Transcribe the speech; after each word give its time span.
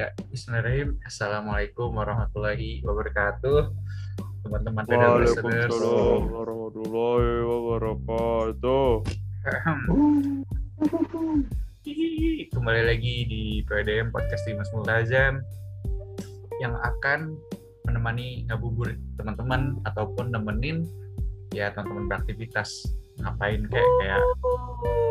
Ya, 0.00 0.16
Bismillahirrahmanirrahim. 0.32 0.96
Assalamualaikum 1.04 1.92
warahmatullahi 1.92 2.80
wabarakatuh. 2.88 3.68
Teman-teman. 4.48 4.88
Waalaikumsalam 4.88 6.24
warahmatullahi 6.24 7.44
wabarakatuh. 7.44 9.04
Kembali 12.48 12.82
lagi 12.88 13.28
di 13.28 13.60
PDM 13.68 14.08
Podcast 14.08 14.48
Dimas 14.48 14.72
Multazam 14.72 15.44
yang 16.64 16.80
akan 16.80 17.36
menemani 17.84 18.48
ngabuburit 18.48 18.96
teman-teman 19.20 19.84
ataupun 19.84 20.32
nemenin 20.32 20.88
ya 21.52 21.76
teman-teman 21.76 22.08
beraktivitas 22.08 22.88
ngapain 23.20 23.68
kayak 23.68 23.90
kayak 24.00 24.24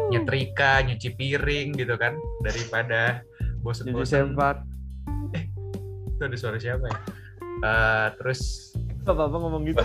nyetrika, 0.09 0.81
nyuci 0.81 1.13
piring 1.13 1.77
gitu 1.77 1.93
kan 1.93 2.17
daripada 2.41 3.21
bosen-bosen. 3.61 4.33
sempat. 4.33 4.65
Itu 6.19 6.27
ada 6.27 6.35
suara 6.35 6.59
siapa 6.59 6.83
ya? 6.83 6.97
Eh, 7.63 8.07
terus 8.19 8.75
Apa 9.07 9.31
apa 9.31 9.35
ngomong 9.39 9.63
gitu? 9.63 9.79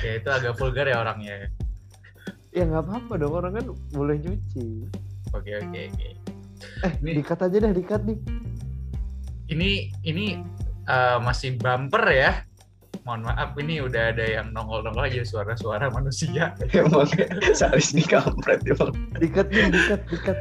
Ya 0.00 0.12
itu 0.16 0.28
agak 0.32 0.56
vulgar 0.56 0.88
ya 0.88 1.04
orangnya. 1.04 1.52
Ya 2.56 2.64
nggak 2.64 2.88
apa-apa 2.88 3.12
dong 3.20 3.36
orang 3.36 3.52
kan 3.60 3.66
boleh 3.92 4.16
nyuci. 4.16 4.88
Oke 5.36 5.60
oke 5.60 5.80
oke. 5.92 6.08
Eh, 6.88 6.92
Ini- 7.04 7.20
dikat 7.20 7.44
aja 7.44 7.56
dah 7.60 7.72
dikat 7.76 8.00
nih. 8.08 8.16
Ini 9.52 9.70
ini 10.08 10.40
eh, 10.88 11.18
masih 11.20 11.60
bumper 11.60 12.08
ya. 12.08 12.32
Mohon 13.04 13.28
maaf 13.28 13.52
ini 13.60 13.84
udah 13.84 14.16
ada 14.16 14.24
yang 14.24 14.56
nongol-nongol 14.56 15.04
aja 15.04 15.20
suara-suara 15.28 15.92
manusia. 15.92 16.56
Emang 16.72 17.04
Saris 17.52 17.92
nih 17.92 18.08
kampret 18.08 18.64
emang. 18.64 18.96
Dikat 19.20 19.52
nih, 19.52 19.68
dikat, 19.68 20.00
dikat. 20.08 20.38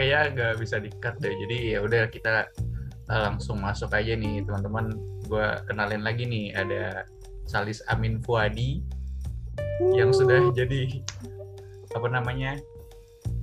Kayaknya 0.00 0.20
nggak 0.32 0.52
bisa 0.58 0.76
di-cut 0.80 1.14
deh. 1.20 1.34
Jadi 1.36 1.56
ya 1.76 1.84
udah 1.84 2.08
kita 2.08 2.48
langsung 3.06 3.62
masuk 3.62 3.90
aja 3.94 4.14
nih 4.18 4.42
teman-teman. 4.42 4.94
Gua 5.26 5.62
kenalin 5.66 6.02
lagi 6.02 6.26
nih 6.26 6.54
ada 6.54 7.06
Salis 7.46 7.82
Amin 7.86 8.18
Fuadi 8.22 8.82
yang 9.94 10.10
sudah 10.10 10.50
jadi 10.52 11.00
apa 11.92 12.08
namanya 12.10 12.58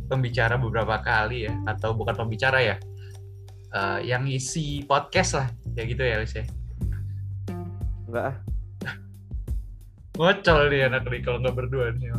pembicara 0.09 0.59
beberapa 0.59 0.99
kali 1.01 1.49
ya 1.49 1.53
atau 1.65 1.95
bukan 1.95 2.13
pembicara 2.13 2.59
ya 2.61 2.75
eh, 3.73 3.99
yang 4.05 4.27
isi 4.27 4.83
podcast 4.85 5.39
lah 5.39 5.47
ya 5.73 5.83
gitu 5.87 6.03
ya 6.03 6.21
Lis 6.21 6.35
ya 6.35 6.45
Enggak 8.09 8.25
ah. 8.29 8.35
ngocol 10.13 10.69
nih 10.69 10.85
anak 10.85 11.09
nih 11.09 11.21
kalau 11.25 11.41
nggak 11.41 11.57
berdua 11.57 11.89
nih. 11.97 12.13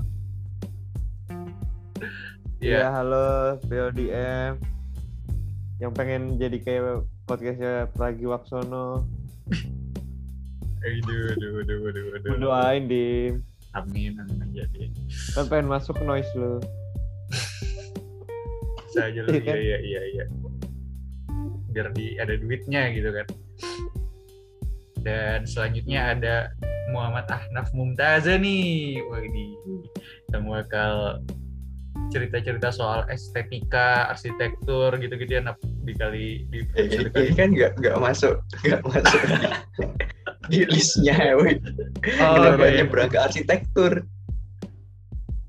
Iya, 2.59 2.81
Iya, 2.81 2.87
halo 2.91 3.61
PODM. 3.71 4.59
Yang 5.79 5.93
pengen 5.95 6.23
jadi 6.35 6.59
kayak 6.59 7.07
podcastnya 7.25 7.89
Pragi 7.97 8.29
Waksono. 8.29 9.09
aduh, 10.85 11.25
aduh, 11.33 11.53
aduh, 11.65 11.79
aduh, 11.89 12.07
aduh. 12.21 12.29
Lu 12.37 12.37
doain, 12.49 12.85
Dim. 12.85 13.41
Amin, 13.73 14.15
amin 14.21 14.49
jadi. 14.53 14.93
Kan 15.35 15.49
pengen 15.51 15.67
masuk 15.73 15.97
noise 16.05 16.29
lu. 16.37 16.61
Bisa 18.87 19.11
aja 19.11 19.21
lah, 19.27 19.33
Iya 19.35 19.41
iya, 19.41 19.49
kan? 19.51 19.57
iya, 19.59 19.79
iya, 19.83 20.01
iya. 20.15 20.25
Biar 21.75 21.91
di 21.91 22.15
ada 22.21 22.37
duitnya 22.39 22.93
gitu 22.95 23.11
kan. 23.11 23.27
Dan 25.03 25.49
selanjutnya 25.49 26.15
ada 26.15 26.37
Muhammad 26.95 27.27
Ahnaf 27.27 27.73
Mumtaza 27.75 28.39
nih. 28.39 29.01
Wah 29.11 29.19
ini 29.25 29.59
yang 30.31 30.47
bakal 30.47 31.25
cerita-cerita 32.15 32.71
soal 32.71 33.03
estetika, 33.11 34.07
arsitektur 34.13 34.95
gitu-gitu 35.03 35.41
ya 35.41 35.43
dikali 35.85 36.49
di 36.49 36.59
episode 36.75 37.13
Ini 37.13 37.13
kali. 37.13 37.31
kan 37.37 37.49
nggak 37.53 37.73
nggak 37.81 37.97
masuk 38.01 38.35
nggak 38.65 38.83
masuk 38.89 39.21
di, 39.25 39.37
di 40.49 40.59
listnya 40.69 41.15
ya, 41.17 41.33
woi. 41.37 41.57
Oh, 42.21 42.37
Kenapa 42.37 42.65
iya. 42.69 42.75
nyebrang 42.85 43.09
ke 43.09 43.19
arsitektur? 43.21 43.93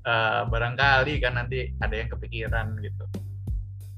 Eh, 0.06 0.40
barangkali 0.46 1.18
kan 1.18 1.34
nanti 1.34 1.74
ada 1.82 1.94
yang 1.98 2.06
kepikiran 2.06 2.78
gitu. 2.78 3.04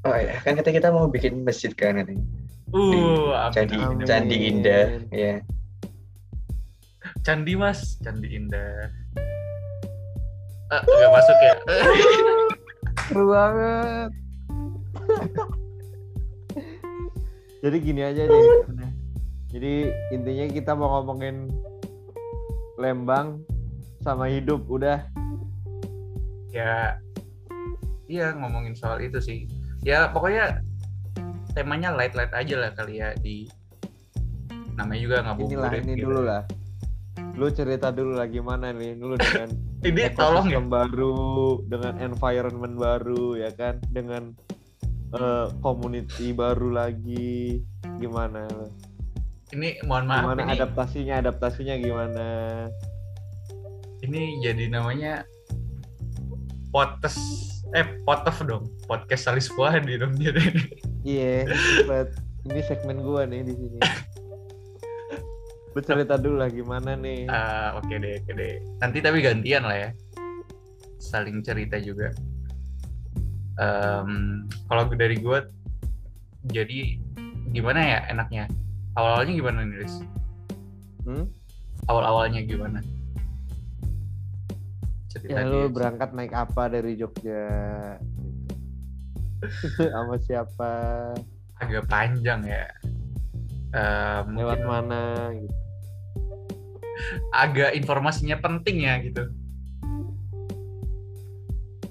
Oh 0.09 0.17
ya, 0.17 0.41
kan 0.41 0.57
kata 0.57 0.73
kita 0.73 0.89
mau 0.89 1.05
bikin 1.11 1.45
masjid 1.45 1.75
kan 1.77 2.01
nanti. 2.01 2.17
Uh, 2.73 3.33
amin, 3.37 3.53
Candi 3.53 3.77
amin. 3.77 4.07
Candi 4.09 4.37
Indah, 4.49 4.87
ya. 5.13 5.35
Candi 7.25 7.53
mas, 7.57 8.01
Candi 8.01 8.29
Indah. 8.33 8.89
Ah, 10.73 10.81
nggak 10.85 11.13
masuk 11.13 11.39
ya? 11.45 11.55
Seru 13.09 13.25
banget. 13.33 14.11
Jadi 17.59 17.77
gini 17.83 18.03
aja 18.07 18.23
nih. 18.25 18.45
Jadi 19.49 19.73
intinya 20.13 20.45
kita 20.53 20.73
mau 20.77 21.01
ngomongin 21.01 21.49
Lembang 22.79 23.43
sama 23.99 24.31
hidup 24.31 24.63
udah. 24.71 25.03
ya, 26.49 26.97
iya 28.09 28.33
ngomongin 28.33 28.73
soal 28.73 29.03
itu 29.03 29.19
sih. 29.21 29.45
Ya 29.83 30.09
pokoknya 30.09 30.63
temanya 31.53 31.93
light-light 31.93 32.33
aja 32.33 32.55
lah 32.57 32.71
kali 32.73 33.03
ya 33.03 33.13
di 33.19 33.51
namanya 34.79 35.01
juga 35.03 35.17
Inilah 35.19 35.27
ngabuburit. 35.35 35.83
ini 35.83 35.93
gitu. 35.99 36.05
dulu 36.07 36.21
lah. 36.25 36.43
Lu 37.35 37.47
cerita 37.51 37.91
dulu 37.91 38.15
lah 38.15 38.27
gimana 38.31 38.71
nih 38.71 38.95
dulu 38.95 39.19
dengan 39.23 39.51
Ini 39.79 40.03
tolong 40.15 40.47
ya. 40.51 40.59
baru, 40.63 41.19
dengan 41.67 41.95
environment 41.99 42.75
baru 42.75 43.39
ya 43.39 43.51
kan, 43.55 43.79
dengan 43.91 44.35
eh, 45.15 45.47
community 45.65 46.35
baru 46.37 46.75
lagi 46.75 47.63
gimana? 48.03 48.45
Ini 49.49 49.81
mohon 49.89 50.05
maaf 50.05 50.29
Gimana 50.29 50.43
ini, 50.45 50.53
adaptasinya? 50.61 51.15
Adaptasinya 51.25 51.75
gimana? 51.81 52.27
ini 54.03 54.39
jadi 54.43 54.71
namanya 54.71 55.27
potes 56.71 57.19
eh 57.77 57.85
potef 58.07 58.41
dong 58.49 58.71
podcast 58.89 59.29
Salis 59.29 59.49
Fuadi 59.53 60.01
dong 60.01 60.17
jadi. 60.17 60.41
Iya, 61.07 61.47
but 61.89 62.13
ini 62.49 62.61
segmen 62.65 63.01
gua 63.01 63.25
nih 63.25 63.45
di 63.45 63.55
sini. 63.55 63.81
Lu 65.77 65.81
cerita 65.85 66.17
dulu 66.17 66.43
lah 66.43 66.51
gimana 66.51 66.97
nih? 66.97 67.29
Ah, 67.31 67.77
oke 67.79 67.93
deh, 67.97 68.19
oke 68.25 68.33
deh. 68.35 68.61
Nanti 68.83 68.99
tapi 69.05 69.21
gantian 69.21 69.69
lah 69.69 69.77
ya. 69.77 69.91
Saling 70.99 71.45
cerita 71.45 71.79
juga. 71.79 72.13
Em, 73.59 74.47
kalau 74.71 74.87
dari 74.95 75.19
gue, 75.19 75.39
jadi 76.47 76.95
gimana 77.51 77.81
ya 77.83 77.99
enaknya? 78.15 78.47
Awal-awalnya 78.95 79.35
gimana 79.35 79.59
nih, 79.67 79.77
Riz? 79.83 79.95
Hmm? 81.03 81.27
Awal-awalnya 81.91 82.41
gimana? 82.47 82.79
Cerita 85.11 85.41
Ya 85.41 85.43
lu 85.49 85.67
berangkat 85.73 86.15
naik 86.15 86.35
apa 86.37 86.71
dari 86.71 86.95
Jogja? 86.95 87.47
Sama 89.95 90.19
siapa? 90.23 90.71
agak 91.59 91.91
panjang 91.91 92.47
ya. 92.47 92.71
Eh, 93.75 94.21
Lewat 94.31 94.63
mungkin 94.63 94.63
mana 94.63 95.03
gitu. 95.35 95.57
agak 97.35 97.75
informasinya 97.75 98.39
penting 98.39 98.87
ya 98.87 98.95
gitu. 99.03 99.27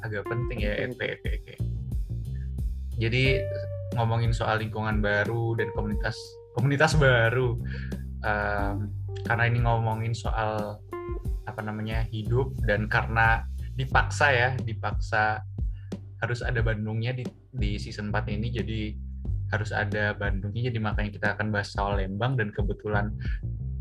Agak 0.07 0.23
penting 0.31 0.63
ya. 0.63 0.87
Oke, 0.87 1.19
oke, 1.19 1.29
oke. 1.35 1.55
Jadi 2.97 3.43
ngomongin 3.99 4.31
soal 4.31 4.63
lingkungan 4.63 5.03
baru 5.03 5.59
dan 5.59 5.67
komunitas 5.75 6.15
komunitas 6.55 6.95
baru. 6.95 7.59
Em, 8.23 8.89
karena 9.27 9.43
ini 9.51 9.59
ngomongin 9.61 10.15
soal 10.15 10.79
apa 11.43 11.61
namanya 11.63 12.07
hidup 12.07 12.55
dan 12.63 12.87
karena 12.87 13.43
dipaksa 13.75 14.31
ya, 14.31 14.49
dipaksa 14.63 15.43
harus 16.23 16.41
ada 16.41 16.63
Bandungnya 16.63 17.13
di 17.13 17.27
di 17.53 17.77
season 17.77 18.09
4 18.09 18.31
ini 18.33 18.47
jadi 18.49 18.81
harus 19.53 19.69
ada 19.69 20.17
Bandungnya 20.17 20.71
jadi 20.71 20.79
makanya 20.81 21.11
kita 21.13 21.27
akan 21.37 21.53
bahas 21.53 21.69
soal 21.71 22.01
Lembang 22.01 22.35
dan 22.35 22.49
kebetulan 22.49 23.13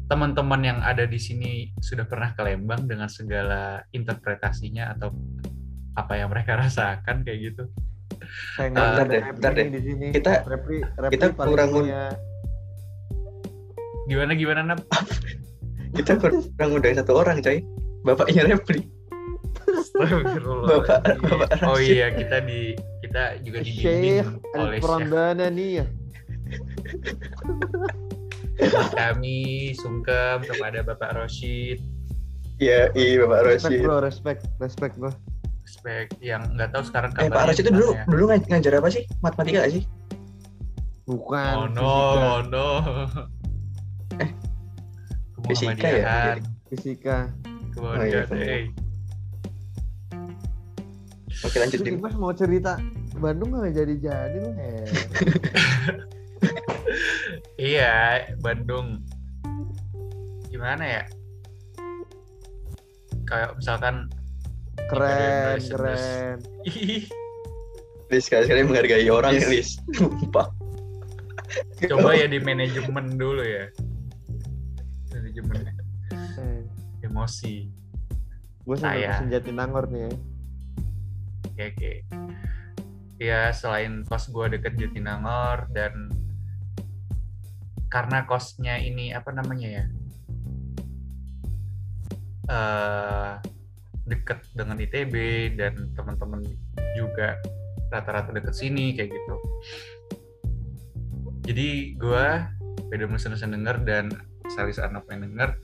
teman-teman 0.06 0.62
yang 0.62 0.78
ada 0.84 1.02
di 1.02 1.18
sini 1.18 1.74
sudah 1.82 2.06
pernah 2.06 2.30
ke 2.36 2.42
Lembang 2.46 2.86
dengan 2.86 3.10
segala 3.10 3.82
interpretasinya 3.90 4.94
atau 4.94 5.10
apa 5.96 6.12
yang 6.14 6.28
mereka 6.28 6.54
rasakan 6.62 7.24
kayak 7.24 7.50
gitu. 7.50 7.64
Saya 8.54 8.70
nggak 8.70 8.84
bentar 8.86 9.02
ada 9.02 9.10
deh, 9.10 9.22
bentar 9.34 9.52
deh. 9.52 9.66
di 9.68 9.80
sini. 9.82 10.06
Kita- 10.12 10.42
Repli, 10.44 10.78
Repli 10.84 11.12
kita 11.12 11.26
kurang 11.32 11.68
punya 11.72 12.02
Gimana 14.06 14.32
gimana 14.32 14.60
Nap? 14.64 14.80
Kita 15.96 16.14
kurang 16.14 16.70
udah 16.70 16.90
satu 16.94 17.12
orang, 17.16 17.40
coy. 17.40 17.58
Bapaknya 18.04 18.46
Repli. 18.46 18.86
Astagfirullah. 19.66 20.86
Bapak 20.86 20.98
Bapak 21.18 21.48
Oh 21.64 21.74
Rashid. 21.74 21.98
iya 21.98 22.14
kita 22.14 22.38
di 22.38 22.70
kita 23.02 23.42
juga 23.42 23.58
dibimbing 23.60 24.22
oleh 24.54 24.78
Syekh 24.78 24.78
Al-Purandana 24.78 25.46
nih 25.50 25.70
ya. 25.74 25.84
kami 28.94 29.38
sungkem 29.74 30.44
kepada 30.44 30.80
Bapak 30.82 31.10
Roshid 31.14 31.82
Iya, 32.56 32.88
iya 32.94 33.20
Bapak 33.20 33.40
Respect 33.44 33.68
Rashid. 33.68 33.80
bro, 33.82 33.96
respect, 34.00 34.42
respect 34.56 34.94
bro. 34.96 35.10
Respect 35.66 36.14
yang 36.22 36.46
nggak 36.54 36.70
tahu 36.70 36.82
sekarang 36.86 37.10
Eh 37.12 37.26
Pak 37.26 37.26
kabarnya 37.26 37.50
Rashid 37.50 37.64
itu 37.66 37.72
dulu 37.74 37.88
ya. 37.90 38.02
dulu 38.06 38.24
ngaj- 38.30 38.46
ngajar 38.46 38.72
apa 38.78 38.88
sih? 38.88 39.02
Matematika 39.18 39.58
gak 39.60 39.72
sih? 39.74 39.82
Bukan. 41.04 41.52
oh 41.54 41.66
no, 41.66 41.82
fisika. 41.82 42.22
oh 42.22 42.38
no. 42.46 42.66
Eh, 44.22 44.30
fisika 45.44 45.86
ya? 45.86 46.14
Fisika. 46.66 47.16
keluarga 47.70 48.02
Oh, 48.02 48.06
iya, 48.06 48.22
deh. 48.24 48.64
Oke 51.44 51.56
lanjut 51.60 51.78
Terus 51.78 51.86
Dim. 51.86 51.98
Dimas 52.00 52.14
mau 52.16 52.32
cerita 52.32 52.80
Bandung 53.16 53.52
nggak 53.52 53.74
jadi-jadi 53.74 54.36
lu 54.38 54.50
hebat. 54.54 54.88
Iya, 57.56 58.24
Bandung. 58.40 59.00
Gimana 60.48 60.84
ya? 60.84 61.04
Kayak 63.24 63.56
misalkan 63.56 64.08
Keren, 64.86 65.58
keren. 65.66 66.36
Lis 68.06 68.22
sekali-sekali 68.22 68.62
menghargai 68.62 69.10
orang 69.10 69.34
ya 69.34 69.46
Lis. 69.50 69.82
Sumpah. 69.92 70.46
coba 71.88 72.10
ya 72.14 72.26
di 72.26 72.38
manajemen 72.38 73.16
dulu 73.16 73.42
ya. 73.42 73.66
Manajemen 75.10 75.54
Eh, 76.36 76.60
emosi. 77.02 77.66
gue 78.62 78.74
sampai 78.74 78.98
Saya. 79.02 79.10
pesen 79.14 79.30
Jatinangor 79.30 79.84
nih 79.88 80.00
ya. 80.02 80.10
Oke, 81.46 81.62
oke. 81.70 81.92
Ya, 83.16 83.40
selain 83.50 84.02
kos 84.04 84.28
gue 84.28 84.46
deket 84.52 84.74
Jatinangor 84.76 85.70
dan 85.70 86.10
karena 87.88 88.26
kosnya 88.26 88.76
ini 88.76 89.10
apa 89.10 89.30
namanya 89.30 89.68
ya? 89.72 89.84
eh 92.46 93.32
deket 94.06 94.38
dengan 94.54 94.78
ITB 94.78 95.14
dan 95.58 95.90
teman-teman 95.98 96.46
juga 96.94 97.36
rata-rata 97.90 98.30
deket 98.34 98.54
sini 98.54 98.94
kayak 98.94 99.10
gitu. 99.10 99.36
Jadi 101.46 101.94
gue 101.98 102.26
beda 102.90 103.04
mesen 103.10 103.34
denger 103.34 103.82
dan 103.82 104.10
Salis 104.54 104.78
Arnab 104.78 105.06
yang 105.10 105.26
denger 105.26 105.58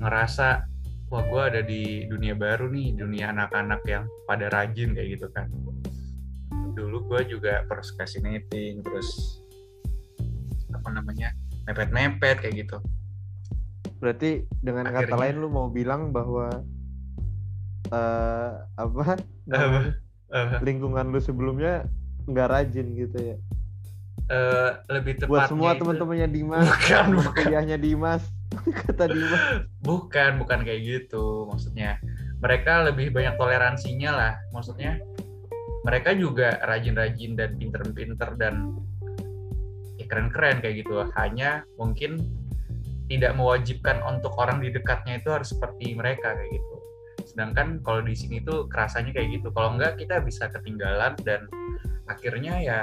ngerasa 0.00 0.64
wah 1.08 1.24
gue 1.24 1.42
ada 1.42 1.60
di 1.64 2.04
dunia 2.08 2.36
baru 2.36 2.68
nih 2.68 2.96
dunia 2.96 3.32
anak-anak 3.32 3.80
yang 3.88 4.04
pada 4.28 4.52
rajin 4.52 4.92
kayak 4.92 5.18
gitu 5.18 5.26
kan 5.32 5.48
dulu 6.76 7.04
gue 7.10 7.36
juga 7.36 7.64
procrastinating 7.66 8.80
terus 8.84 9.40
apa 10.72 10.88
namanya 10.92 11.34
mepet-mepet 11.68 12.40
kayak 12.40 12.64
gitu 12.64 12.78
Berarti 14.00 14.48
dengan 14.64 14.88
kata 14.88 15.12
Akhirnya. 15.12 15.20
lain 15.20 15.34
lu 15.44 15.48
mau 15.52 15.68
bilang 15.68 16.08
bahwa 16.08 16.48
eh 17.90 18.50
apa 18.76 19.18
Eh, 20.30 20.62
lingkungan 20.62 21.10
lu 21.10 21.18
sebelumnya 21.18 21.90
nggak 22.22 22.48
rajin 22.48 22.86
gitu 22.94 23.18
ya. 23.18 23.36
eh, 24.30 24.70
lebih 24.86 25.18
tepatnya 25.18 25.26
Buat 25.26 25.50
semua 25.50 25.70
teman-temannya 25.74 26.28
Dimas, 26.30 26.70
bukan 26.70 27.06
bukan. 27.18 27.34
kuliahnya 27.34 27.76
Dimas, 27.76 28.22
kata 28.86 29.10
Dimas. 29.10 29.42
bukan 29.82 30.38
bukan 30.38 30.62
kayak 30.62 30.80
gitu 30.86 31.50
maksudnya. 31.50 31.98
Mereka 32.38 32.86
lebih 32.86 33.10
banyak 33.10 33.34
toleransinya 33.34 34.10
lah 34.14 34.32
maksudnya. 34.54 35.02
Mereka 35.82 36.14
juga 36.14 36.62
rajin-rajin 36.62 37.34
dan 37.34 37.58
pinter-pinter 37.58 38.38
dan 38.38 38.78
ya 39.98 40.06
keren-keren 40.06 40.62
kayak 40.62 40.86
gitu. 40.86 41.10
Hanya 41.18 41.66
mungkin 41.74 42.22
tidak 43.10 43.34
mewajibkan 43.34 43.98
untuk 44.06 44.30
orang 44.38 44.62
di 44.62 44.70
dekatnya 44.70 45.18
itu 45.18 45.34
harus 45.34 45.50
seperti 45.50 45.98
mereka 45.98 46.38
kayak 46.38 46.54
gitu 46.54 46.74
sedangkan 47.30 47.78
kalau 47.86 48.02
di 48.02 48.18
sini 48.18 48.42
tuh 48.42 48.66
kerasanya 48.66 49.14
kayak 49.14 49.40
gitu. 49.40 49.48
Kalau 49.54 49.78
enggak 49.78 50.02
kita 50.02 50.18
bisa 50.18 50.50
ketinggalan 50.50 51.14
dan 51.22 51.46
akhirnya 52.10 52.58
ya 52.58 52.80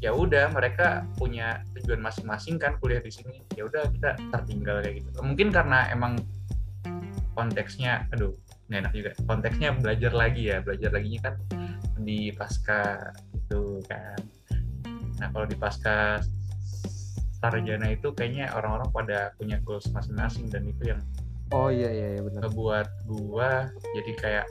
ya 0.00 0.12
udah 0.12 0.52
mereka 0.52 1.08
punya 1.16 1.64
tujuan 1.76 2.00
masing-masing 2.00 2.56
kan 2.56 2.80
kuliah 2.80 3.04
di 3.04 3.12
sini. 3.12 3.44
Ya 3.52 3.68
udah 3.68 3.92
kita 3.92 4.16
tertinggal 4.32 4.80
kayak 4.80 5.04
gitu. 5.04 5.08
Mungkin 5.20 5.52
karena 5.52 5.92
emang 5.92 6.16
konteksnya 7.36 8.08
aduh 8.16 8.32
nggak 8.72 8.80
enak 8.88 8.92
juga. 8.96 9.10
Konteksnya 9.28 9.76
belajar 9.76 10.12
lagi 10.16 10.42
ya. 10.48 10.64
Belajar 10.64 10.90
laginya 10.96 11.20
kan 11.28 11.34
di 12.00 12.32
pasca 12.32 13.12
itu 13.36 13.80
kan. 13.84 14.16
Nah 15.20 15.28
kalau 15.32 15.46
di 15.48 15.56
pasca 15.56 16.20
sarjana 17.36 17.92
itu 17.92 18.10
kayaknya 18.16 18.50
orang-orang 18.56 18.88
pada 18.90 19.18
punya 19.36 19.60
goals 19.62 19.86
masing-masing 19.92 20.48
dan 20.48 20.64
itu 20.64 20.92
yang 20.96 21.00
Oh 21.54 21.70
iya 21.70 21.90
iya, 21.94 22.06
iya 22.18 22.20
benar. 22.26 22.40
ngebuat 22.46 22.88
gua 23.06 23.70
jadi 23.94 24.12
kayak 24.18 24.46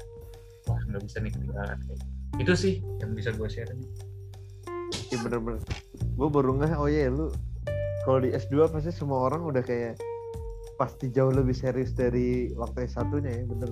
wah 0.65 0.79
nggak 0.87 1.03
bisa 1.03 1.17
nih 1.19 1.31
ketinggalan 1.35 1.79
kayak 1.85 2.01
itu 2.35 2.53
sih 2.55 2.73
yang 3.03 3.11
bisa 3.15 3.31
gue 3.31 3.47
share 3.47 3.71
nih 3.71 3.89
Iya 5.05 5.17
bener-bener. 5.21 5.61
Gue 6.17 6.27
baru 6.33 6.57
ngeh, 6.57 6.73
oh 6.75 6.89
iya 6.89 7.07
lu 7.13 7.29
kalau 8.05 8.21
di 8.21 8.33
S2 8.33 8.69
pasti 8.69 8.89
semua 8.89 9.29
orang 9.29 9.45
udah 9.45 9.61
kayak 9.65 9.97
pasti 10.75 11.09
jauh 11.09 11.31
lebih 11.31 11.55
serius 11.55 11.95
dari 11.95 12.51
waktu 12.53 12.85
S1-nya 12.85 13.31
ya, 13.31 13.43
bener 13.47 13.69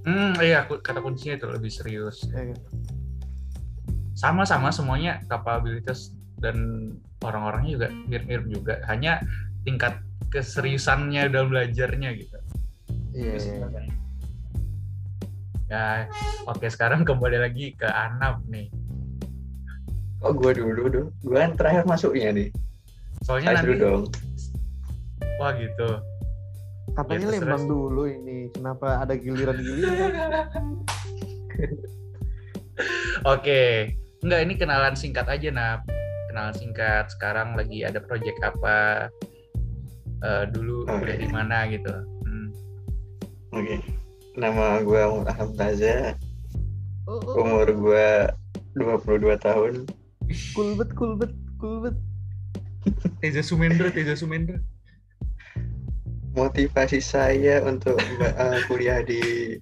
hmm 0.00 0.32
iya 0.40 0.64
kata 0.64 1.04
kuncinya 1.04 1.36
itu 1.36 1.46
lebih 1.50 1.68
serius 1.68 2.24
Ya, 2.32 2.48
kan? 2.48 2.56
sama-sama 4.16 4.72
semuanya 4.72 5.20
kapabilitas 5.28 6.16
dan 6.40 6.56
orang-orangnya 7.20 7.70
juga 7.76 7.88
mirip-mirip 8.08 8.46
juga 8.48 8.74
hanya 8.88 9.20
tingkat 9.64 10.00
keseriusannya 10.32 11.28
dalam 11.28 11.52
belajarnya 11.52 12.16
gitu 12.16 12.39
Iya, 13.10 13.34
sih 13.36 13.52
iya. 13.52 13.66
ya 15.66 15.86
oke 16.44 16.66
sekarang 16.66 17.02
kembali 17.08 17.38
lagi 17.38 17.74
ke 17.74 17.86
Anap 17.86 18.42
nih 18.46 18.70
Kok 20.20 20.36
gue 20.36 20.52
dulu 20.52 20.82
dong? 20.92 21.08
Gue 21.24 21.32
kan 21.32 21.56
terakhir 21.56 21.88
masuknya 21.88 22.28
nih. 22.36 22.48
soalnya 23.24 23.56
Saya 23.56 23.64
dulu 23.64 23.72
nanti 23.72 23.80
dong. 23.80 24.02
wah 25.40 25.52
gitu 25.56 25.90
Katanya 26.90 27.24
Ya, 27.24 27.32
Lembang 27.38 27.64
dulu 27.64 28.02
ini, 28.04 28.50
kenapa 28.52 29.00
ada 29.00 29.14
giliran-giliran? 29.16 30.10
oke 33.32 33.60
enggak 34.20 34.40
ini 34.44 34.54
kenalan 34.56 34.92
singkat 34.92 35.24
aja 35.24 35.48
Nap 35.48 35.88
kenalan 36.28 36.52
singkat 36.52 37.08
sekarang 37.10 37.56
lagi 37.56 37.84
ada 37.84 38.00
project 38.00 38.38
apa 38.44 39.08
Eh, 40.20 40.44
dulu 40.52 40.84
Oke. 40.84 41.00
kuliah 41.00 41.16
di 41.16 41.28
mana 41.32 41.64
gitu 41.64 41.88
Oke. 43.50 43.82
Nama 44.38 44.78
gue 44.86 45.00
Ahmad 45.26 45.50
Taza. 45.58 46.14
Oh, 47.10 47.18
oh, 47.18 47.42
Umur 47.42 47.66
gue 47.66 48.08
22 48.78 49.34
tahun. 49.42 49.74
kulbet, 50.54 50.94
kulbet, 50.94 51.34
kulbet. 51.58 51.96
Teza 53.18 53.42
Sumendra 53.42 53.92
Teza 53.92 54.16
Sumendra 54.16 54.56
Motivasi 56.32 57.02
saya 57.02 57.60
untuk 57.66 57.98
uh, 58.22 58.62
kuliah 58.70 59.02
di 59.02 59.58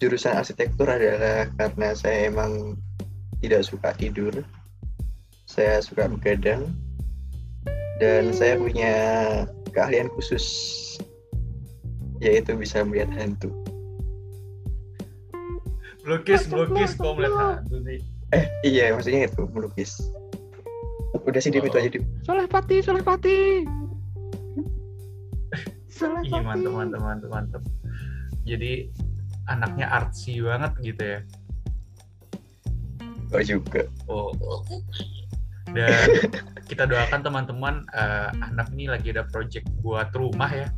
jurusan 0.00 0.40
arsitektur 0.40 0.88
adalah 0.88 1.52
karena 1.60 1.92
saya 1.92 2.32
emang 2.32 2.80
tidak 3.44 3.68
suka 3.68 3.92
tidur. 3.92 4.32
Saya 5.44 5.84
suka 5.84 6.08
begadang. 6.08 6.72
Dan 8.00 8.32
saya 8.32 8.56
punya 8.56 8.94
keahlian 9.76 10.08
khusus 10.16 10.48
yaitu 12.18 12.54
bisa 12.58 12.82
melihat 12.82 13.10
hantu. 13.14 13.50
Melukis, 16.06 16.48
melukis, 16.48 16.96
kok 16.96 17.14
melihat 17.18 17.62
hantu 17.62 17.76
sih. 17.84 17.98
Eh, 18.32 18.44
iya 18.64 18.92
maksudnya 18.92 19.28
itu 19.28 19.42
melukis. 19.50 19.98
Udah 21.24 21.40
sih 21.40 21.48
Dim, 21.52 21.64
itu 21.64 21.76
Oh. 21.76 21.80
aja 21.80 21.90
Dim. 21.92 22.04
Soleh 22.24 22.46
Pati, 22.48 22.76
Soleh 22.84 23.04
Pati. 23.04 23.64
Soleh 25.88 26.22
Ih, 26.24 26.40
mantep, 26.44 26.72
mantep, 26.72 27.00
mantep, 27.00 27.28
mantep. 27.32 27.62
Jadi 28.44 28.88
anaknya 29.48 29.88
artsy 29.88 30.40
banget 30.44 30.72
gitu 30.84 31.02
ya. 31.02 31.20
Oh 33.32 33.42
juga. 33.44 33.82
Oh. 34.08 34.32
Dan 35.72 36.08
kita 36.70 36.88
doakan 36.88 37.20
teman-teman 37.20 37.84
eh, 37.92 38.28
anak 38.52 38.72
ini 38.72 38.88
lagi 38.88 39.12
ada 39.12 39.24
project 39.28 39.68
buat 39.84 40.12
rumah 40.16 40.48
ya. 40.48 40.68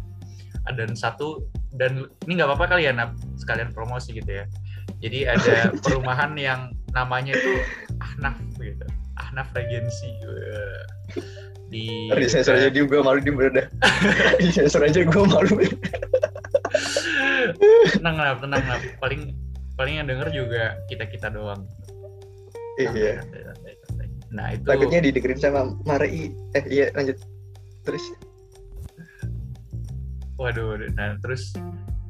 Dan 0.74 0.94
satu 0.94 1.44
dan 1.74 2.10
ini 2.26 2.40
nggak 2.40 2.50
apa-apa 2.50 2.76
kali 2.76 2.88
ya 2.88 2.92
Nap, 2.92 3.14
sekalian 3.38 3.70
promosi 3.70 4.16
gitu 4.16 4.42
ya. 4.42 4.44
Jadi 5.00 5.26
ada 5.26 5.70
perumahan 5.84 6.34
yang 6.36 6.74
namanya 6.92 7.34
itu 7.34 7.52
Ahnaf 8.02 8.36
gitu. 8.58 8.86
Ahnaf 9.20 9.48
Regency. 9.54 10.10
Di 11.70 11.86
Di 12.18 12.28
sensor 12.28 12.58
aja 12.58 12.70
gue 12.70 13.00
malu. 13.00 13.20
Di 13.22 14.48
sensor 14.50 14.82
aja 14.84 15.00
gue 15.04 15.24
malu. 15.24 15.56
tenang 17.94 18.16
Nap, 18.18 18.38
tenang 18.42 18.64
Nap. 18.66 18.82
Paling 18.98 19.34
paling 19.78 20.02
yang 20.02 20.06
denger 20.08 20.28
juga 20.34 20.76
kita-kita 20.90 21.32
doang. 21.32 21.64
Iya. 22.80 23.24
Nah, 24.30 24.54
itu 24.54 24.62
Takutnya 24.62 25.02
didengerin 25.02 25.40
sama 25.40 25.74
Mari. 25.84 26.30
Eh 26.54 26.64
iya 26.70 26.86
lanjut. 26.94 27.18
Terus 27.82 28.04
waduh. 30.40 30.80
Nah, 30.96 31.20
terus 31.20 31.52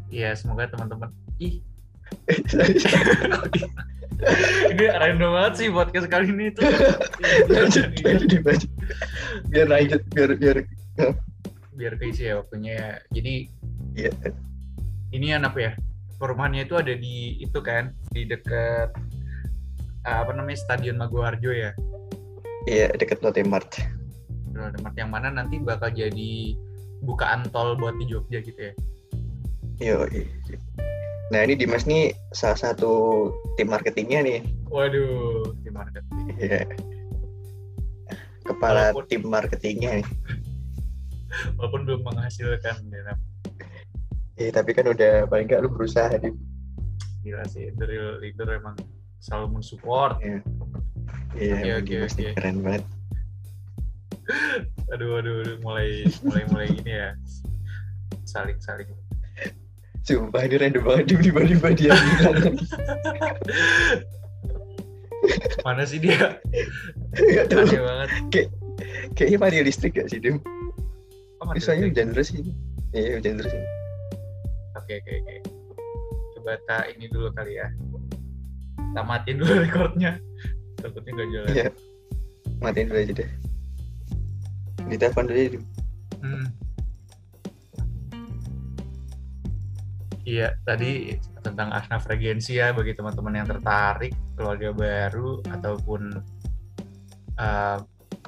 ya 0.06 0.30
semoga 0.38 0.70
teman-teman 0.70 1.10
ih. 1.42 1.58
Ini 4.70 4.84
random 5.00 5.30
banget 5.32 5.54
sih 5.56 5.68
podcast 5.72 6.06
kali 6.06 6.28
ini 6.30 6.52
tuh. 6.54 6.68
Lanjut 7.50 7.90
lanjut 8.04 8.28
dibaca 8.28 8.66
biar 9.50 9.66
lanjut 9.66 10.02
biar 10.12 10.30
biar 10.36 10.56
biar 11.74 11.92
keisi 11.96 12.28
ya 12.28 12.38
waktunya 12.38 12.72
ya. 12.76 12.90
Jadi 13.10 13.34
Iya. 13.96 14.12
ini 15.10 15.34
apa 15.34 15.58
ya. 15.58 15.72
Perumahannya 16.20 16.68
itu 16.68 16.76
ada 16.76 16.92
di 16.92 17.40
itu 17.40 17.58
kan 17.64 17.96
di 18.12 18.28
dekat 18.28 18.92
eh, 20.04 20.16
apa 20.20 20.30
namanya 20.36 20.60
Stadion 20.60 21.00
Maguwarjo 21.00 21.50
ya? 21.50 21.72
Iya 22.68 22.92
deket 22.92 23.24
Lotte 23.24 23.40
Mart. 23.40 23.80
Ada 24.52 24.76
tempat 24.76 24.92
yang 25.00 25.08
mana 25.08 25.32
nanti 25.32 25.56
bakal 25.56 25.88
jadi 25.96 26.52
bukaan 27.02 27.44
tol 27.48 27.74
buat 27.74 27.96
di 27.96 28.04
Jogja 28.06 28.40
gitu 28.40 28.60
ya 28.60 28.72
Yo, 29.80 30.04
nah 31.30 31.40
ini 31.40 31.56
Dimas 31.56 31.84
nih 31.84 32.12
salah 32.30 32.58
satu 32.60 32.92
tim 33.54 33.68
marketingnya 33.68 34.20
nih 34.20 34.38
waduh 34.66 35.40
di 35.58 35.70
marketing 35.70 36.04
Iya. 36.36 36.62
kepala 38.42 38.90
Walaupun- 38.90 39.06
tim 39.06 39.22
marketingnya 39.24 39.90
nih 40.00 40.06
walaupun 41.56 41.86
belum 41.86 42.02
menghasilkan 42.02 42.76
ya. 42.86 43.14
Iya, 44.34 44.50
tapi 44.50 44.72
kan 44.72 44.88
udah 44.88 45.24
paling 45.26 45.46
nggak 45.46 45.62
lu 45.62 45.70
berusaha 45.70 46.10
di 46.16 46.32
gila 47.20 47.44
sih 47.46 47.68
the 47.76 47.84
real 47.84 48.16
leader 48.18 48.48
emang 48.50 48.74
selalu 49.18 49.60
mensupport 49.60 50.16
Iya, 50.20 50.40
Oke, 51.30 51.44
iya 51.62 51.74
oke, 51.78 51.86
Dimas 51.86 52.14
nih 52.16 52.26
oke. 52.26 52.36
keren 52.36 52.56
banget. 52.60 52.82
aduh 54.90 55.18
aduh, 55.18 55.34
aduh 55.40 55.56
mulai 55.60 55.88
mulai 56.20 56.42
mulai 56.48 56.66
ini 56.72 56.92
ya 56.92 57.08
saling 58.24 58.58
saling 58.58 58.88
Sumpah 60.00 60.42
ini 60.42 60.56
random 60.56 60.80
banget 60.82 61.12
tiba-tiba 61.12 61.40
dia 61.44 61.92
bilang. 61.92 62.56
mana 65.60 65.84
sih 65.84 66.00
dia 66.00 66.40
Nggak 67.12 67.46
tahu. 67.46 67.60
aneh 67.62 67.80
banget 67.80 68.08
Kayaknya 69.12 69.38
mati 69.38 69.60
listrik 69.60 69.92
gak 69.92 70.08
sih, 70.08 70.16
Dim? 70.16 70.40
oh, 71.38 71.52
Misalnya 71.52 71.84
sih? 71.84 71.88
hujan 71.92 72.06
terus 72.16 72.28
ini. 72.32 72.56
Iya, 72.90 73.20
hujan 73.20 73.34
terus 73.36 73.52
ini. 73.52 73.66
oke 74.72 74.92
oke 74.96 75.12
oke 75.12 75.36
coba 76.32 76.52
tak 76.64 76.84
ini 76.90 77.04
dulu 77.06 77.28
kali 77.30 77.52
ya 77.54 77.68
tak 78.90 79.04
matiin 79.04 79.36
dulu 79.36 79.52
recordnya 79.62 80.16
takutnya 80.76 81.12
gak 81.12 81.28
jalan 81.28 81.50
Iya. 81.52 81.68
Matiin 82.58 82.86
dulu 82.88 82.98
aja 82.98 83.12
deh. 83.14 83.30
Ditelepon 84.88 85.24
dulu 85.28 85.38
ya, 85.38 85.48
Dim. 85.52 85.64
Hmm. 86.20 86.46
Iya, 90.30 90.48
tadi 90.62 91.18
tentang 91.42 91.74
Asnaf 91.74 92.06
Regency 92.06 92.60
ya 92.60 92.70
bagi 92.70 92.94
teman-teman 92.94 93.34
yang 93.34 93.48
tertarik 93.48 94.12
keluarga 94.36 94.70
baru 94.70 95.40
ataupun 95.48 96.22
uh, 97.40 97.78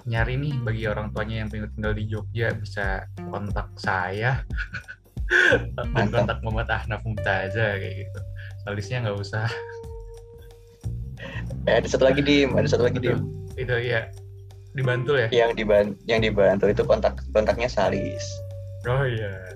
nyari 0.09 0.35
nih 0.35 0.55
bagi 0.67 0.85
orang 0.91 1.15
tuanya 1.15 1.45
yang 1.45 1.49
pengen 1.53 1.71
tinggal 1.77 1.95
di 1.95 2.05
Jogja 2.11 2.51
bisa 2.59 3.07
kontak 3.31 3.71
saya 3.79 4.43
dan 5.95 6.11
kontak 6.11 6.43
Muhammad 6.43 6.75
Ahnaf 6.75 7.07
Mumtaza 7.07 7.79
kayak 7.79 8.09
gitu. 8.09 8.21
Salisnya 8.67 9.07
nggak 9.07 9.19
usah. 9.23 9.47
Eh, 11.71 11.75
ada 11.79 11.87
satu 11.87 12.03
lagi, 12.03 12.19
Dim. 12.25 12.59
Ada 12.59 12.75
satu 12.75 12.83
lagi, 12.91 12.99
Dim. 12.99 13.23
Itu 13.55 13.79
ya 13.79 14.11
dibantu 14.73 15.13
ya. 15.21 15.29
Yang 15.29 15.51
diban 15.61 15.87
yang 16.09 16.21
dibantu 16.25 16.69
itu 16.69 16.83
kontak 16.85 17.21
kontaknya 17.33 17.69
Salis. 17.69 18.25
Oh 18.89 19.05
iya. 19.05 19.53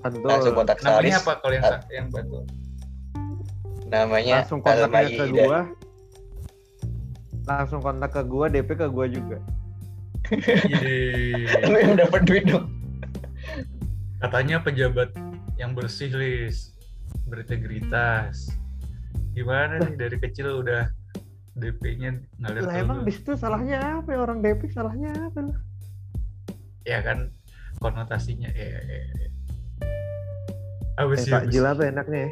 Mantul. 0.00 0.26
Langsung 0.26 0.54
kontak 0.54 0.78
Salis. 0.78 1.12
Namanya 1.12 1.18
apa 1.20 1.32
kalau 1.42 1.54
yang 1.54 1.64
Ah. 1.66 1.80
yang 1.90 2.06
bantu? 2.08 2.38
Namanya 3.90 4.34
langsung 4.46 4.60
kontaknya 4.62 5.10
ke 5.18 5.26
gua 5.34 5.60
langsung 7.50 7.80
kontak 7.82 8.10
ke 8.14 8.22
gua 8.22 8.46
DP 8.46 8.68
ke 8.78 8.86
gua 8.86 9.06
juga. 9.10 9.38
Lu 11.66 11.76
yang 11.76 11.98
dapat 11.98 12.22
duit 12.22 12.46
dong. 12.46 12.70
Katanya 14.22 14.62
pejabat 14.62 15.10
yang 15.58 15.74
bersih, 15.74 16.12
Lis. 16.14 16.76
Berintegritas. 17.26 18.54
Gimana 19.34 19.82
nih 19.82 19.96
dari 19.98 20.16
kecil 20.20 20.62
udah 20.62 20.86
DP-nya 21.52 22.10
ngalir 22.38 22.62
lah 22.62 22.72
ke 22.72 22.80
emang 22.80 22.98
lu? 23.00 23.04
di 23.04 23.12
situ 23.12 23.32
salahnya 23.34 24.00
apa 24.00 24.08
ya 24.08 24.18
orang 24.18 24.38
DP 24.40 24.70
salahnya 24.70 25.10
apa 25.20 25.40
lah 25.42 25.58
Ya 26.82 26.98
kan 27.00 27.28
konotasinya 27.78 28.48
ya. 28.50 28.66
ya, 28.80 29.00
ya. 29.10 29.28
Apa 30.96 31.12
eh? 31.12 31.24
Pak 31.24 31.42
apa 31.42 31.50
Jil 31.50 31.60
sih? 31.60 31.68
apa 31.68 31.82
enaknya 31.84 32.20
ya 32.24 32.30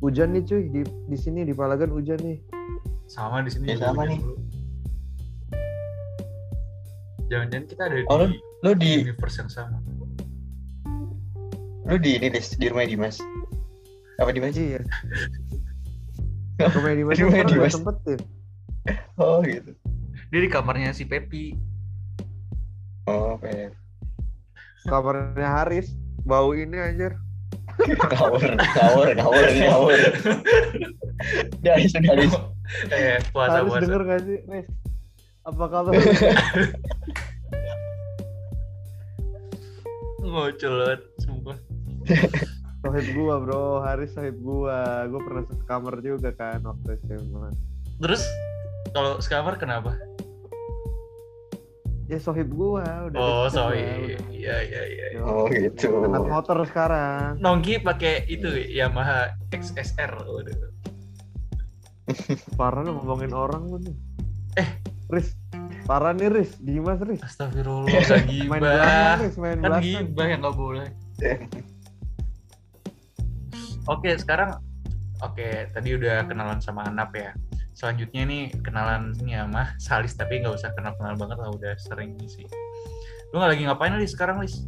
hujan 0.00 0.28
nih 0.30 0.42
cuy 0.42 0.62
di 0.68 0.80
di 0.84 1.16
sini 1.16 1.40
di 1.42 1.52
Palagan 1.52 1.88
hujan 1.88 2.20
nih 2.20 2.36
Sama 3.04 3.40
di 3.40 3.48
sini. 3.48 3.68
Ya, 3.68 3.76
sama 3.84 4.04
nih. 4.04 4.16
Jangan-jangan 7.26 7.64
kita 7.66 7.82
ada 7.84 7.96
Oh, 8.06 8.20
di 8.22 8.36
Lu 8.60 8.72
di 8.72 8.90
universe 9.02 9.36
yang 9.38 9.50
sama. 9.50 9.76
lu 11.84 11.96
di 11.96 12.16
ini 12.16 12.32
Dis, 12.32 12.56
di 12.56 12.64
rumah 12.64 12.84
Dimas. 12.84 13.20
Apa 14.16 14.32
Dimas? 14.32 14.56
iya 14.56 14.80
Komedi 16.58 17.02
Mas 17.02 17.18
Komedi 17.18 17.34
sekarang 17.34 17.50
gak 17.50 17.64
Mas. 17.66 17.74
sempetin 17.74 18.20
Oh 19.16 19.40
gitu. 19.40 19.72
Dia 20.28 20.40
di 20.44 20.50
kamarnya 20.52 20.92
si 20.92 21.08
Pepi. 21.08 21.56
Oh, 23.08 23.40
kayak 23.40 23.72
kamarnya 24.84 25.48
Haris 25.48 25.96
bau 26.24 26.52
ini 26.52 26.76
anjir 26.76 27.16
ngawur, 28.12 28.44
ngawur, 28.54 29.08
ngawur, 29.16 29.46
ngawur. 29.50 29.98
Udah, 31.64 31.74
Dis, 31.80 31.90
udah, 31.96 32.14
Dis. 32.16 32.34
eh, 32.92 33.18
puasa 33.32 33.60
Haris 33.64 33.72
puasa. 33.72 33.82
denger 33.82 34.02
gak 34.04 34.20
sih 34.28 34.38
Res 34.46 34.66
apa 35.44 35.64
kabar 35.68 35.92
Ngocol 40.24 40.72
banget, 40.80 41.00
sumpah. 41.20 41.56
Sohib 42.84 43.06
gua 43.16 43.40
bro, 43.40 43.80
Haris 43.80 44.12
sohib 44.12 44.36
gua 44.44 45.08
Gua 45.08 45.20
pernah 45.24 45.42
sekamar 45.48 45.94
juga 46.04 46.36
kan 46.36 46.60
waktu 46.60 47.00
SMA 47.00 47.48
Terus 47.96 48.22
kalau 48.92 49.16
sekamar 49.18 49.56
kenapa? 49.56 49.96
Ya 52.04 52.20
sohib 52.20 52.52
gua 52.52 53.08
udah 53.08 53.16
Oh, 53.18 53.48
udah. 53.48 53.72
Iya, 53.72 54.56
iya, 54.60 54.82
iya. 54.84 55.06
iya. 55.16 55.20
Oh 55.24 55.48
gitu. 55.48 56.04
Anak 56.04 56.28
motor 56.28 56.60
sekarang 56.68 57.40
Nongki 57.40 57.80
pakai 57.80 58.28
itu 58.28 58.52
Yamaha 58.68 59.32
XSR. 59.48 60.12
Waduh. 60.20 60.68
Parah 62.60 62.84
lu 62.84 63.00
ngomongin 63.00 63.32
orang 63.32 63.64
lu 63.64 63.80
nih 63.80 63.96
Eh. 64.60 64.68
Riz 65.08 65.32
Parah 65.88 66.12
nih 66.12 66.28
Riz 66.28 66.60
Dimas 66.60 67.00
Riz 67.00 67.20
Astagfirullah, 67.24 67.88
gak 67.88 68.28
Main 68.28 68.28
gibah. 68.28 68.58
belakang 68.60 69.16
Riz 69.24 69.36
Main 69.40 69.56
Kan 69.56 69.62
belakang 69.64 69.84
gibah 69.84 70.26
yang 70.28 70.40
gak 70.44 70.56
boleh. 70.56 70.86
Oke, 73.84 74.16
sekarang 74.16 74.56
oke, 75.20 75.68
tadi 75.76 75.92
udah 75.92 76.24
kenalan 76.24 76.56
sama 76.56 76.88
Anap 76.88 77.12
ya. 77.12 77.36
Selanjutnya 77.76 78.24
nih 78.24 78.48
kenalan 78.64 79.12
ini 79.20 79.36
sama 79.36 79.76
Salis 79.76 80.16
tapi 80.16 80.40
nggak 80.40 80.56
usah 80.56 80.72
kenal-kenal 80.72 81.20
banget 81.20 81.36
lah 81.36 81.52
udah 81.52 81.76
sering 81.76 82.16
sih. 82.24 82.48
Lu 83.34 83.42
nggak 83.42 83.50
lagi 83.52 83.62
ngapain 83.68 83.92
Lis 84.00 84.16
sekarang 84.16 84.40
Lis? 84.40 84.64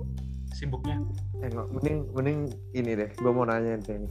Sibuknya? 0.52 1.00
Eh, 1.40 1.48
nggak, 1.48 1.66
mending 1.72 1.98
mending 2.12 2.38
ini 2.76 2.92
deh, 2.92 3.08
gue 3.16 3.32
mau 3.32 3.48
nanya 3.48 3.80
deh 3.80 4.04
ini. 4.04 4.08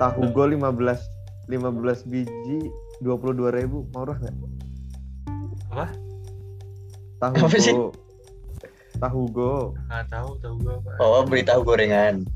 Tahu 0.00 0.28
gue 0.28 0.46
15 0.60 1.48
15 1.48 2.12
biji 2.12 2.68
22.000 3.00 3.56
ribu 3.56 3.88
murah 3.96 4.20
nggak? 4.20 4.36
Apa? 5.72 5.86
Tahu 7.24 7.34
Apa 7.40 7.56
sih? 7.56 7.72
Tahu 9.00 9.20
go. 9.32 9.72
Nggak 9.88 10.04
tahu, 10.12 10.30
tahu 10.44 10.56
apa. 10.68 10.90
Oh, 11.00 11.24
beli 11.24 11.40
tahu 11.40 11.64
gorengan. 11.64 12.28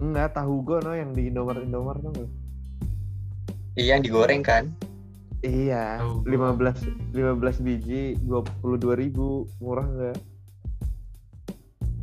Enggak, 0.00 0.32
tahu 0.32 0.64
go 0.64 0.80
no 0.80 0.96
yang 0.96 1.12
di 1.12 1.28
Indomaret 1.28 1.60
Indomaret 1.68 2.00
tuh. 2.00 2.28
Iya, 3.76 3.96
yang 3.96 4.00
digoreng 4.00 4.40
kan? 4.40 4.72
Iya, 5.44 6.00
Tahu 6.00 6.24
go. 6.24 6.56
15 6.56 7.12
15 7.12 7.64
biji 7.64 8.16
22.000 8.24 8.96
ribu 8.96 9.44
murah 9.60 9.84
nggak? 9.84 10.16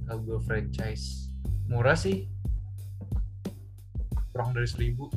Tahu 0.06 0.18
gua 0.24 0.39
franchise. 0.46 1.34
Murah 1.66 1.98
sih. 1.98 2.30
Kurang 4.32 4.54
dari 4.54 4.70
seribu. 4.70 5.10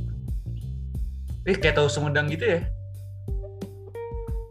Eh 1.45 1.57
kayak 1.57 1.77
tahu 1.77 1.89
Sumedang 1.93 2.33
gitu 2.33 2.49
ya? 2.49 2.61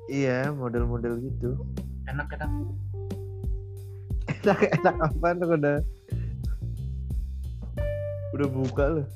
Iya, 0.10 0.40
model-model 0.54 1.22
gitu. 1.22 1.66
Enak 2.10 2.30
enak. 2.34 2.50
Enak 4.46 4.60
enak 4.82 4.96
apaan 5.02 5.36
tuh 5.42 5.50
udah 5.54 5.78
udah 8.40 8.52
buka 8.56 8.86
loh. 8.88 9.08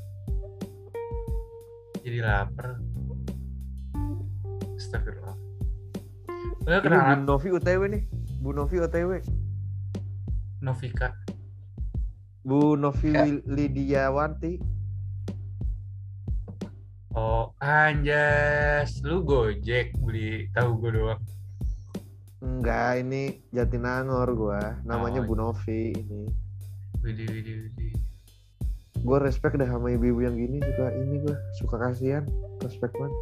Jadi 2.04 2.20
lapar. 2.20 2.76
Astagfirullah. 4.76 5.40
Lu 6.68 6.68
Ini 6.68 6.84
kenalan 6.84 7.24
Bu 7.24 7.32
Novi 7.32 7.50
UTW 7.56 7.82
nih. 7.88 8.04
Bu 8.44 8.52
Novi 8.52 8.76
OTW. 8.84 9.24
Novika. 10.60 11.16
Bu 12.44 12.76
Novi 12.76 13.16
Ya. 13.16 13.24
Lidiawanti. 13.48 14.60
Oh, 17.16 17.56
anjas. 17.64 19.00
Lu 19.08 19.24
Gojek 19.24 19.96
beli 20.04 20.52
tahu 20.52 20.84
gue 20.84 21.00
doang. 21.00 21.24
Enggak, 22.44 23.00
ini 23.00 23.40
Jatinangor 23.56 24.36
gua. 24.36 24.84
Namanya 24.84 25.24
Oh, 25.24 25.32
Bu 25.32 25.40
Novi 25.40 25.96
ini. 25.96 26.28
Widih, 27.00 27.28
widih, 27.32 27.72
widih. 27.72 28.03
Gue 29.04 29.18
respect 29.20 29.60
deh 29.60 29.68
sama 29.68 29.92
ibu-ibu 29.92 30.24
yang 30.24 30.36
gini 30.36 30.64
juga 30.64 30.88
ini 30.96 31.20
gua 31.20 31.36
suka 31.60 31.76
kasihan. 31.78 32.24
Respect 32.64 32.96
banget. 32.96 33.16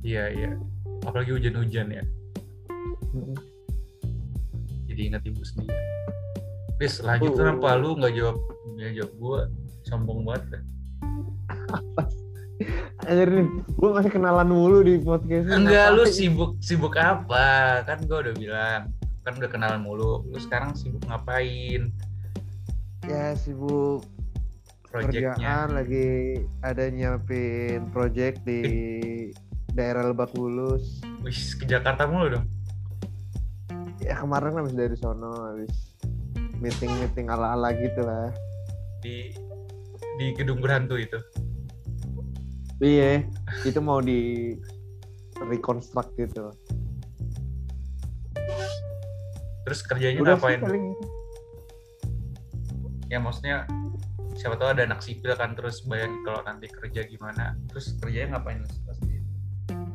Iya, 0.00 0.24
iya. 0.32 0.50
Apalagi 1.04 1.36
hujan-hujan 1.36 1.92
ya. 1.92 2.04
Mm-mm. 3.12 3.36
Jadi 4.88 5.00
ingat 5.12 5.22
ibu 5.24 5.44
sendiri. 5.44 5.76
Bis, 6.76 6.98
lanjut 7.00 7.32
Oh. 7.32 7.36
kenapa 7.36 7.76
lu 7.76 7.96
nggak 7.96 8.12
jawab 8.16 8.36
nggak 8.74 8.92
jawab 8.96 9.12
gue? 9.14 9.40
Sombong 9.84 10.24
banget. 10.24 10.42
kan? 10.50 10.62
Anjir 13.04 13.28
nih, 13.28 13.46
gue 13.68 13.90
masih 13.92 14.08
kenalan 14.08 14.48
mulu 14.48 14.80
di 14.80 14.96
podcast 14.96 15.44
ini. 15.44 15.52
Enggak, 15.52 15.92
lu 15.92 16.04
sibuk 16.08 16.56
sibuk 16.64 16.96
apa? 16.96 17.80
Kan 17.84 18.08
gue 18.08 18.16
udah 18.16 18.34
bilang, 18.34 18.80
kan 19.20 19.32
udah 19.36 19.50
kenalan 19.52 19.84
mulu. 19.84 20.24
Lu 20.24 20.38
sekarang 20.40 20.72
sibuk 20.72 21.04
ngapain? 21.04 21.92
Ya 23.04 23.36
sibuk 23.36 24.08
Projectnya. 24.88 25.34
kerjaan 25.34 25.68
lagi 25.74 26.38
ada 26.62 26.86
nyiapin 26.86 27.90
project 27.90 28.40
di 28.46 28.62
daerah 29.74 30.08
Lebak 30.08 30.30
Bulus. 30.32 31.02
Wih, 31.26 31.34
ke 31.34 31.66
Jakarta 31.66 32.06
mulu 32.06 32.38
dong. 32.38 32.46
Ya 33.98 34.14
kemarin 34.16 34.54
habis 34.54 34.72
dari 34.72 34.94
sono 34.94 35.34
habis 35.50 35.72
meeting-meeting 36.62 37.26
ala-ala 37.28 37.74
gitu 37.74 38.00
lah. 38.06 38.30
Di 39.02 39.34
di 40.16 40.26
gedung 40.38 40.62
berhantu 40.62 40.94
itu. 40.94 41.18
Iya, 42.78 43.26
itu 43.68 43.80
mau 43.82 43.98
di 43.98 44.54
reconstruct 45.42 46.14
gitu. 46.14 46.54
Terus 49.64 49.80
kerjanya 49.82 50.20
Udah 50.22 50.36
ngapain? 50.38 50.60
sih 50.60 50.64
paling. 50.70 50.84
Ya 53.12 53.18
maksudnya 53.20 53.68
siapa 54.34 54.58
tahu 54.58 54.74
ada 54.74 54.82
anak 54.88 55.00
sipil 55.04 55.32
kan 55.38 55.54
terus 55.54 55.84
bayangin 55.86 56.20
kalau 56.26 56.40
nanti 56.42 56.66
kerja 56.68 57.06
gimana. 57.06 57.54
Terus 57.70 57.94
kerjanya 58.00 58.38
ngapain 58.38 58.64
pasti? 58.88 59.14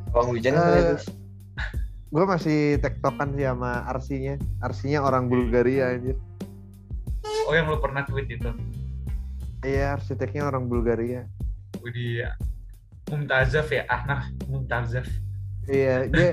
Bang 0.10 0.28
hujan 0.34 0.54
Eh, 0.54 0.58
kali 0.58 0.80
itu. 0.82 0.96
Gue 2.10 2.26
masih 2.26 2.60
tektokan 2.82 3.38
sih 3.38 3.46
sama 3.46 3.86
arsinya. 3.86 4.36
Arsinya 4.66 5.00
orang 5.06 5.30
Bulgaria 5.30 5.94
anjir. 5.94 6.18
Oh 7.46 7.54
yang 7.54 7.70
lu 7.70 7.78
pernah 7.78 8.06
tweet 8.06 8.30
itu. 8.30 8.50
Iya, 9.62 10.00
arsiteknya 10.00 10.50
orang 10.50 10.66
Bulgaria. 10.66 11.30
Widih 11.84 12.26
ya. 12.26 12.32
Mumtazaf 13.10 13.70
ya, 13.74 13.84
ah 13.90 14.02
nah 14.06 14.22
Mumtazaf. 14.50 15.06
Iya, 15.70 16.10
dia 16.10 16.30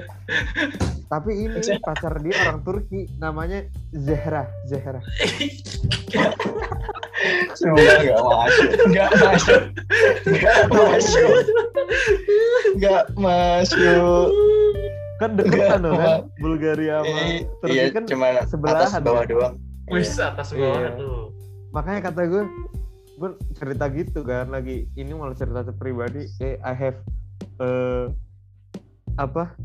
tapi 1.13 1.31
ini 1.39 1.61
pacar 1.79 2.19
dia 2.19 2.35
orang 2.43 2.61
Turki, 2.61 3.05
namanya 3.17 3.69
Zehra, 3.93 4.49
Zehra. 4.65 4.99
Semoga 7.55 7.93
nggak 8.01 8.23
masuk. 8.23 8.69
Nggak 8.87 9.11
masuk. 9.15 9.61
Nggak 10.27 10.59
masuk. 10.71 11.31
Nggak 12.77 13.05
masuk. 13.15 14.29
Kan 15.17 15.31
deketan 15.33 15.81
Enggak, 15.81 15.81
loh 15.81 15.97
kan, 15.97 16.21
Bulgaria 16.39 16.97
sama 17.01 17.17
Eh, 17.19 17.41
Turki 17.59 17.73
Iya, 17.73 17.85
kan 17.89 18.03
cuma 18.05 18.27
atas 18.31 18.49
sebelahan 18.53 19.01
bawah 19.01 19.25
ya. 19.25 19.31
doang. 19.31 19.55
Wis 19.89 20.13
atas 20.17 20.49
bawah 20.53 20.81
Iya. 20.81 20.91
tuh. 20.97 21.21
makanya 21.69 22.09
kata 22.09 22.25
gue 22.25 22.43
gue 23.15 23.31
cerita 23.53 23.85
gitu 23.89 24.25
kan 24.25 24.49
lagi 24.49 24.89
ini 24.93 25.13
malah 25.13 25.33
cerita 25.33 25.61
pribadi 25.71 26.25
eh 26.39 26.57
I 26.59 26.73
have 26.73 26.97
eh 27.59 28.09
apa 29.17 29.57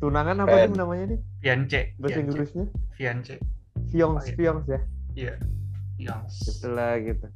tunangan 0.00 0.42
apa 0.42 0.66
nih 0.66 0.74
namanya 0.74 1.04
nih 1.14 1.20
Fiance. 1.40 1.80
bahasa 1.96 2.14
Fiance. 2.14 2.22
Inggrisnya 2.26 2.66
Fiance. 2.96 3.34
fions 3.90 4.22
Oh, 4.22 4.26
iya. 4.26 4.34
fions 4.36 4.66
ya 4.66 4.80
Iya. 5.10 5.34
Yang 6.00 6.22
itulah 6.48 6.92
gitu 6.98 7.26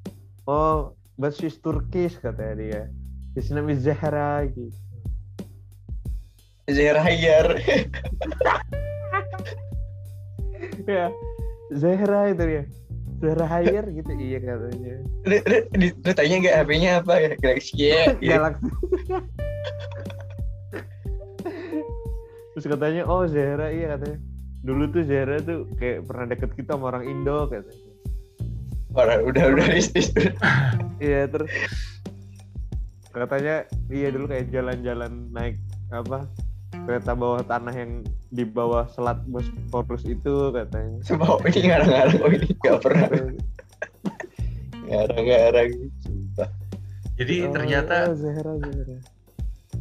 oh 0.47 0.79
but 1.17 1.35
she's 1.35 1.59
Turkish 1.59 2.17
katanya 2.19 2.55
dia 2.57 2.83
his 3.35 3.51
name 3.51 3.69
is 3.69 3.83
Zahra 3.83 4.47
gitu 4.49 4.73
Zerayar. 6.65 7.61
ya 10.89 11.13
Zahra 11.77 12.33
itu 12.33 12.45
dia 12.45 12.65
Zahra 13.21 13.47
Hayar 13.49 13.85
gitu 13.89 14.11
iya 14.17 14.39
katanya 14.41 14.95
Lu, 15.25 16.13
tanya 16.13 16.35
nggak 16.41 16.57
HP-nya 16.61 16.91
apa 17.01 17.13
ya? 17.17 17.31
Galaxy 17.41 17.73
ya. 17.81 18.13
Galaxy 18.25 18.69
terus 22.55 22.67
katanya 22.71 23.03
oh 23.11 23.27
Zahra 23.27 23.69
iya 23.75 23.99
katanya 23.99 24.19
dulu 24.63 24.87
tuh 24.95 25.03
Zahra 25.05 25.43
tuh 25.43 25.67
kayak 25.77 26.07
pernah 26.07 26.27
deket 26.31 26.51
kita 26.55 26.79
sama 26.79 26.95
orang 26.95 27.05
Indo 27.11 27.51
katanya 27.51 27.93
Orang 28.95 29.27
udah 29.27 29.59
udah 29.59 29.75
istis. 29.75 30.15
iya 31.03 31.27
terus 31.27 31.51
katanya 33.11 33.67
iya 33.91 34.15
dulu 34.15 34.31
kayak 34.31 34.55
jalan-jalan 34.55 35.35
naik 35.35 35.59
apa 35.91 36.31
kereta 36.87 37.15
bawah 37.15 37.43
tanah 37.43 37.75
yang 37.75 38.07
di 38.31 38.43
bawah 38.47 38.87
selat 38.95 39.19
Bosporus 39.27 40.07
itu 40.07 40.51
katanya 40.55 40.99
Sumpah 41.03 41.39
ini 41.47 41.71
ngarang-ngarang 41.71 42.19
oh 42.23 42.31
ini 42.31 42.49
nggak 42.55 42.79
pernah 42.83 43.07
ngarang-ngarang. 44.85 45.71
Sumpah. 46.03 46.49
Jadi 47.15 47.35
Oh, 47.47 47.53
ternyata 47.55 47.97
Zahra 48.19 48.53
Zahra 48.63 48.99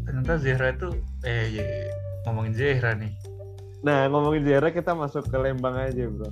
ternyata 0.05 0.33
Zehra 0.41 0.67
itu 0.73 0.89
eh 1.25 1.45
iya, 1.53 1.65
iya. 1.65 1.93
Ngomongin 2.25 2.53
Zehra 2.55 2.95
nih. 2.95 3.11
nah 3.83 4.07
ngomongin 4.07 4.47
Zahra 4.47 4.71
kita 4.71 4.95
masuk 4.95 5.27
ke 5.27 5.35
Lembang 5.35 5.75
aja 5.75 6.07
bro. 6.07 6.29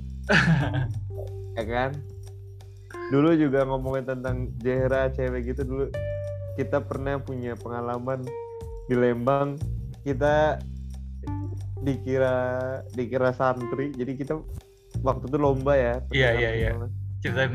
Ya 1.52 1.64
kan? 1.68 1.92
Dulu 3.12 3.36
juga 3.36 3.68
ngomongin 3.68 4.08
tentang 4.08 4.48
Zahra 4.64 5.12
cewek 5.12 5.52
gitu 5.52 5.68
dulu 5.68 5.84
kita 6.56 6.80
pernah 6.80 7.20
punya 7.20 7.52
pengalaman 7.56 8.24
di 8.88 8.94
Lembang. 8.96 9.60
Kita 10.00 10.56
dikira 11.82 12.36
dikira 12.94 13.34
santri 13.34 13.90
jadi 13.90 14.14
kita 14.14 14.38
waktu 15.02 15.26
itu 15.26 15.34
lomba 15.36 15.74
ya 15.74 15.94
Iya, 16.14 16.30
iya, 16.38 16.50
iya. 16.54 16.70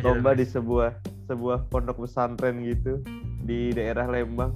lomba 0.04 0.36
di 0.36 0.43
sebuah 0.43 1.00
sebuah 1.32 1.71
pondok 1.71 2.04
pesantren 2.04 2.60
gitu 2.62 3.00
di 3.41 3.71
daerah 3.71 4.06
Lembang. 4.06 4.56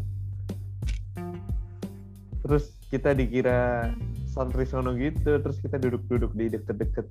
Terus 2.44 2.78
kita 2.92 3.16
dikira 3.16 3.90
santri 4.28 4.68
sono 4.68 4.92
gitu 5.00 5.40
terus 5.40 5.58
kita 5.64 5.80
duduk-duduk 5.80 6.36
di 6.36 6.52
deket-deket 6.52 7.08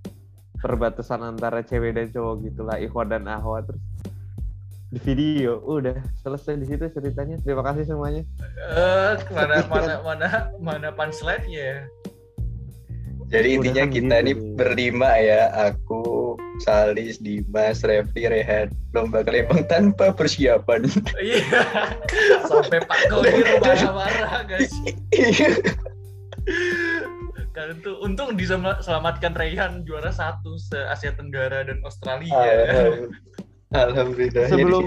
perbatasan 0.60 1.24
antara 1.24 1.64
cewek 1.64 1.96
dan 1.96 2.12
cowok 2.12 2.34
gitulah 2.44 2.76
Ikhwan 2.76 3.08
dan 3.08 3.24
Ahwa 3.26 3.64
terus 3.64 3.80
di 4.90 4.98
video 5.00 5.62
udah 5.64 5.96
selesai 6.20 6.60
di 6.60 6.66
situ 6.68 6.84
ceritanya 6.92 7.40
terima 7.40 7.62
kasih 7.64 7.88
semuanya 7.88 8.26
Eh, 8.60 9.14
mana 9.32 9.64
mana 9.70 9.94
mana 10.04 10.28
mana 10.60 10.88
punchline-nya? 10.92 11.88
Jadi 13.30 13.48
Udah 13.54 13.70
intinya 13.70 13.84
kan 13.86 13.94
kita 13.94 14.16
gitu 14.18 14.26
nih 14.26 14.34
nih. 14.34 14.54
berlima 14.58 15.10
ya, 15.22 15.42
aku, 15.70 16.02
Salis, 16.60 17.16
Dimas, 17.20 17.80
Refli, 17.80 18.28
Rehan, 18.28 18.68
lomba 18.92 19.24
ke 19.24 19.30
Lembang 19.32 19.64
tanpa 19.66 20.12
persiapan. 20.12 20.84
Iya. 21.16 21.42
Sampai 22.44 22.84
Pak 22.84 23.00
Kodi 23.08 23.40
marah-marah 23.60 24.44
guys. 24.44 24.72
Kalian 27.50 27.78
tuh 27.82 27.98
untung 28.04 28.38
diselamatkan 28.38 29.34
Rayhan 29.34 29.82
juara 29.84 30.14
satu 30.14 30.56
se 30.56 30.78
Asia 30.88 31.12
Tenggara 31.16 31.66
dan 31.66 31.82
Australia. 31.82 32.32
Alhamdulillah. 32.32 33.10
Alhamdulillah. 33.70 34.46
Sebelum 34.48 34.84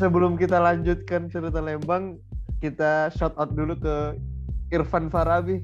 sebelum 0.00 0.32
kita 0.40 0.58
lanjutkan 0.58 1.30
cerita 1.30 1.60
Lembang 1.62 2.18
kita 2.58 3.12
shout 3.14 3.36
out 3.36 3.52
dulu 3.52 3.76
ke 3.78 3.96
Irfan 4.72 5.12
Farabi 5.12 5.62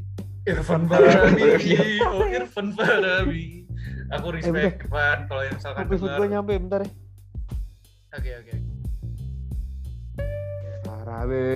Irfan. 0.48 0.88
Farabi. 0.88 1.60
Oh, 2.00 2.24
Irfan 2.24 2.72
Farabi. 2.72 3.59
Aku 4.10 4.26
respect 4.34 4.84
Irfan 4.84 5.18
kalau 5.30 5.42
yang 5.46 5.54
misalkan 5.54 5.82
episode 5.86 6.10
gue 6.10 6.26
dengar. 6.26 6.30
nyampe 6.34 6.52
bentar 6.58 6.80
ya 6.82 6.90
Oke 8.10 8.30
oke. 8.42 8.54
Farabi 10.82 11.46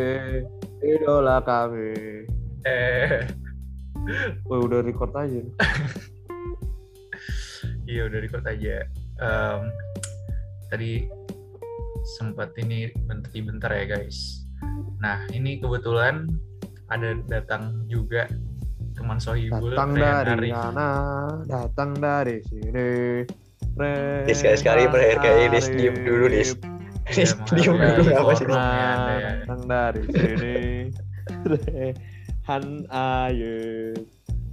idola 0.80 1.42
kami 1.42 2.24
Eh, 2.64 3.26
Woi 4.46 4.58
udah 4.62 4.80
record 4.80 5.12
aja 5.16 5.36
iya 7.90 8.08
udah 8.08 8.18
record 8.20 8.44
aja. 8.48 8.84
Em, 9.20 9.60
tadi 10.68 11.08
sempat 12.16 12.56
ini 12.56 12.88
bentar-bentar 13.04 13.70
ya 13.72 13.84
guys. 13.84 14.44
Nah 15.00 15.24
ini 15.32 15.60
kebetulan 15.60 16.28
ada 16.88 17.16
datang 17.28 17.84
juga 17.88 18.28
teman 18.94 19.18
Sohibul 19.18 19.74
Datang 19.74 19.90
dari 19.94 20.48
sana, 20.50 20.88
datang 21.44 21.90
dari 21.98 22.38
sini. 22.46 22.90
Ini 23.74 24.30
sekali-sekali 24.30 24.87
per 24.87 25.18
kayak 25.18 25.50
Lis, 25.50 25.66
diem 25.68 25.96
dulu, 26.07 26.30
Lis. 26.30 26.54
Lis, 27.11 27.35
Iya, 27.35 27.46
diem 27.59 27.74
makanya 27.74 27.94
dulu 27.98 28.11
apa 28.14 28.33
sih? 28.33 28.46
ya, 28.46 28.54
Anda 28.54 29.12
ya. 29.12 29.30
datang 29.42 29.61
dari 29.66 30.02
sini. 30.09 30.57
Han 32.46 32.64
ayo. 32.88 33.57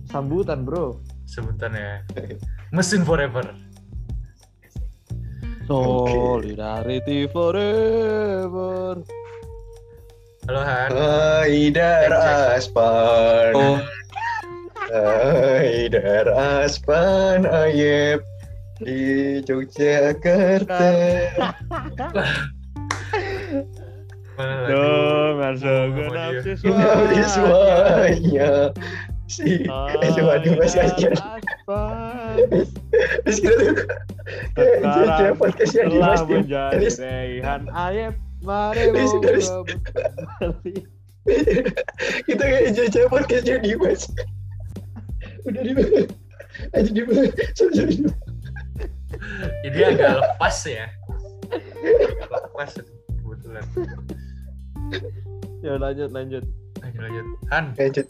Sambutan 0.09 0.65
bro. 0.65 0.97
Sebutan 1.23 1.71
ya. 1.71 2.01
Mesin 2.73 3.05
forever. 3.05 3.45
Solidarity 5.67 7.29
forever. 7.31 8.99
Halo 10.49 10.61
Han. 10.65 10.89
Haidar 10.91 12.11
Aspan. 12.57 13.53
Oh. 13.55 13.77
Haidar 14.91 16.27
Aspan 16.35 17.47
Ayep 17.47 18.19
di 18.83 19.39
Yogyakarta. 19.47 20.91
Dong, 24.67 25.33
masuk 25.39 26.11
nafsu 26.11 26.71
Di 27.07 27.23
semuanya. 27.23 28.75
Si, 29.31 29.63
eh 29.63 30.11
waduh 30.19 30.59
masih 30.59 30.83
kasihan. 30.83 31.15
Terus 33.23 33.37
kita 33.39 33.63
tuh 33.63 33.75
kayak 35.07 35.39
podcast 35.39 35.71
yang 35.71 35.87
Dimas 35.87 36.21
menjadi 36.27 36.87
Rehan 36.99 37.71
Ayep. 37.71 38.19
Mari 38.43 38.91
mau 38.91 39.63
kita 42.27 42.43
kayak 42.43 42.73
JJ 42.75 43.07
podcast 43.07 43.45
yang 43.47 43.63
Dimas. 43.63 44.11
Udah 45.47 45.61
di 45.61 45.71
aja 46.75 46.89
di 46.91 47.01
sorry 47.55 47.73
sorry 47.75 47.95
Jadi 49.63 49.79
agak 49.85 50.11
lepas 50.19 50.55
ya. 50.67 50.87
Lepas 52.19 52.69
kebetulan. 53.21 53.65
Ya 55.61 55.77
lanjut 55.77 56.09
lanjut. 56.11 56.43
Lanjut 56.81 57.01
lanjut. 57.01 57.25
Han, 57.53 57.65
lanjut 57.77 58.05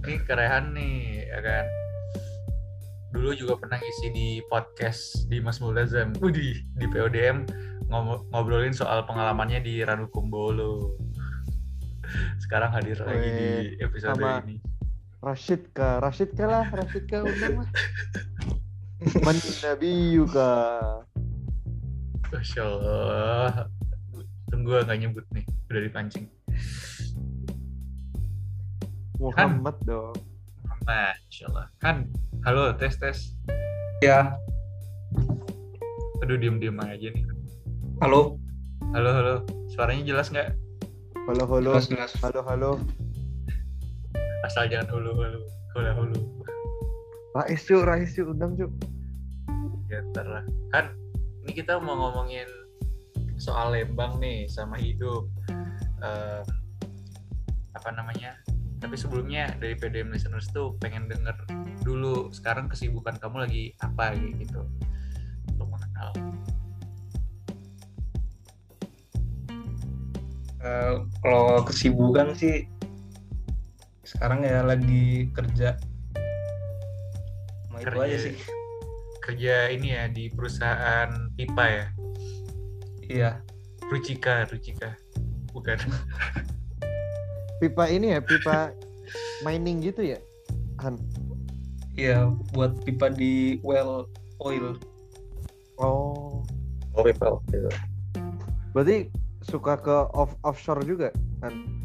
ini 0.00 0.16
kerehan 0.24 0.72
nih, 0.72 1.28
ya 1.28 1.40
kan. 1.44 1.64
Dulu 3.10 3.34
juga 3.34 3.58
pernah 3.58 3.76
ngisi 3.80 4.08
di 4.14 4.28
podcast 4.48 5.26
di 5.28 5.42
Mas 5.42 5.58
Mulazam. 5.58 6.14
Widih, 6.22 6.62
di 6.78 6.86
PODM 6.88 7.44
ngobrolin 8.30 8.70
soal 8.70 9.02
pengalamannya 9.04 9.60
di 9.66 9.82
Ranu 9.82 10.06
Kumbolo. 10.08 10.94
Sekarang 12.38 12.70
hadir 12.70 13.02
lagi 13.02 13.28
di 13.30 13.50
episode 13.82 14.14
sama- 14.18 14.42
ini. 14.46 14.69
Rashid 15.20 15.76
ka, 15.76 16.00
Rashid 16.00 16.32
ka 16.32 16.48
lah, 16.48 16.64
Rashid 16.72 17.04
ka 17.04 17.20
undang 17.20 17.60
lah. 17.60 17.68
Man 19.20 19.36
nabiyuka. 19.64 20.48
Masya 22.32 22.62
Allah. 22.64 23.68
Tunggu 24.48 24.80
nggak 24.80 24.96
nyebut 24.96 25.24
nih, 25.36 25.44
udah 25.68 25.80
dipancing. 25.84 26.24
Muhammad 29.20 29.76
dong. 29.84 30.16
Masya 30.88 31.44
Allah. 31.52 31.66
Han, 31.84 32.08
halo, 32.48 32.72
tes 32.80 32.96
tes. 32.96 33.36
Ya, 34.00 34.32
Aduh, 36.20 36.36
diem-diem 36.36 36.76
aja 36.80 37.12
nih. 37.12 37.24
halo. 38.00 38.40
Halo, 38.96 39.10
halo. 39.12 39.34
Suaranya 39.68 40.16
jelas 40.16 40.32
nggak? 40.32 40.56
Halo 41.28 41.44
halo. 41.44 41.76
Jelas, 41.76 41.88
jelas. 41.88 42.12
Halo 42.24 42.40
halo. 42.48 42.70
Asal 44.40 44.72
jangan 44.72 44.88
hulu, 44.96 45.12
hulu. 45.12 45.40
Hulu, 45.76 45.90
hulu. 46.00 46.18
Rais 47.36 47.60
cu, 47.60 47.76
Rais 47.84 48.08
cu, 48.16 48.32
undang 48.32 48.56
cu. 48.56 48.66
Ya, 49.92 50.00
ntar 50.10 50.24
lah. 50.24 50.44
Han, 50.72 50.96
ini 51.44 51.52
kita 51.52 51.76
mau 51.76 51.92
ngomongin 51.92 52.48
soal 53.36 53.76
Lembang 53.76 54.16
nih, 54.16 54.48
sama 54.48 54.80
hidup. 54.80 55.28
Eh, 56.00 56.42
apa 57.76 57.88
namanya? 57.92 58.40
Tapi 58.80 58.96
sebelumnya 58.96 59.52
dari 59.60 59.76
PDM 59.76 60.08
listeners 60.08 60.48
tuh 60.56 60.72
pengen 60.80 61.04
denger 61.04 61.36
dulu 61.84 62.32
sekarang 62.32 62.64
kesibukan 62.72 63.20
kamu 63.20 63.44
lagi 63.44 63.76
apa 63.84 64.16
gitu. 64.16 64.64
Untuk 65.52 65.68
mengenal. 65.68 66.10
Eh, 70.64 70.94
kalau 71.20 71.60
kesibukan 71.68 72.32
sih 72.32 72.64
sekarang 74.10 74.42
ya 74.42 74.66
lagi 74.66 75.30
kerja. 75.30 75.78
Itu 77.78 77.86
Kerja. 77.86 78.02
aja 78.02 78.16
sih. 78.18 78.34
Kerja 79.22 79.54
ini 79.70 79.94
ya 79.94 80.10
di 80.10 80.26
perusahaan 80.34 81.30
pipa 81.38 81.64
ya. 81.70 81.86
Iya. 83.06 83.30
Rucika, 83.86 84.50
Rucika. 84.50 84.98
Bukan. 85.54 85.78
Pipa 87.60 87.92
ini 87.92 88.16
ya, 88.16 88.24
pipa 88.24 88.72
mining 89.44 89.84
gitu 89.84 90.00
ya? 90.00 90.18
Han. 90.80 90.96
Iya, 91.92 92.32
buat 92.56 92.72
pipa 92.88 93.12
di 93.12 93.60
well 93.60 94.08
oil. 94.40 94.80
Oh. 95.76 96.40
oh 96.96 97.02
PayPal 97.04 97.44
gitu. 97.52 97.68
Berarti 98.72 99.12
suka 99.44 99.76
ke 99.76 99.96
off 100.16 100.32
offshore 100.40 100.80
juga, 100.88 101.12
Han? 101.44 101.79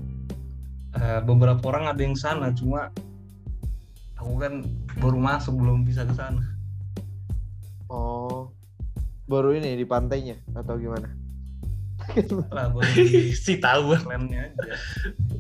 Eh, 0.96 1.20
beberapa 1.28 1.60
orang 1.76 1.92
ada 1.92 2.00
yang 2.00 2.16
sana, 2.16 2.56
cuma 2.56 2.88
aku 4.16 4.40
kan 4.40 4.64
baru 5.04 5.20
masuk 5.20 5.60
belum 5.60 5.84
bisa 5.84 6.08
ke 6.08 6.16
sana. 6.16 6.40
Oh. 7.92 8.48
Baru 9.28 9.52
ini 9.58 9.76
di 9.76 9.84
pantainya 9.84 10.40
atau 10.56 10.80
gimana? 10.80 11.12
Lah 12.54 12.72
baru 12.72 12.86
di 13.12 13.36
si 13.36 13.60
tahu. 13.60 13.98
plannya 14.06 14.54
aja. 14.54 14.74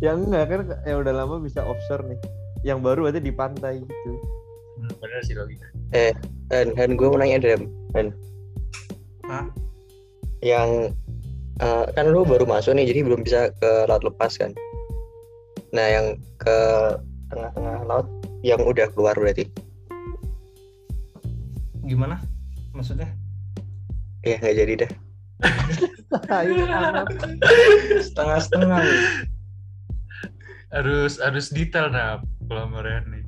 ya 0.03 0.11
enggak 0.17 0.43
kan 0.49 0.61
ya 0.83 0.95
udah 0.99 1.13
lama 1.23 1.39
bisa 1.39 1.63
offshore 1.63 2.03
nih. 2.03 2.19
Yang 2.65 2.79
baru 2.83 2.99
berarti 3.07 3.21
di 3.23 3.31
pantai 3.31 3.73
gitu. 3.79 4.11
Hmm, 4.75 4.91
bener 4.99 5.21
sih 5.23 5.37
logika. 5.37 5.69
Dan 6.51 6.75
dan 6.75 6.89
gue 6.99 7.07
mau 7.07 7.21
nanya 7.21 7.39
Dam, 7.39 7.69
Dan. 7.95 8.11
Hah? 9.29 9.45
Yang 10.43 10.91
eh, 11.63 11.85
kan 11.95 12.05
lu 12.11 12.27
baru 12.27 12.43
masuk 12.43 12.75
nih, 12.75 12.89
jadi 12.91 12.99
belum 13.07 13.21
bisa 13.23 13.53
ke 13.61 13.71
laut 13.87 14.03
lepas 14.03 14.35
kan. 14.35 14.51
Nah, 15.75 15.87
yang 15.91 16.15
ke 16.39 16.57
tengah-tengah 17.27 17.83
laut 17.83 18.07
yang 18.47 18.63
udah 18.63 18.87
keluar 18.95 19.11
berarti. 19.19 19.43
Gimana? 21.83 22.23
Maksudnya? 22.71 23.11
Ya 24.23 24.39
nggak 24.39 24.55
jadi 24.55 24.73
dah. 24.87 24.91
Setengah-setengah. 28.07 28.79
Harus 30.71 31.19
harus 31.19 31.51
detail 31.51 31.91
nah 31.91 32.23
pelamaran 32.47 33.03
nih. 33.11 33.25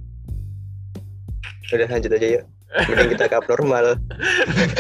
Udah 1.76 1.88
lanjut 1.92 2.16
aja 2.16 2.28
yuk. 2.40 2.46
Mending 2.88 3.10
kita 3.20 3.28
ke 3.28 3.36
abnormal. 3.44 4.00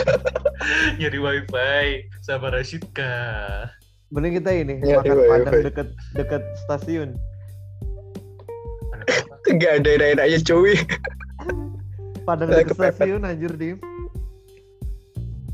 Nyari 0.99 1.19
wifi 1.19 1.83
sama 2.23 2.47
Rashid 2.55 2.87
kah? 2.95 3.67
Mending 4.07 4.39
kita 4.39 4.51
ini 4.55 4.79
Ya, 4.87 5.03
makan 5.03 5.19
padang 5.27 5.53
deket 5.67 5.87
deket 6.15 6.43
stasiun. 6.63 7.19
Ada 9.47 9.55
apa? 9.55 9.61
Gak 9.63 9.73
ada 9.73 9.89
enak-enaknya 9.95 10.39
cuy. 10.43 10.75
Padang 12.21 12.47
Eh, 12.49 12.55
deket 12.59 12.75
kepepet. 12.75 12.93
stasiun 12.93 13.23
anjir 13.23 13.53
dim. 13.55 13.77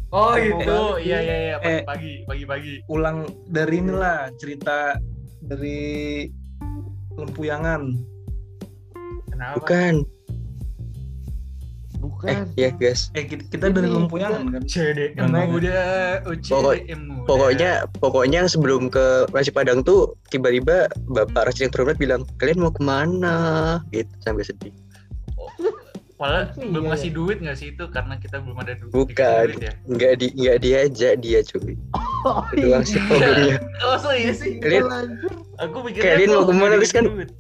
Oh 0.10 0.38
itu, 0.38 0.78
iya 1.02 1.20
iya 1.22 1.36
iya 1.38 1.56
Eh. 1.62 1.82
pagi 1.84 2.22
pagi 2.26 2.46
pagi. 2.46 2.74
Ulang 2.86 3.26
dari 3.48 3.78
inilah 3.78 4.30
cerita 4.38 4.98
dari 5.42 6.26
lempuyangan. 7.14 7.82
Kenapa? 9.28 9.58
Bukan. 9.58 10.06
Eh, 12.04 12.06
Bukan. 12.06 12.36
ya 12.56 12.70
guys. 12.74 13.08
Eh 13.14 13.24
kita, 13.24 13.48
kita 13.48 13.66
dari 13.72 13.88
lempuyangan 13.88 14.44
kan? 14.52 14.62
Muda, 15.46 15.80
oh 16.22 16.36
Pokok- 16.36 16.76
CDM 16.78 17.00
muda. 17.08 17.24
Pokoknya 17.26 17.72
pokoknya 17.96 18.38
yang 18.38 18.52
sebelum 18.52 18.82
ke 18.88 19.06
nasi 19.32 19.50
Padang 19.50 19.82
tuh 19.82 20.12
tiba-tiba 20.28 20.92
Bapak 21.06 21.56
yang 21.58 21.72
terhormat 21.72 21.96
bilang 21.96 22.28
kalian 22.38 22.60
mau 22.60 22.70
ke 22.70 22.84
mana? 22.84 23.38
Gitu 23.90 24.12
sampai 24.20 24.44
sedih. 24.44 24.76
malah 26.14 26.48
Iya, 26.54 26.70
belum 26.70 26.84
iya. 26.84 26.92
ngasih 26.94 27.10
duit 27.12 27.38
nggak 27.38 27.58
sih 27.58 27.68
itu 27.70 27.84
karena 27.90 28.16
kita 28.16 28.40
belum 28.40 28.56
ada 28.58 28.74
du- 28.76 28.88
Bukan. 28.90 29.44
duit 29.46 29.60
ya. 29.62 29.74
Nggak 29.86 30.14
di 30.18 30.28
nggak 30.34 30.58
diajak 30.58 31.14
dia 31.20 31.40
cuy. 31.42 31.76
Oh, 32.24 32.44
Itu 32.50 32.64
doang 32.64 32.84
sih 32.84 33.00
problemnya. 33.02 33.58
Oh 33.84 33.96
so 33.98 34.10
iya 34.10 34.32
sih. 34.32 34.56
Kalian 34.58 34.88
lanjut. 34.88 35.34
Aku 35.60 35.84
mikirnya 35.84 36.16
Kalian 36.16 36.30
mau 36.30 36.44
ke 36.44 36.54
mana, 36.54 36.74
terus 36.78 36.92
kan- 36.92 37.04
duit. 37.06 37.32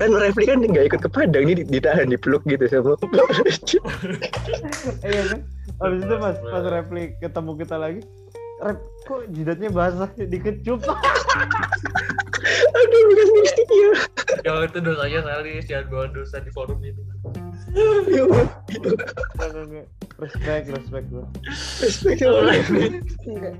Kan 0.00 0.10
Refli 0.16 0.48
kan 0.48 0.64
nggak 0.64 0.86
ikut 0.88 1.00
ke 1.04 1.10
Padang 1.12 1.44
nih 1.44 1.60
ditahan 1.68 2.08
dipeluk 2.08 2.40
gitu 2.48 2.64
sama 2.72 2.96
iya 5.04 5.22
kan? 5.28 5.40
Habis 5.80 6.00
itu 6.08 6.14
pas 6.16 6.36
pas 6.40 6.64
replik 6.64 7.20
ketemu 7.20 7.52
kita 7.60 7.76
lagi, 7.76 8.00
Rep, 8.60 8.78
kok 9.08 9.22
jidatnya 9.32 9.68
basah 9.72 10.08
dikecup? 10.16 10.80
aduh 12.70 13.00
bukan 13.12 13.28
mistiknya 13.36 13.90
Kalau 14.40 14.64
itu 14.64 14.78
dosanya 14.80 15.20
salis 15.20 15.64
jangan 15.68 15.86
bawa 15.92 16.06
dosa 16.12 16.40
di 16.40 16.50
forum 16.52 16.80
enggak, 16.80 16.96
enggak. 19.36 19.86
respect 20.18 20.66
respect 20.72 21.06
gua 21.12 21.24
Respect 21.80 22.18
sama 22.18 22.52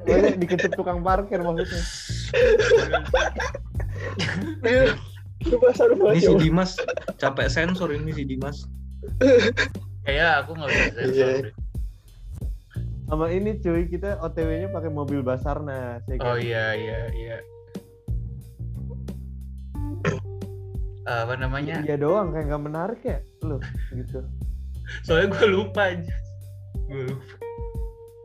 banyak 0.08 0.34
diketuk 0.40 0.72
tukang 0.74 1.00
parkir 1.04 1.40
maksudnya. 1.44 1.82
Lu 4.64 4.96
Ini 5.40 6.20
si. 6.20 6.34
Dimas 6.38 6.76
capek 7.16 7.48
sensor 7.48 7.90
ini 7.90 8.12
si 8.12 8.24
Dimas. 8.24 8.68
Kayak 10.04 10.30
aku 10.44 10.50
nggak 10.52 10.68
bisa 10.68 10.90
sensor 10.92 11.10
Iya. 11.10 11.44
deh. 11.48 11.54
sama 13.04 13.26
ini 13.26 13.58
cuy 13.58 13.90
kita 13.90 14.22
OTW-nya 14.22 14.70
pakai 14.70 14.86
mobil 14.86 15.18
Basarnas 15.18 16.06
ya 16.06 16.14
Oh 16.22 16.38
iya 16.38 16.78
iya 16.78 17.00
iya. 17.10 17.36
Apa 21.02 21.34
namanya? 21.34 21.82
iya 21.82 21.98
doang 21.98 22.30
kayak 22.30 22.46
nggak 22.46 22.62
menarik 22.62 23.00
ya 23.02 23.18
lu 23.42 23.58
gitu 23.90 24.22
Soalnya 25.02 25.34
gue 25.34 25.46
lupa 25.48 25.90
aja. 25.90 26.14
Gue 26.86 27.10
lupa. 27.10 27.24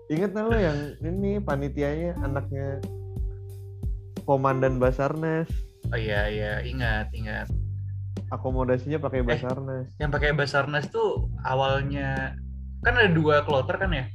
Ingat 0.06 0.30
nggak 0.34 0.45
lo 0.45 0.58
yang 0.58 0.78
ini 1.01 1.32
panitianya 1.39 2.13
anaknya 2.21 2.78
komandan 4.21 4.78
Basarnas 4.78 5.49
Oh 5.86 5.98
iya 5.98 6.28
iya 6.28 6.52
ingat 6.62 7.12
ingat. 7.12 7.48
akomodasinya 8.28 8.98
pakai 8.98 9.21
Eh. 9.21 9.24
Basarnas 9.24 9.86
Yang 9.95 10.12
pakai 10.12 10.32
Basarnas 10.34 10.86
tuh 10.89 11.30
awalnya 11.41 12.34
kan 12.82 12.93
ada 12.93 13.08
dua 13.08 13.41
kloter 13.41 13.78
kan 13.78 13.91
ya? 13.91 14.06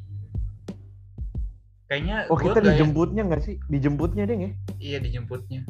Kayaknya 1.86 2.26
oh 2.26 2.34
gua 2.34 2.44
kita 2.44 2.58
ya- 2.60 2.66
dijemputnya 2.74 3.22
nggak 3.24 3.42
sih 3.42 3.56
dijemputnya 3.66 4.22
deh 4.24 4.36
ya 4.36 4.50
Iya 4.78 4.98
dijemputnya. 5.00 5.62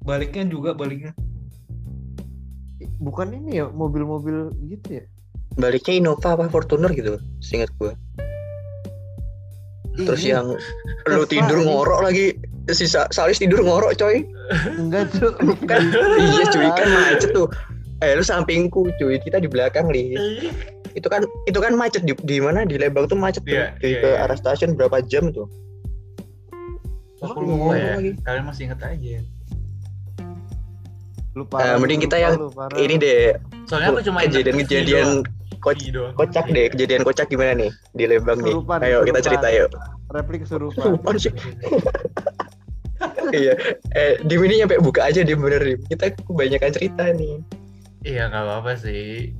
Baliknya 0.00 0.44
juga 0.46 0.72
baliknya. 0.72 1.12
bukan 2.96 3.32
ini 3.32 3.56
ya 3.56 3.66
mobil-mobil 3.66 4.52
gitu 4.66 5.00
ya 5.00 5.04
Baliknya 5.52 5.94
Innova 5.96 6.32
apa 6.32 6.48
Fortuner 6.48 6.92
gitu, 6.92 7.16
seingat 7.38 7.72
gua. 7.76 7.92
Terus 9.94 10.20
Iya. 10.20 10.40
yang 10.40 10.46
lu 11.12 11.24
tidur 11.24 11.58
ngorok 11.60 12.00
lagi, 12.02 12.36
si 12.68 12.84
Sa- 12.84 13.08
Salis 13.08 13.40
tidur 13.40 13.60
ngorok 13.60 13.96
coy. 13.96 14.24
enggak 14.76 15.08
cuy 15.10 15.30
Kan 15.64 15.80
iya 16.18 16.44
cuy 16.46 16.68
kan 16.70 16.88
macet 16.88 17.30
tuh. 17.32 17.48
Eh 18.00 18.12
lu 18.12 18.22
sampingku 18.22 18.88
cuy, 18.96 19.16
kita 19.16 19.36
di 19.36 19.48
belakang 19.48 19.88
li. 19.88 20.16
Itu 20.92 21.06
kan 21.06 21.22
itu 21.46 21.56
kan 21.56 21.72
macet 21.72 22.02
di, 22.02 22.12
di 22.20 22.36
mana 22.38 22.64
di 22.64 22.74
Lembang 22.74 23.06
tuh 23.06 23.14
macet 23.14 23.44
tuh. 23.44 23.54
Iya, 23.54 23.76
Di 23.78 23.88
iya, 23.88 23.98
ke 23.98 24.08
iya. 24.10 24.22
arah 24.24 24.36
stasiun 24.36 24.74
berapa 24.74 25.00
jam 25.04 25.30
tuh? 25.30 25.46
Aku 27.20 27.36
Lu 27.38 27.52
lupa 27.54 27.76
ya. 27.76 27.94
lagi. 27.96 28.10
Kalian 28.24 28.44
masih 28.44 28.62
inget 28.66 28.80
aja. 28.80 29.18
lu 31.30 31.46
Eh, 31.46 31.74
mending 31.78 32.00
lu, 32.00 32.04
kita 32.04 32.16
lupa 32.16 32.24
yang 32.26 32.34
lu, 32.34 32.48
parah 32.50 32.74
Ini 32.74 32.94
deh 32.98 33.22
Soalnya 33.70 33.88
aku 33.94 34.00
cuma 34.02 34.18
inget 34.20 34.42
kejadian-kejadian 34.42 35.08
ko- 35.60 35.76
kocak 36.16 36.48
deh, 36.48 36.66
kejadian 36.68 37.00
kocak 37.00 37.26
gimana 37.26 37.52
nih 37.54 37.70
di 37.92 38.04
Lembang 38.04 38.38
nih. 38.38 38.50
Kesurupan, 38.50 38.78
Ayo 38.80 38.98
kita 39.00 39.20
kesurupan. 39.20 39.22
cerita 39.22 39.48
yuk. 39.50 39.70
replik 40.10 40.40
Kesurupan 40.42 41.14
sih. 41.16 41.32
iya. 43.32 43.54
Eh, 43.92 44.18
Dim 44.22 44.40
ini 44.42 44.60
nyampe 44.60 44.76
buka 44.78 45.04
aja 45.04 45.20
Dim 45.20 45.38
bener 45.38 45.62
Dim. 45.62 45.80
Kita 45.86 46.10
kebanyakan 46.18 46.70
cerita 46.70 47.04
nih. 47.10 47.38
Iya 48.00 48.26
nggak 48.26 48.42
apa-apa 48.42 48.72
sih. 48.76 49.30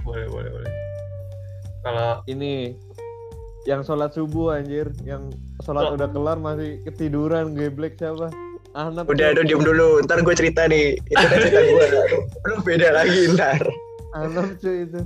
Boleh 0.00 0.28
boleh 0.28 0.50
boleh. 0.50 0.72
Kalau 1.80 2.20
ini 2.26 2.76
yang 3.64 3.80
sholat 3.80 4.12
subuh 4.12 4.54
anjir 4.54 4.88
yang 5.02 5.28
sholat 5.60 5.84
Oh. 5.86 5.94
udah 5.94 6.08
kelar 6.08 6.36
masih 6.36 6.80
ketiduran 6.82 7.52
geblek 7.52 7.96
siapa 7.96 8.32
anak 8.72 9.04
Udah, 9.04 9.32
aduh 9.32 9.42
diem 9.42 9.60
dulu. 9.60 10.00
Ntar 10.00 10.20
gue 10.20 10.34
cerita 10.34 10.64
nih. 10.64 10.96
Itu 11.02 11.20
kan 11.20 11.36
cerita 11.36 11.60
gue. 11.60 11.86
Lu 12.46 12.54
beda 12.62 12.88
lagi 12.94 13.32
ntar. 13.32 13.60
anak 14.10 14.58
cuy 14.58 14.82
itu 14.84 15.00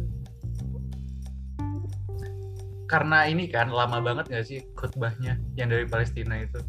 karena 2.95 3.27
ini 3.27 3.51
kan 3.51 3.75
lama 3.75 3.99
banget 3.99 4.31
nggak 4.31 4.47
sih 4.47 4.63
khutbahnya 4.79 5.35
yang 5.59 5.67
dari 5.67 5.83
Palestina 5.83 6.39
itu? 6.39 6.63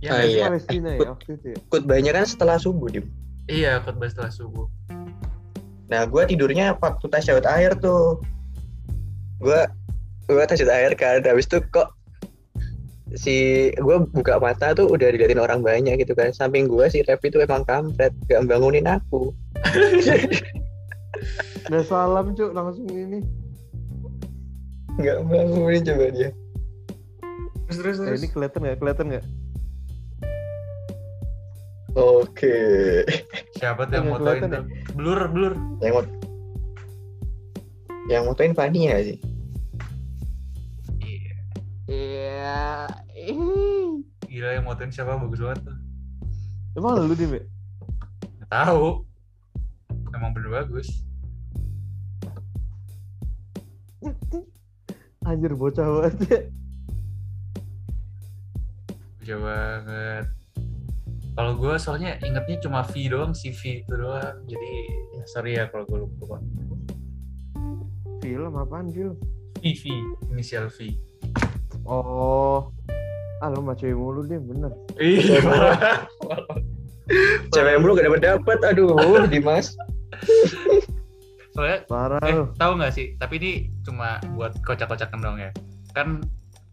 Ya, 0.00 0.24
sih? 0.24 0.40
Iya. 0.40 0.48
Palestina 0.48 0.88
ya 0.96 1.12
waktu 1.12 1.30
itu 1.36 1.46
ya 1.52 1.58
Khutbahnya 1.68 2.10
kan 2.16 2.24
setelah 2.24 2.56
subuh 2.56 2.88
Dim. 2.88 3.04
Iya 3.52 3.84
khutbah 3.84 4.08
setelah 4.08 4.32
subuh. 4.32 4.64
Nah, 5.92 6.08
gue 6.08 6.22
tidurnya 6.24 6.72
waktu 6.80 7.04
tasyahud 7.04 7.44
akhir 7.44 7.84
tuh. 7.84 8.24
Gue 9.44 9.60
gue 10.32 10.44
tasyahud 10.48 10.72
akhir 10.72 10.92
kan. 10.96 11.20
Habis 11.20 11.44
itu 11.52 11.60
kok 11.68 11.92
si 13.12 13.36
gue 13.76 13.96
buka 14.08 14.40
mata 14.40 14.72
tuh 14.72 14.88
udah 14.88 15.12
diliatin 15.12 15.36
orang 15.36 15.60
banyak 15.60 16.00
gitu 16.00 16.16
kan. 16.16 16.32
Samping 16.32 16.64
gue 16.64 16.88
si 16.88 17.04
Rep 17.04 17.20
itu 17.20 17.44
emang 17.44 17.68
kampret, 17.68 18.16
gak 18.32 18.40
bangunin 18.48 18.88
aku. 18.88 19.36
udah 21.68 21.84
salam 21.84 22.36
cuy 22.36 22.52
langsung 22.52 22.88
ini 22.88 23.43
Gak 24.94 25.18
bangunin 25.26 25.82
coba 25.82 26.06
dia. 26.10 26.30
Terus 27.66 27.76
terus 27.80 27.96
Eh, 27.98 28.04
terus. 28.06 28.20
ini 28.22 28.28
kelihatan 28.30 28.60
nggak 28.62 28.78
kelihatan 28.78 29.06
nggak 29.10 29.26
Oke. 31.94 32.58
Siapa 33.54 33.86
tuh 33.86 33.94
yang 33.94 34.06
Nggak 34.10 34.18
motoin 34.18 34.42
tuh? 34.50 34.64
Blur 34.94 35.20
blur. 35.30 35.52
Yang 35.78 35.92
mau 35.94 36.04
yang 38.04 38.22
motoin 38.28 38.52
Fanny 38.52 38.90
ya 38.90 38.98
sih? 39.00 39.18
Iya. 41.00 41.34
iya 41.86 42.90
Gila 44.26 44.50
yang 44.52 44.66
motoin 44.66 44.90
siapa 44.90 45.16
bagus 45.16 45.40
banget 45.40 45.60
tuh. 45.64 45.76
emang 46.74 46.98
lu 47.00 47.14
dim 47.14 47.32
ya 47.32 47.42
Nggak 48.36 48.50
tahu. 48.50 49.06
Emang 50.10 50.30
bener 50.34 50.50
bagus. 50.52 51.06
Anjir 55.24 55.52
bocah 55.56 55.86
banget 55.88 56.20
ya 56.28 56.40
Jauh 59.24 59.40
banget. 59.40 60.28
Kalau 61.32 61.56
gue 61.56 61.74
soalnya 61.80 62.20
ingetnya 62.20 62.60
cuma 62.60 62.84
V 62.84 63.08
doang, 63.08 63.32
si 63.32 63.56
V 63.56 63.80
itu 63.80 63.94
doang. 63.96 64.36
Jadi 64.44 64.72
ya 65.16 65.24
sorry 65.24 65.56
ya 65.56 65.64
kalau 65.72 65.88
gue 65.88 66.04
lupa. 66.04 66.36
film 68.20 68.52
apaan 68.56 68.92
film 68.92 69.16
V 69.60 69.64
V 69.64 69.82
inisial 70.32 70.68
V. 70.72 70.92
oh 71.84 72.72
ah 73.44 73.48
lu 73.52 73.60
mah 73.60 73.76
cewek 73.76 73.92
mulu 73.96 74.24
dim 74.24 74.44
bener 74.48 74.72
Iya. 75.00 75.40
Cewek 77.52 77.76
mulu 77.80 77.96
gak 77.96 78.08
dapet 78.08 78.22
dapet, 78.24 78.58
aduh, 78.64 78.96
Dimas. 79.28 79.76
Soalnya 81.54 81.78
parah 81.86 82.20
eh 82.26 82.34
tahu 82.58 82.72
nggak 82.82 82.92
sih? 82.92 83.14
Tapi 83.14 83.34
ini 83.38 83.52
cuma 83.86 84.18
buat 84.34 84.58
kocak-kocakan 84.66 85.22
dong 85.22 85.38
ya. 85.38 85.54
Kan 85.94 86.26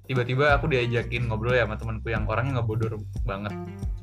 tiba-tiba 0.10 0.58
aku 0.58 0.67
diajakin 0.67 1.30
ngobrol 1.30 1.54
ya 1.54 1.70
sama 1.70 1.78
temanku 1.78 2.10
yang 2.10 2.26
orangnya 2.26 2.60
ngebodor 2.60 2.98
banget. 3.24 3.54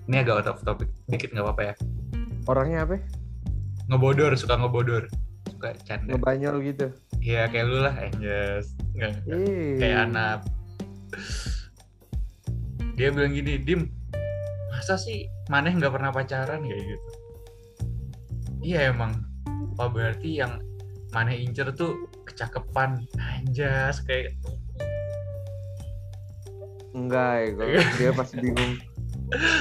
Ini 0.07 0.23
agak 0.25 0.47
out 0.47 0.49
of 0.55 0.63
topic 0.63 0.89
dikit 1.11 1.35
nggak 1.35 1.45
apa-apa 1.45 1.63
ya. 1.63 1.75
orangnya 2.49 2.89
apa? 2.89 2.97
Ngebodor, 3.93 4.33
suka 4.41 4.57
ngebodor, 4.57 5.05
suka 5.53 5.77
canda. 5.85 6.17
ngebanyol 6.17 6.65
gitu 6.65 6.89
Iya 7.21 7.45
kayak 7.53 7.67
lu 7.69 7.79
lah, 7.85 7.93
Anjas. 7.93 8.73
Nggak, 8.97 9.13
nggak. 9.29 9.39
Kayak 9.77 9.99
anak. 10.09 10.39
Dia 12.97 13.09
bilang 13.13 13.37
gini, 13.37 13.61
Dim, 13.61 13.93
masa 14.73 14.97
sih 14.97 15.29
Maneh 15.49 15.73
nggak 15.73 15.93
pernah 15.93 16.13
pacaran 16.13 16.61
kayak 16.61 16.83
gitu? 16.85 17.09
Iya 18.61 18.93
emang. 18.93 19.17
Oh 19.81 19.89
berarti 19.89 20.41
yang 20.45 20.61
Maneh 21.09 21.41
incer 21.41 21.73
tuh 21.73 21.97
kecakepan, 22.25 23.01
Anjas 23.17 24.05
kayak 24.05 24.37
enggak 26.93 27.33
ya 27.35 27.49
gua- 27.55 27.93
dia 27.97 28.11
pasti 28.13 28.35
bingung 28.39 28.73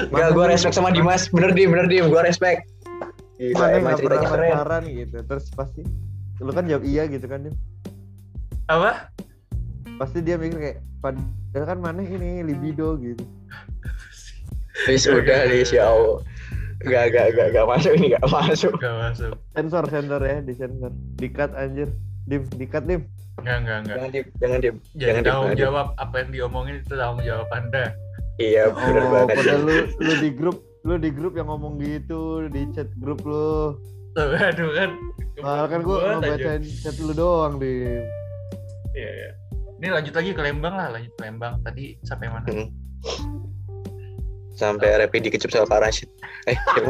Enggak, 0.07 0.31
gue 0.31 0.45
respect 0.47 0.79
sama 0.79 0.95
Dimas. 0.95 1.27
Bener 1.27 1.51
Dim, 1.51 1.67
bener 1.67 1.91
Dim, 1.91 2.07
gue 2.07 2.21
respect. 2.23 2.63
Gila, 3.35 3.51
mana 3.53 3.67
emang 3.69 3.83
nggak 3.83 3.99
pernah 3.99 3.99
ceritanya 3.99 4.29
keren. 4.31 4.51
pacaran 4.55 4.83
gitu 4.87 5.17
terus 5.21 5.45
pasti 5.53 5.81
lu 6.37 6.51
kan 6.53 6.65
jawab 6.65 6.83
iya 6.85 7.03
gitu 7.05 7.25
kan 7.29 7.39
Dim 7.45 7.55
apa? 8.65 9.13
pasti 9.97 10.21
dia 10.21 10.37
mikir 10.37 10.57
kayak 10.57 10.77
padahal 10.99 11.65
kan 11.65 11.77
mana 11.77 12.01
ini 12.01 12.41
libido 12.41 12.97
gitu 12.97 13.21
Lis, 14.85 15.09
udah, 15.09 15.49
ya 15.49 15.89
Allah. 15.89 16.21
Gak, 16.77 17.09
gak, 17.09 17.33
gak, 17.33 17.47
gak 17.57 17.65
masuk 17.65 17.91
ini, 17.97 18.13
gak 18.13 18.27
masuk. 18.29 18.73
Gak 18.77 18.95
masuk. 19.01 19.33
sensor 19.57 19.83
sensor 19.89 20.21
ya 20.21 20.37
di 20.45 20.53
sensor 20.53 20.93
di 21.17 21.27
cut 21.33 21.49
anjir 21.57 21.89
dim 22.29 22.45
di 22.53 22.65
cut 22.69 22.85
dim 22.85 23.01
Enggak, 23.37 23.57
enggak, 23.61 23.77
enggak. 23.77 23.95
Jangan 23.97 24.09
Dim, 24.09 24.25
jangan 24.41 24.57
Dim. 24.57 24.75
Jadi 24.81 24.97
Jangan 24.97 25.21
Dim, 25.21 25.29
tanggung 25.29 25.45
jangan, 25.45 25.57
Dim. 25.57 25.65
jawab 25.69 25.87
apa 26.01 26.15
yang 26.17 26.29
diomongin 26.33 26.75
itu 26.81 26.93
tanggung 26.97 27.21
jawab 27.21 27.47
Anda. 27.53 27.85
Iya, 28.37 28.63
bener 28.73 29.01
oh 29.01 29.09
banget. 29.13 29.27
padahal 29.37 29.61
lu 29.61 29.77
lu 29.97 30.13
di 30.17 30.29
grup 30.33 30.57
lu 30.81 30.93
di 30.97 31.09
grup 31.13 31.33
yang 31.37 31.47
ngomong 31.49 31.73
gitu 31.77 32.21
di 32.49 32.61
chat 32.73 32.89
grup 32.97 33.21
lu 33.21 33.77
Tuh, 34.13 34.33
aduh 34.33 34.69
kan. 34.73 34.89
Padahal 35.37 35.67
kan 35.69 35.79
gua 35.85 35.97
ngebacain 36.17 36.61
chat 36.65 36.97
lu 36.97 37.13
doang 37.13 37.61
dim 37.61 38.01
Iya, 38.97 39.09
iya. 39.13 39.29
Ini 39.77 39.87
lanjut 39.93 40.13
lagi 40.17 40.33
ke 40.33 40.41
Lembang 40.41 40.73
lah, 40.73 40.89
lanjut 40.89 41.13
ke 41.13 41.21
Lembang. 41.21 41.61
Tadi 41.61 41.93
sampai 42.01 42.33
mana? 42.33 42.49
Hmm. 42.49 42.69
Sampai 44.57 44.89
Repi 44.97 45.21
dikecup 45.21 45.53
sama 45.53 45.69
Pak 45.69 45.79
Rashid. 45.85 46.09
Eh, 46.49 46.57
siapa? 46.73 46.89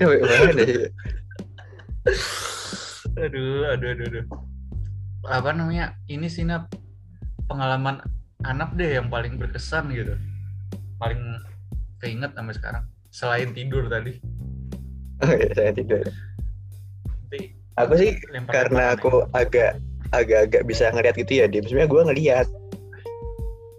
Eh, 0.00 0.18
mana 0.24 0.62
ya? 0.64 0.88
aduh, 3.20 3.68
aduh, 3.76 3.88
aduh, 3.92 4.06
aduh. 4.08 4.24
Apa 5.28 5.52
namanya? 5.52 5.92
Ini 6.08 6.26
sih 6.32 6.48
Nap, 6.48 6.72
pengalaman 7.46 8.00
Anap 8.44 8.76
deh 8.76 9.00
yang 9.00 9.08
paling 9.08 9.40
berkesan 9.40 9.88
gitu. 9.92 10.16
Paling 11.00 11.20
keinget 12.00 12.32
sampai 12.36 12.54
sekarang. 12.56 12.84
Selain 13.08 13.52
tidur 13.56 13.88
tadi. 13.88 14.20
Oh 15.24 15.32
iya, 15.32 15.48
saya 15.56 15.70
tidur. 15.72 16.04
Nanti 17.08 17.56
Aku 17.80 17.92
sih 17.96 18.20
karena 18.52 18.92
aja. 18.92 19.00
aku 19.00 19.24
agak 19.32 19.80
agak-agak 20.12 20.62
bisa 20.68 20.92
ngeliat 20.92 21.16
gitu 21.16 21.40
ya, 21.40 21.46
Dim. 21.48 21.64
Sebenarnya 21.64 21.88
gue 21.88 22.02
ngeliat. 22.12 22.46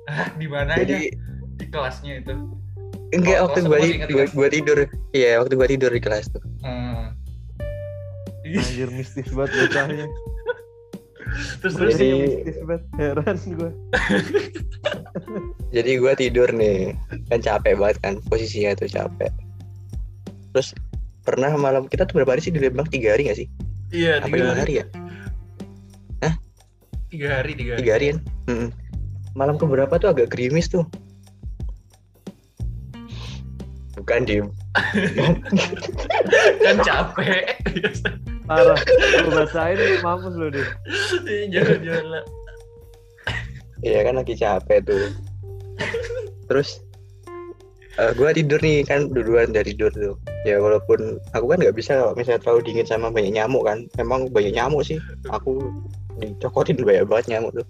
Di 0.42 0.48
mana 0.50 0.72
aja? 0.78 0.82
Jadi 0.82 1.14
Di 1.14 1.35
kelasnya 1.76 2.14
itu. 2.24 2.34
enggak 3.14 3.38
waktu 3.46 3.60
ingat, 3.64 4.10
ingat? 4.12 4.30
gua 4.34 4.48
tidur. 4.50 4.78
Iya, 5.16 5.40
waktu 5.40 5.54
gue 5.56 5.68
tidur 5.72 5.92
di 5.94 6.02
kelas 6.02 6.26
tuh. 6.32 6.44
Hmm. 6.64 7.14
Anjir 8.46 8.90
mistis 8.92 9.30
banget 9.32 9.52
bocahnya. 9.56 10.06
terus 11.60 11.74
terus 11.76 11.96
Jadi 11.98 12.08
Mistis 12.22 12.58
banget. 12.64 12.84
Heran 12.96 13.38
gue. 13.44 13.72
jadi 15.76 15.92
gue 16.00 16.14
tidur 16.16 16.50
nih, 16.52 16.96
kan 17.28 17.40
capek 17.44 17.74
banget 17.76 17.98
kan 18.04 18.14
posisinya 18.30 18.76
tuh 18.78 18.88
capek. 18.88 19.32
Terus 20.56 20.72
pernah 21.26 21.52
malam 21.58 21.90
kita 21.90 22.06
tuh 22.08 22.22
berapa 22.22 22.38
hari 22.38 22.42
sih 22.46 22.54
di 22.54 22.62
Lembang 22.64 22.88
tiga 22.88 23.18
hari 23.18 23.28
gak 23.28 23.38
sih? 23.44 23.48
iya 23.90 24.22
Apa 24.22 24.30
tiga 24.30 24.38
lima 24.40 24.54
hari. 24.54 24.62
hari 24.62 24.74
ya? 24.80 24.86
Tiga 27.10 27.28
hari, 27.40 27.52
tiga 27.56 27.72
hari. 27.76 27.80
Tiga 27.80 27.92
hari 27.96 28.06
kan? 28.12 28.20
Mm-mm. 28.52 28.70
Malam 29.40 29.56
keberapa 29.56 29.94
tuh 29.96 30.10
agak 30.12 30.36
gerimis 30.36 30.68
tuh. 30.68 30.84
Bukan 34.06 34.22
Dim. 34.30 34.46
kan 36.62 36.78
capek. 36.86 37.58
Parah. 38.46 38.78
Gue 39.26 39.34
bacain 39.34 39.98
mampus 40.06 40.38
lo 40.38 40.54
deh. 40.54 40.68
jangan 41.50 41.82
jangan 41.82 42.06
lah. 42.14 42.24
Iya 43.82 44.06
kan 44.06 44.22
lagi 44.22 44.38
capek 44.38 44.86
tuh. 44.86 45.10
Terus 46.46 46.86
eh 47.98 48.14
gue 48.14 48.30
tidur 48.38 48.62
nih 48.62 48.86
kan 48.86 49.10
duluan 49.10 49.50
dari 49.50 49.74
tidur 49.74 49.90
tuh. 49.90 50.14
Ya 50.46 50.62
walaupun 50.62 51.18
aku 51.34 51.50
kan 51.50 51.66
nggak 51.66 51.74
bisa 51.74 51.98
kalau 51.98 52.14
misalnya 52.14 52.46
terlalu 52.46 52.62
dingin 52.62 52.86
sama 52.86 53.10
banyak 53.10 53.34
nyamuk 53.34 53.66
kan. 53.66 53.90
Emang 53.98 54.30
banyak 54.30 54.54
nyamuk 54.54 54.86
sih. 54.86 55.02
Aku 55.34 55.66
dicokotin 56.22 56.78
banyak 56.78 57.10
banget 57.10 57.26
nyamuk 57.34 57.58
tuh. 57.58 57.68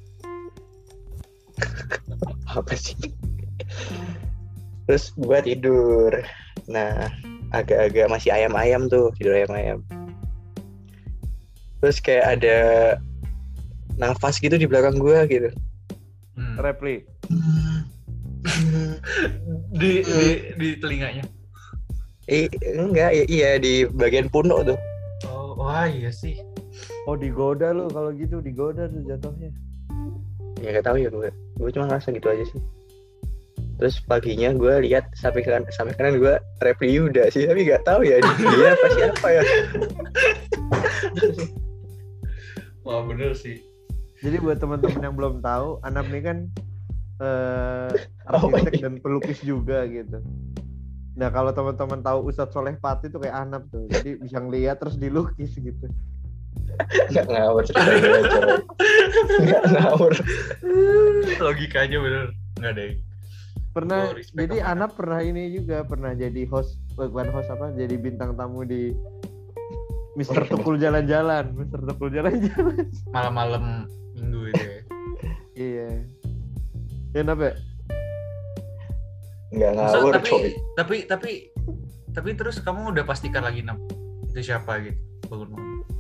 Apa 2.60 2.76
sih? 2.76 3.00
Terus 4.86 5.14
gue 5.18 5.40
tidur. 5.42 6.12
Nah 6.70 7.10
agak-agak 7.54 8.10
masih 8.10 8.30
ayam-ayam 8.34 8.86
tuh 8.90 9.10
tidur 9.18 9.34
ayam-ayam. 9.34 9.82
Terus 11.82 11.98
kayak 12.02 12.40
ada 12.40 12.58
nafas 13.96 14.42
gitu 14.42 14.58
di 14.58 14.66
belakang 14.66 14.98
gue 14.98 15.20
gitu. 15.30 15.50
Hmm. 16.36 16.56
Repli. 16.60 17.06
Di, 19.76 20.06
di 20.06 20.26
di 20.56 20.68
telinganya. 20.78 21.26
Eh, 22.30 22.46
enggak, 22.78 23.12
i- 23.14 23.30
iya 23.30 23.58
di 23.58 23.86
bagian 23.90 24.30
punuk 24.30 24.66
tuh. 24.70 24.78
Oh, 25.30 25.58
wah 25.58 25.86
iya 25.90 26.10
sih. 26.14 26.38
Oh 27.10 27.14
digoda 27.18 27.74
lu 27.74 27.86
kalau 27.90 28.14
gitu 28.14 28.42
digoda 28.42 28.86
tuh 28.90 29.02
jatuhnya. 29.06 29.50
Ya 30.62 30.78
gak 30.78 30.86
tahu 30.90 30.98
ya 31.02 31.10
gue. 31.10 31.30
Gue 31.58 31.70
cuma 31.74 31.90
ngerasa 31.90 32.14
gitu 32.14 32.28
aja 32.30 32.44
sih. 32.50 32.62
Terus 33.76 34.00
paginya 34.08 34.56
gue 34.56 34.88
lihat 34.88 35.12
sampai 35.20 35.44
kanan 35.44 35.68
sampai 35.76 35.94
kanan 36.00 36.16
gue 36.20 36.34
Repli 36.64 36.96
Yuda 36.96 37.28
sih, 37.28 37.44
tapi 37.44 37.68
gak 37.68 37.84
tahu 37.84 38.08
ya 38.08 38.24
dia 38.24 38.72
apa 38.76 38.88
siapa 38.96 39.28
ya. 39.28 39.44
Wah 42.88 43.04
bener 43.04 43.36
sih. 43.36 43.60
Jadi 44.24 44.40
buat 44.40 44.58
teman-teman 44.64 45.02
yang 45.04 45.16
belum 45.20 45.44
tahu, 45.44 45.84
Anam 45.84 46.08
ini 46.10 46.22
kan 46.24 46.38
eh 47.20 47.92
Oh, 48.32 48.48
arsitek 48.52 48.74
iya. 48.80 48.84
dan 48.88 48.94
pelukis 49.04 49.40
juga 49.44 49.84
gitu. 49.88 50.24
Nah 51.16 51.32
kalau 51.32 51.52
teman-teman 51.52 52.04
tahu 52.04 52.28
Ustadz 52.32 52.52
Soleh 52.56 52.76
Pati 52.80 53.08
tuh 53.12 53.24
kayak 53.24 53.36
Anam 53.36 53.68
tuh, 53.72 53.88
jadi 53.92 54.20
bisa 54.20 54.40
ngeliat 54.40 54.80
terus 54.80 54.96
dilukis 55.00 55.56
gitu. 55.56 55.88
Gak 57.12 57.28
ngawur 57.28 57.64
ceritanya 57.68 58.20
coy. 58.32 58.52
Gak 59.48 59.64
ngawur. 59.72 60.14
Logikanya 61.40 61.98
bener. 62.00 62.26
Nggak 62.60 62.72
ada. 62.72 62.84
Pernah, 63.76 64.08
Oh, 64.08 64.16
jadi 64.16 64.64
Anam 64.64 64.88
pernah 64.96 65.20
ini 65.20 65.52
juga 65.52 65.84
pernah 65.84 66.16
jadi 66.16 66.48
host, 66.48 66.80
bukan 66.96 67.28
host 67.36 67.52
apa, 67.52 67.76
jadi 67.76 68.00
bintang 68.00 68.40
tamu 68.40 68.64
di 68.64 68.96
Mister 70.16 70.48
Tukul 70.48 70.80
Jalan-Jalan, 70.80 71.52
Mister 71.60 71.84
Tukul 71.84 72.08
Jalan-Jalan. 72.08 72.88
Malam-malam 73.16 73.84
minggu 74.16 74.56
itu 74.56 74.64
ya. 74.64 74.80
iya. 75.60 75.88
Ya 77.12 77.20
kenapa? 77.20 77.60
Gak 79.56 79.72
Masa, 79.76 80.00
ngawur 80.00 80.14
tapi, 80.20 80.30
coy. 80.32 80.52
tapi 80.76 80.96
tapi 81.08 81.32
tapi 82.16 82.30
terus 82.36 82.64
kamu 82.64 82.96
udah 82.96 83.04
pastikan 83.04 83.44
lagi 83.44 83.60
nam 83.60 83.80
itu 84.32 84.52
siapa 84.52 84.80
gitu 84.84 85.00
bangun 85.28 85.52
bangun. 85.52 85.95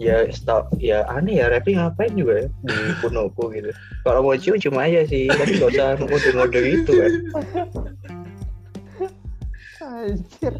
Ya 0.00 0.24
stop. 0.32 0.72
Ya 0.80 1.04
aneh 1.12 1.44
ya 1.44 1.52
Repli 1.52 1.76
ngapain 1.76 2.16
juga 2.16 2.48
ya 2.48 2.48
di 2.64 2.76
punukku 3.04 3.52
gitu. 3.52 3.68
Kalau 4.00 4.24
mau 4.24 4.32
cium 4.32 4.56
cium 4.56 4.80
aja 4.80 5.04
sih, 5.04 5.28
tapi 5.28 5.60
gak 5.60 5.76
usah 5.76 6.00
ngode-ngode 6.00 6.60
gitu 6.64 6.92
kan. 6.96 7.12
Anjir. 9.84 10.54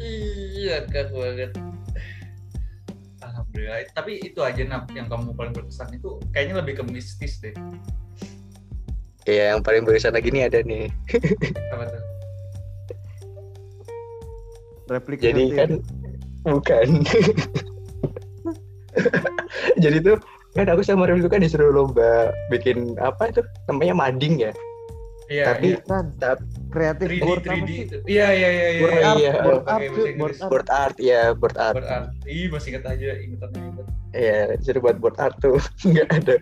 Iya 0.00 0.88
kan 0.88 1.06
banget. 1.12 1.52
Alhamdulillah. 3.20 3.84
Tapi 3.92 4.24
itu 4.24 4.40
aja 4.40 4.64
nam 4.64 4.88
yang 4.96 5.12
kamu 5.12 5.36
paling 5.36 5.52
berkesan 5.52 5.92
itu 5.92 6.16
kayaknya 6.32 6.64
lebih 6.64 6.80
ke 6.80 6.84
mistis 6.88 7.36
deh. 7.44 7.52
Ya 9.28 9.52
yang 9.52 9.60
paling 9.60 9.84
berkesan 9.84 10.16
lagi 10.16 10.32
nih 10.32 10.48
ada 10.48 10.64
nih. 10.64 10.88
Apa 11.76 11.84
tuh? 11.84 12.02
Replik 14.88 15.20
Jadi 15.20 15.52
ngerti 15.52 15.58
kan 15.60 15.68
ya? 15.68 15.78
bukan. 16.48 16.88
Jadi 19.84 19.98
tuh 20.04 20.16
kan 20.58 20.66
aku 20.66 20.82
sama 20.82 21.06
Rem 21.06 21.22
itu 21.22 21.30
kan 21.30 21.42
disuruh 21.42 21.70
lomba 21.70 22.34
bikin 22.50 22.98
apa 22.98 23.30
itu 23.30 23.40
namanya 23.70 23.94
mading 23.94 24.50
ya. 24.50 24.52
Iya. 25.30 25.44
Tapi 25.54 25.78
iya. 25.78 25.86
Kan, 25.86 26.06
kreatif 26.74 27.06
3D 27.06 27.22
board 27.22 27.42
apa 27.46 27.54
3D. 27.54 27.70
sih? 27.70 27.84
Iya 28.10 28.28
iya 28.34 28.48
iya 28.50 28.68
iya. 28.74 28.80
Board 28.82 28.98
iya. 28.98 29.06
art, 29.06 29.20
iya. 29.22 29.32
board 29.38 29.64
art, 29.64 29.82
board 29.94 30.34
art. 30.34 30.50
board 30.50 30.68
art 30.68 30.96
ya 30.98 31.22
board 31.38 31.56
art. 31.56 31.74
Board 31.78 31.88
art. 31.88 32.08
Ih 32.26 32.46
masih 32.50 32.68
ingat 32.74 32.84
aja 32.90 33.10
ingetannya 33.14 33.60
inget. 33.62 33.86
Iya 34.10 34.40
disuruh 34.58 34.82
buat 34.82 34.96
board 34.98 35.16
art 35.22 35.36
tuh 35.38 35.62
nggak 35.90 36.08
ada 36.10 36.34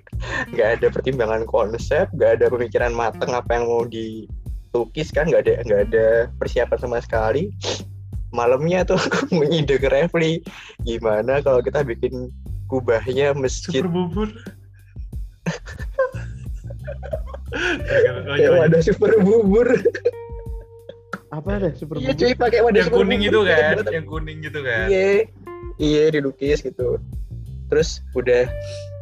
nggak 0.57 0.69
ada 0.81 0.87
pertimbangan 0.89 1.45
konsep, 1.45 2.09
nggak 2.17 2.41
ada 2.41 2.47
pemikiran 2.49 2.93
matang 2.97 3.37
apa 3.37 3.51
yang 3.61 3.69
mau 3.69 3.85
dilukis 3.85 5.13
kan 5.13 5.29
nggak 5.29 5.45
ada 5.45 5.55
nggak 5.69 5.81
ada 5.93 6.07
persiapan 6.41 6.79
sama 6.81 7.05
sekali. 7.05 7.53
Malamnya 8.33 8.89
tuh 8.89 8.97
aku 9.05 9.37
mengide 9.37 9.77
ke 9.77 9.89
Refli 9.93 10.41
gimana 10.89 11.45
kalau 11.45 11.61
kita 11.61 11.85
bikin 11.85 12.33
kubahnya 12.69 13.33
masjid 13.33 13.81
Super 13.81 13.89
bubur. 13.89 14.29
yang 18.39 18.55
ada 18.61 18.79
super 18.85 19.13
bubur. 19.21 19.69
Apa 21.29 21.61
ada 21.61 21.69
super 21.75 21.97
Iya 22.01 22.13
bubur? 22.13 22.21
cuy 22.21 22.33
pakai 22.37 22.61
wadah 22.65 22.77
yang 22.79 22.89
super 22.89 22.99
kuning 23.03 23.21
bubur. 23.25 23.33
itu 23.33 23.41
kan, 23.49 23.75
yang 23.93 24.07
kuning 24.07 24.39
gitu 24.45 24.61
kan. 24.61 24.87
Iya, 24.89 25.09
iya 25.81 26.03
dilukis 26.13 26.61
gitu. 26.61 27.01
Terus 27.69 28.01
udah 28.13 28.49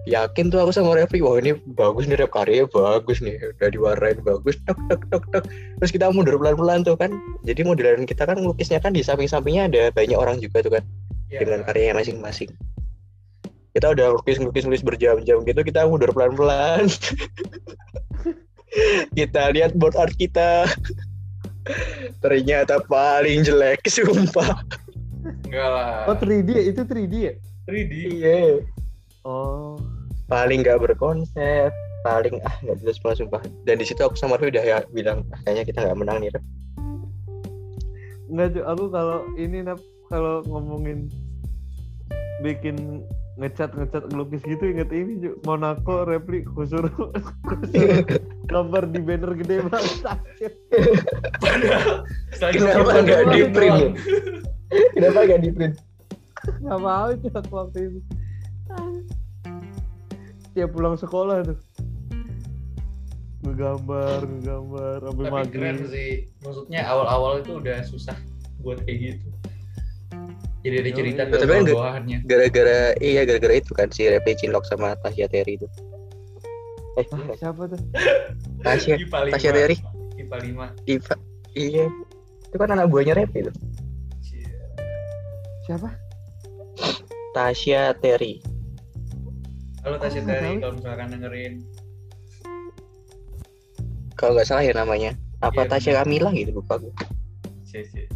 yakin 0.06 0.50
tuh 0.50 0.62
aku 0.62 0.70
sama 0.70 0.94
Refli, 0.94 1.18
wah 1.18 1.38
ini 1.38 1.58
bagus 1.74 2.06
nih 2.06 2.18
rep 2.18 2.30
karya 2.30 2.66
bagus 2.66 3.18
nih, 3.18 3.34
udah 3.58 3.68
diwarnain 3.70 4.18
bagus, 4.22 4.54
tek 4.62 4.78
tek 4.86 5.02
tek 5.10 5.22
tek. 5.34 5.44
Terus 5.82 5.90
kita 5.90 6.10
mundur 6.10 6.38
pelan-pelan 6.38 6.86
tuh 6.86 6.94
kan. 6.94 7.10
Jadi 7.42 7.66
modelan 7.66 8.06
kita 8.06 8.22
kan 8.22 8.38
lukisnya 8.38 8.78
kan 8.78 8.94
di 8.94 9.02
samping-sampingnya 9.02 9.66
ada 9.66 9.82
banyak 9.90 10.14
orang 10.14 10.38
juga 10.38 10.62
tuh 10.62 10.78
kan 10.78 10.84
Iya. 11.26 11.42
dengan 11.42 11.66
karyanya 11.66 11.98
masing-masing. 11.98 12.54
Kita 13.76 13.92
udah 13.92 14.16
lukis 14.16 14.40
lukis 14.40 14.64
lukis 14.64 14.80
berjam-jam 14.80 15.44
gitu, 15.44 15.60
kita 15.60 15.84
mundur 15.84 16.08
pelan-pelan. 16.16 16.88
kita 19.20 19.52
lihat 19.52 19.76
board 19.76 19.92
art 20.00 20.16
kita. 20.16 20.64
Ternyata 22.24 22.80
paling 22.88 23.44
jelek, 23.44 23.84
sumpah. 23.84 24.64
Enggak 25.44 25.68
lah. 25.68 26.08
Oh 26.08 26.16
3D 26.16 26.48
ya? 26.56 26.62
Itu 26.72 26.88
3D 26.88 27.14
ya? 27.20 27.34
3D. 27.68 27.92
Iya. 28.16 28.64
Oh. 29.26 29.74
paling 30.30 30.62
nggak 30.62 30.78
berkonsep 30.82 31.70
paling 32.06 32.38
ah 32.46 32.54
nggak 32.62 32.78
jelas 32.82 32.98
banget 33.02 33.26
sumpah 33.26 33.42
dan 33.66 33.82
di 33.82 33.86
situ 33.86 33.98
aku 34.02 34.14
sama 34.14 34.38
Raffi 34.38 34.54
udah 34.54 34.62
ya 34.62 34.78
bilang 34.94 35.26
"Ah, 35.34 35.38
kayaknya 35.42 35.64
kita 35.66 35.78
nggak 35.82 35.98
menang 35.98 36.18
nih 36.22 36.30
Raf." 36.30 36.44
Enggak, 38.26 38.48
Cuk. 38.58 38.64
aku 38.66 38.84
kalau 38.90 39.18
ini 39.38 39.58
Nap, 39.62 39.78
kalau 40.10 40.42
ngomongin 40.46 41.10
bikin 42.42 43.02
ngecat 43.36 43.70
ngecat 43.76 44.04
ngelukis 44.08 44.42
gitu 44.48 44.64
inget 44.64 44.88
ini. 44.92 45.28
Monaco 45.44 46.08
replik 46.08 46.48
kusur 46.56 46.88
kusur 47.48 47.88
gambar 48.48 48.88
di 48.88 49.00
banner 49.04 49.32
gede 49.36 49.56
banget 49.68 50.16
Kenapa 52.40 52.92
nggak 53.04 53.22
di 53.32 53.40
print 53.52 53.76
ya? 53.76 53.90
kenapa 54.94 55.18
nggak 55.26 55.40
di 55.46 55.50
print 55.54 55.74
nggak 56.62 56.80
mau 56.82 57.06
itu 57.10 57.26
aku 57.30 57.52
waktu 57.54 57.78
itu 57.90 58.00
tiap 60.54 60.70
pulang 60.72 60.96
sekolah 60.96 61.42
tuh 61.44 61.58
ngegambar 63.46 64.26
ngegambar 64.26 64.98
keren 65.06 65.30
maghrib 65.30 65.76
sih. 65.86 66.26
Maksudnya 66.42 66.82
awal-awal 66.82 67.44
itu 67.44 67.62
udah 67.62 67.78
susah 67.86 68.16
buat 68.58 68.82
kayak 68.82 68.98
gitu. 69.14 69.28
Jadi 70.66 70.76
ada 70.82 70.90
cerita 70.92 71.22
kan 71.22 71.30
nggak- 71.62 71.70
bawahannya. 71.72 72.18
gara-gara 72.24 72.78
iya 72.98 73.22
gara-gara 73.22 73.54
itu 73.54 73.70
kan 73.70 73.86
si 73.88 74.02
Repli 74.04 74.34
Cinlok 74.34 74.64
sama 74.64 74.98
Tasya 74.98 75.26
Terry 75.26 75.54
itu. 75.54 75.66
Eh 76.96 77.06
Hah, 77.06 77.22
siapa 77.36 77.62
tuh? 77.66 77.80
Tasya 78.60 78.94
IPA 78.96 79.18
5. 79.22 79.32
Tasya 79.32 79.50
Terry. 79.52 79.76
IPA 80.16 80.36
5. 80.42 80.66
Iva 80.86 81.14
iya. 81.54 81.86
Itu 82.42 82.56
kan 82.56 82.68
anak 82.70 82.88
buahnya 82.88 83.14
Repli 83.14 83.40
itu 83.40 83.52
siapa? 85.62 85.90
Tasya 87.32 87.94
Terry. 87.96 88.38
Halo 89.82 89.96
Tasya 89.96 90.18
Oh, 90.18 90.26
Terry 90.26 90.52
kalau 90.56 90.74
misalkan 90.74 91.06
dengerin. 91.10 91.54
kalau 94.14 94.32
nggak 94.32 94.46
salah 94.46 94.62
ya 94.62 94.72
namanya. 94.72 95.12
Apa 95.38 95.62
Iya, 95.62 95.70
Tasya. 95.70 95.92
Kamila 96.00 96.32
gitu 96.32 96.48
lupa 96.54 96.74
gue 96.76 96.88
Cie, 97.62 97.84
cie. 97.84 98.08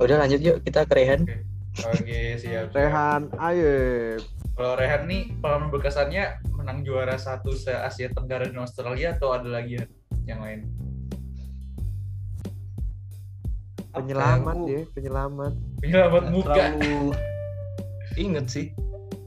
Udah 0.00 0.16
lanjut 0.18 0.40
yuk 0.40 0.56
kita 0.62 0.82
ke 0.82 0.94
Rehan 0.94 1.22
Oke, 1.76 2.34
siap. 2.34 2.66
siap. 2.66 2.74
Rehan 2.74 3.30
Aye 3.36 4.18
Kalau 4.52 4.74
Rehan 4.74 5.06
nih 5.06 5.30
pengalaman 5.38 5.70
berkesannya 5.70 6.24
menang 6.52 6.82
juara 6.82 7.14
satu 7.14 7.52
se 7.52 7.70
Asia 7.70 8.10
Tenggara 8.10 8.44
dan 8.44 8.58
Australia 8.58 9.14
atau 9.14 9.32
ada 9.32 9.46
lagi 9.46 9.78
ya 9.78 9.84
yang 10.26 10.40
lain? 10.40 10.60
penyelamat 13.90 14.54
Aku 14.54 14.66
ya 14.66 14.82
penyelamat 14.88 15.52
Penyelamat 15.80 16.22
nggak 16.22 16.32
muka. 16.32 16.54
terlalu 16.54 16.98
inget 18.16 18.46
sih 18.46 18.66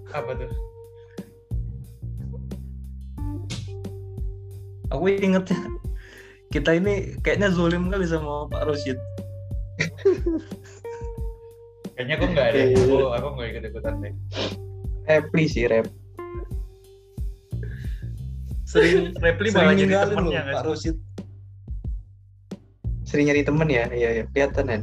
Apa 0.10 0.32
tuh? 0.34 0.52
aku 4.88 5.10
ingetnya 5.10 5.58
kita 6.48 6.78
ini 6.78 7.18
kayaknya 7.20 7.50
zolim 7.50 7.90
kali 7.90 8.06
sama 8.06 8.46
Pak 8.46 8.70
Rosid 8.70 8.94
Kayaknya 12.04 12.16
aku 12.20 12.26
nggak 12.36 12.48
ada. 12.52 12.60
Iya. 12.60 12.76
Aku 12.84 12.98
aku 13.16 13.28
nggak 13.40 13.48
ikut 13.56 13.64
ikutan 13.72 13.94
deh. 14.04 14.14
Repli 15.08 15.46
sih 15.48 15.68
Rep 15.68 15.88
Sering 18.68 19.16
Repli 19.20 19.52
malah 19.52 19.76
jadi 19.76 19.96
temennya 20.08 20.20
loh 20.20 20.32
nggak 20.32 20.46
Pak 20.48 20.60
sih? 20.60 20.68
Rosid 20.68 20.96
sering 23.04 23.30
nyari 23.30 23.46
temen 23.46 23.70
ya 23.70 23.86
iya 23.94 24.10
iya 24.10 24.24
kelihatan 24.34 24.66
kan 24.66 24.82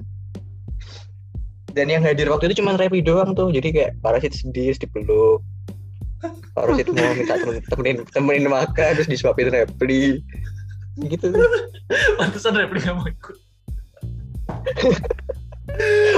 dan 1.75 1.87
yang 1.91 2.05
hadir 2.05 2.31
waktu 2.31 2.53
itu 2.53 2.63
cuma 2.63 2.79
Repli 2.79 3.03
doang 3.03 3.35
tuh 3.35 3.51
jadi 3.51 3.69
kayak 3.75 3.91
Parasit 4.05 4.37
sedih 4.37 4.77
dipeluk 4.77 5.43
Pak 6.55 6.65
Rosid 6.69 6.89
mau 6.95 7.11
minta 7.17 7.35
temen, 7.41 7.59
temenin 7.67 7.97
temenin 8.13 8.47
makan 8.47 8.91
terus 8.95 9.11
disuapin 9.11 9.51
Repli 9.51 10.23
gitu 11.11 11.33
Pantesan 12.21 12.55
Repli 12.55 12.79
nggak 12.79 12.95
mau 12.95 13.09
ikut. 13.09 13.37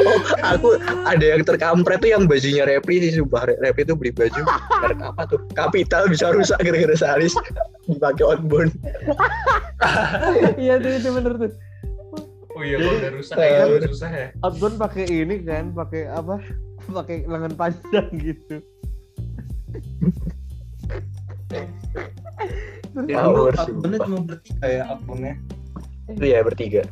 oh 0.09 0.21
aku 0.43 0.69
ada 1.07 1.23
yang 1.23 1.43
terkampret 1.47 2.01
tuh 2.03 2.11
yang 2.11 2.25
bajunya 2.27 2.67
Repli 2.67 2.99
sih 3.03 3.21
sumpah. 3.21 3.47
Re- 3.47 3.61
Repli 3.61 3.83
tuh 3.87 3.97
beli 3.97 4.11
baju 4.15 4.43
merek 4.83 5.01
apa 5.03 5.23
tuh? 5.29 5.39
Kapital 5.55 6.09
bisa 6.11 6.33
rusak 6.33 6.59
gara-gara 6.61 6.97
seharis 6.97 7.35
dipakai 7.87 8.25
outbound 8.27 8.73
iya 10.63 10.79
tuh 10.79 10.91
itu 10.95 11.09
bener 11.11 11.35
tuh. 11.39 11.53
Oh 12.53 12.61
iya, 12.61 12.77
kalau 12.77 13.01
udah 13.01 13.11
rusak. 13.17 13.35
Kayak 13.41 13.65
gitu 13.65 13.87
susah 13.97 14.11
ya. 14.13 14.27
outbound 14.45 14.77
pakai 14.77 15.05
ini 15.09 15.41
kan 15.41 15.73
pakai 15.73 16.05
apa? 16.13 16.37
Pakai 16.85 17.25
lengan 17.25 17.53
panjang 17.57 18.07
gitu. 18.13 18.61
Terus 22.93 23.09
ya 23.09 23.25
sumpah. 23.25 23.57
akunnya 23.57 23.99
cuma 24.05 24.19
bertiga 24.29 24.67
ya 24.69 24.83
akunnya 24.93 25.35
itu 26.13 26.25
ya 26.29 26.39
bertiga 26.45 26.83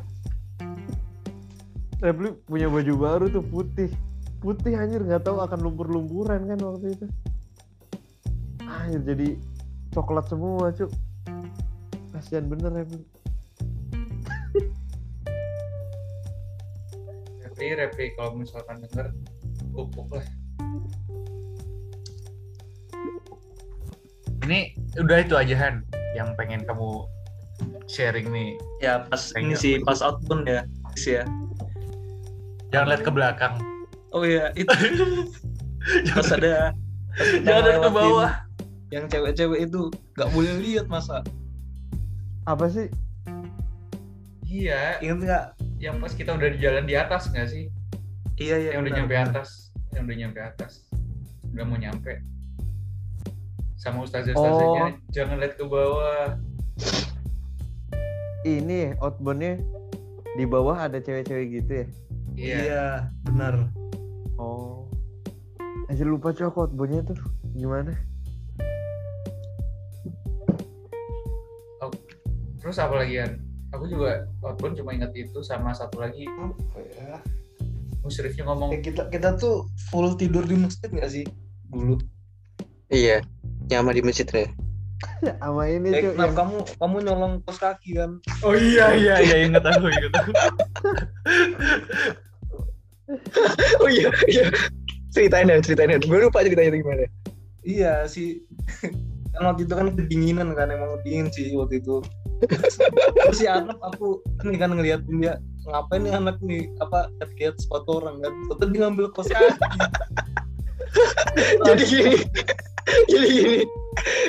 Repli 2.01 2.33
punya 2.49 2.65
baju 2.65 2.93
baru 2.97 3.25
tuh 3.29 3.45
putih. 3.45 3.93
Putih 4.41 4.73
anjir 4.73 5.05
nggak 5.05 5.21
tahu 5.21 5.37
akan 5.37 5.59
lumpur-lumpuran 5.61 6.49
kan 6.49 6.57
waktu 6.57 6.97
itu. 6.97 7.05
Anjir 8.65 9.01
jadi 9.05 9.27
coklat 9.93 10.25
semua 10.25 10.73
cuk 10.73 10.89
kasihan 12.09 12.49
bener 12.49 12.73
Repli 12.73 13.05
Repli, 17.45 17.67
Repli 17.77 18.05
kalau 18.17 18.33
misalkan 18.33 18.81
denger 18.81 19.13
pupuk 19.69 20.09
lah. 20.09 20.25
Ini 24.49 24.73
udah 24.97 25.17
itu 25.21 25.37
aja 25.37 25.53
Han 25.53 25.85
yang 26.17 26.33
pengen 26.33 26.65
kamu 26.65 27.05
sharing 27.85 28.33
nih. 28.33 28.57
ya 28.81 29.05
pas 29.05 29.29
ini 29.37 29.53
sih 29.53 29.77
pas 29.85 30.01
outbound 30.01 30.49
ya 30.49 30.65
sih 30.97 31.21
ya 31.21 31.23
Jangan 32.71 32.87
lihat 32.87 33.03
ke 33.03 33.11
belakang. 33.11 33.53
oh 34.11 34.23
iya 34.23 34.51
itu 34.53 34.67
pas 36.11 36.29
ada 36.31 36.75
Jangan 37.43 37.61
lihat 37.63 37.79
ke 37.79 37.89
bawah. 37.89 38.31
yang 38.89 39.07
cewek-cewek 39.07 39.59
itu 39.65 39.87
nggak 40.13 40.29
boleh 40.29 40.53
lihat 40.59 40.85
masa 40.87 41.23
apa 42.43 42.67
sih 42.67 42.87
Iya, 44.43 44.99
ingat 44.99 45.17
nggak 45.17 45.45
yang 45.79 45.95
pas 45.97 46.11
kita 46.11 46.35
udah 46.35 46.51
di 46.51 46.59
jalan 46.59 46.83
di 46.83 46.93
atas 46.93 47.31
nggak 47.31 47.47
sih? 47.47 47.71
iya 48.35 48.59
iya 48.59 48.69
yang 48.75 48.83
udah 48.83 48.91
benar, 48.91 48.99
nyampe 48.99 49.15
benar. 49.15 49.27
atas, 49.31 49.49
yang 49.91 50.03
udah 50.03 50.17
nyampe 50.17 50.39
atas, 50.41 50.71
udah 51.49 51.63
mau 51.63 51.77
nyampe. 51.77 52.13
Sama 53.75 54.03
ustazah 54.03 54.35
ustazahnya 54.35 54.99
jangan 55.09 55.39
lihat 55.39 55.55
ke 55.55 55.63
bawah. 55.63 56.35
ini 58.43 58.91
outboundnya 58.97 59.55
di 60.33 60.43
bawah 60.43 60.75
ada 60.81 60.97
cewek-cewek 60.97 61.47
gitu 61.55 61.71
ya 61.71 61.87
Iya. 62.41 62.57
iya 62.65 62.85
benar. 63.29 63.69
Oh. 64.41 64.89
Aja 65.85 66.01
lupa 66.01 66.33
cok 66.33 66.57
outboundnya 66.57 67.05
tuh. 67.05 67.19
Gimana? 67.53 67.93
Terus 72.61 72.77
apa 72.77 72.93
lagi 73.01 73.17
Yan? 73.21 73.41
Aku 73.73 73.85
juga 73.89 74.25
outbound 74.41 74.77
cuma 74.77 74.93
ingat 74.93 75.13
itu 75.13 75.41
sama 75.45 75.73
satu 75.73 76.01
lagi. 76.01 76.25
Apa 76.25 76.77
ya? 76.97 77.21
Musyrifnya 78.01 78.49
ngomong 78.49 78.73
Eh, 78.73 78.81
kita 78.81 79.05
kita 79.13 79.37
tuh 79.37 79.69
full 79.93 80.17
tidur 80.17 80.41
di 80.49 80.57
masjid 80.57 80.89
nggak 80.89 81.09
sih? 81.13 81.25
Dulu. 81.69 82.01
Iya 82.89 83.21
nyaman 83.71 83.95
di 83.95 84.03
masjid 84.03 84.27
ya 84.27 84.47
sama 85.41 85.65
ini 85.65 85.89
eh, 85.89 86.01
tuh 86.03 86.11
kenapa 86.13 86.27
yang 86.29 86.35
kamu 86.37 86.57
kamu 86.77 86.95
nyolong 87.07 87.33
kos 87.41 87.57
kaki 87.57 87.97
kan 87.97 88.21
Oh 88.45 88.53
iya 88.53 88.93
iya 88.93 89.15
iya 89.17 89.35
ingat 89.49 89.65
aku 89.65 89.89
ingat 89.89 90.13
aku. 90.13 90.31
oh 93.83 93.89
iya 93.89 94.09
iya. 94.27 94.47
Ceritain 95.11 95.51
ya 95.51 95.59
ceritain 95.59 95.91
ya 95.91 95.99
gue 95.99 96.17
lupa 96.17 96.43
ceritanya 96.43 96.79
gimana. 96.79 97.05
Iya 97.61 98.07
sih 98.07 98.41
kan 99.35 99.47
waktu 99.47 99.63
itu 99.63 99.73
kan 99.73 99.87
kedinginan 99.95 100.51
kan 100.55 100.71
emang 100.71 100.99
dingin 101.03 101.27
sih 101.31 101.51
waktu 101.55 101.79
itu. 101.83 102.03
Terus 102.41 103.37
si 103.37 103.45
anak 103.45 103.77
aku 103.79 104.19
ini 104.47 104.57
kan 104.57 104.73
ngeliatin 104.73 105.21
dia 105.21 105.37
ngapain 105.69 106.01
nih 106.03 106.13
anak 106.15 106.37
nih? 106.41 106.67
Apa 106.81 107.11
lihat 107.37 107.59
sepatu 107.61 108.01
orang 108.01 108.19
kan? 108.23 108.33
Terus 108.57 108.69
dia 108.73 108.79
ngambil 108.87 109.05
kos 109.13 109.29
kaki. 109.29 109.61
Jadi 111.67 111.83
gini 111.87 112.17
jadi 113.07 113.27
gini. 113.27 113.59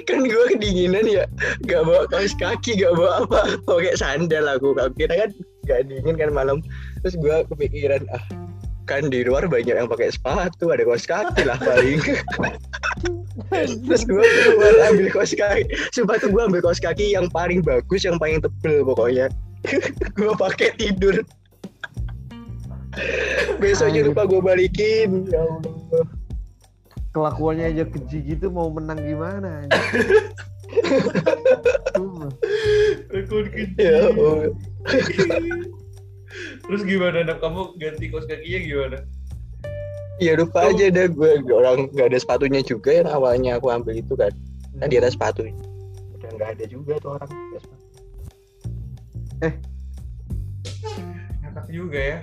Kan 0.04 0.26
gue 0.26 0.44
kedinginan 0.56 1.06
ya 1.06 1.24
gak 1.70 1.86
bawa 1.86 2.04
kaos 2.10 2.34
kaki 2.36 2.76
gak 2.82 2.92
bawa 2.98 3.24
apa. 3.24 3.40
Pakai 3.64 3.94
sandal 3.96 4.50
aku 4.50 4.74
aku 4.76 4.92
kira 4.98 5.26
kan 5.26 5.30
gak 5.66 5.86
dingin 5.88 6.18
kan 6.18 6.30
malam. 6.34 6.58
Terus 7.02 7.14
gue 7.18 7.36
kepikiran 7.50 8.02
ah 8.10 8.22
kan 8.93 9.09
di 9.09 9.24
luar 9.24 9.49
banyak 9.49 9.72
yang 9.72 9.88
pakai 9.88 10.12
sepatu 10.12 10.68
ada 10.68 10.84
kaos 10.84 11.09
kaki 11.09 11.49
lah 11.49 11.57
paling. 11.57 11.97
Terus 13.49 14.05
gue 14.05 14.20
keluar 14.20 14.93
ambil 14.93 15.09
kaos 15.09 15.32
kaki. 15.32 15.64
Sumpah 15.97 16.20
tuh 16.20 16.28
gue 16.28 16.43
ambil 16.45 16.61
kaos 16.61 16.76
kaki 16.76 17.16
yang 17.16 17.32
paling 17.32 17.64
bagus 17.64 18.05
yang 18.05 18.20
paling 18.20 18.45
tebel 18.45 18.84
pokoknya. 18.84 19.32
Gue 20.18 20.34
pakai 20.34 20.74
tidur. 20.74 21.22
Besoknya 23.62 24.03
lupa 24.03 24.26
gue 24.26 24.43
balikin. 24.43 25.30
Ya 25.30 25.38
Allah. 25.38 26.05
Kelakuannya 27.14 27.70
aja 27.70 27.84
keji 27.86 28.36
gitu 28.36 28.51
mau 28.51 28.74
menang 28.74 28.99
gimana. 28.99 29.70
Rekor 33.14 33.47
kecil. 33.55 33.78
ya 33.78 34.11
Allah. 34.11 34.51
Terus 36.64 36.82
gimana 36.84 37.24
Nap? 37.26 37.38
Kamu 37.40 37.76
ganti 37.76 38.08
kos 38.08 38.24
kakinya 38.28 38.60
gimana? 38.64 38.98
Ya 40.20 40.38
lupa 40.38 40.70
aja 40.70 40.86
dah 40.92 41.06
gue 41.10 41.30
orang 41.50 41.90
nggak 41.90 42.14
ada 42.14 42.18
sepatunya 42.20 42.60
juga 42.62 42.94
yang 42.94 43.08
awalnya 43.10 43.58
aku 43.58 43.72
ambil 43.72 43.96
itu 43.96 44.14
kan 44.14 44.30
kan 44.78 44.86
di 44.86 45.00
atas 45.00 45.18
sepatu 45.18 45.42
udah 46.14 46.30
nggak 46.38 46.50
ada 46.58 46.64
juga 46.70 46.92
tuh 47.02 47.18
orang 47.18 47.28
sepatu. 47.28 47.70
Ngakak 51.42 51.66
juga 51.72 52.00
ya. 52.00 52.18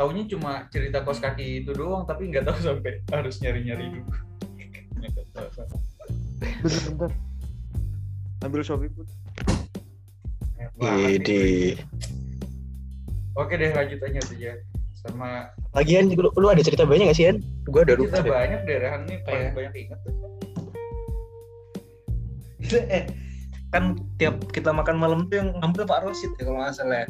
taunya 0.00 0.24
cuma 0.32 0.64
cerita 0.72 1.04
kos 1.04 1.20
kaki 1.20 1.60
itu 1.60 1.76
doang 1.76 2.08
tapi 2.08 2.32
nggak 2.32 2.48
tahu 2.48 2.56
sampai 2.60 3.04
harus 3.12 3.36
nyari 3.44 3.68
nyari 3.68 3.84
dulu 4.00 4.08
Bentar, 5.00 5.44
bentar. 6.64 7.10
Ambil 8.44 8.64
Shopee 8.64 8.88
pun. 8.92 9.04
Jadi 10.80 11.76
oke 13.34 13.52
deh 13.52 13.70
lanjut 13.70 14.00
aja 14.00 14.20
tuh 14.22 14.36
ya 14.36 14.54
sama 14.96 15.48
lagian 15.72 16.12
lu, 16.12 16.28
lu 16.30 16.46
ada 16.46 16.60
cerita 16.60 16.84
banyak 16.84 17.08
gak 17.08 17.16
sih 17.16 17.26
An? 17.26 17.40
Gue 17.66 17.82
udah 17.82 17.96
lupa 17.96 18.08
kita 18.10 18.20
deh. 18.20 18.32
banyak 18.32 18.60
deh 18.64 18.76
Rehan 18.78 19.00
nih 19.06 19.18
paling 19.24 19.40
Iya. 19.40 19.52
banyak 19.54 19.74
ingat 19.76 19.98
tuh. 20.02 20.14
eh 22.92 23.04
kan 23.70 23.84
tiap 24.16 24.36
kita 24.50 24.70
makan 24.70 24.98
malam 24.98 25.24
tuh 25.26 25.40
yang 25.40 25.48
ngambil 25.56 25.86
Pak 25.86 26.04
Rosid 26.04 26.34
ya 26.36 26.44
kalau 26.44 26.58
nggak 26.60 26.74
salah 26.74 26.98
ya. 27.02 27.06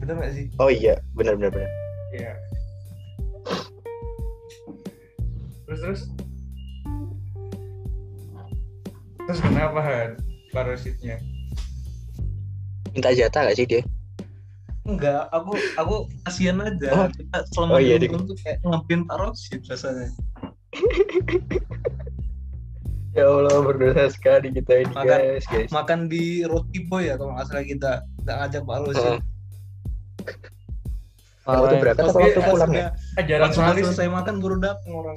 Bener 0.00 0.14
nggak 0.16 0.32
sih? 0.32 0.46
Oh 0.56 0.70
iya, 0.70 0.94
benar 1.12 1.36
benar 1.36 1.50
benar. 1.52 1.70
Iya. 2.12 2.32
Terus 5.64 5.80
terus. 5.80 6.00
Terus 9.24 9.40
kenapa 9.40 9.80
Han 9.80 10.10
parositnya? 10.50 11.16
Minta 12.92 13.10
jatah 13.10 13.48
gak 13.48 13.56
sih 13.56 13.66
dia? 13.66 13.82
Enggak, 14.84 15.32
aku 15.32 15.56
aku 15.80 15.96
kasihan 16.28 16.60
aja. 16.60 16.88
Oh. 16.92 17.08
Kita 17.08 17.38
selama 17.56 17.72
Oh, 17.76 17.80
iya, 17.80 17.96
di 17.96 18.06
tuh 18.08 18.36
kayak 18.44 18.60
Pak 19.08 19.16
Rosid 19.16 19.64
rasanya. 19.64 20.12
Ya 23.14 23.30
Allah 23.30 23.62
berdosa 23.62 24.10
sekali 24.10 24.50
kita 24.50 24.84
ini 24.84 24.92
Makan- 24.92 25.06
guys 25.06 25.46
guys. 25.46 25.70
Makan 25.70 26.10
di 26.10 26.42
Roti 26.44 26.82
Boy 26.84 27.08
ya 27.08 27.14
kalau 27.14 27.32
nggak 27.38 27.46
salah 27.46 27.64
kita 27.64 27.92
nggak 28.26 28.36
ngajak 28.42 28.62
Pak 28.66 28.78
Rosid. 28.84 29.14
Oh. 29.14 29.20
Waktu 31.44 31.74
berangkat 31.80 32.04
Pas 32.04 32.12
atau 32.12 32.20
waktu 32.24 32.40
pulang 32.40 32.72
ya? 32.72 32.88
jarang 33.28 33.52
pas 33.52 33.56
sekali 33.56 33.80
sih. 33.80 33.86
selesai 33.92 34.08
makan 34.10 34.34
baru 34.40 34.56
datang 34.60 34.92
orang. 34.96 35.16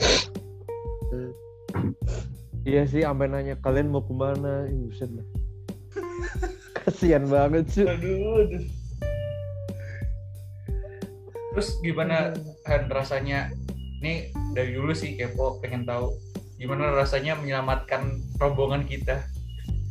Iya 2.67 2.83
sih, 2.83 2.99
sampai 3.07 3.31
nanya 3.31 3.55
kalian 3.63 3.87
mau 3.87 4.03
ke 4.03 4.11
mana? 4.11 4.67
Ih, 4.67 4.91
buset 4.91 5.07
lah. 5.07 5.23
Kasian 6.83 7.31
banget 7.31 7.63
sih. 7.71 7.87
Aduh, 7.87 8.43
aduh. 8.43 8.63
Terus 11.57 11.73
gimana 11.81 12.37
Han 12.69 12.85
rasanya? 12.93 13.49
Nih 13.97 14.29
dari 14.53 14.77
dulu 14.77 14.93
sih 14.93 15.17
kepo 15.17 15.57
pengen 15.57 15.89
tahu 15.89 16.13
gimana 16.61 16.93
rasanya 16.93 17.33
menyelamatkan 17.33 18.21
rombongan 18.37 18.85
kita 18.85 19.25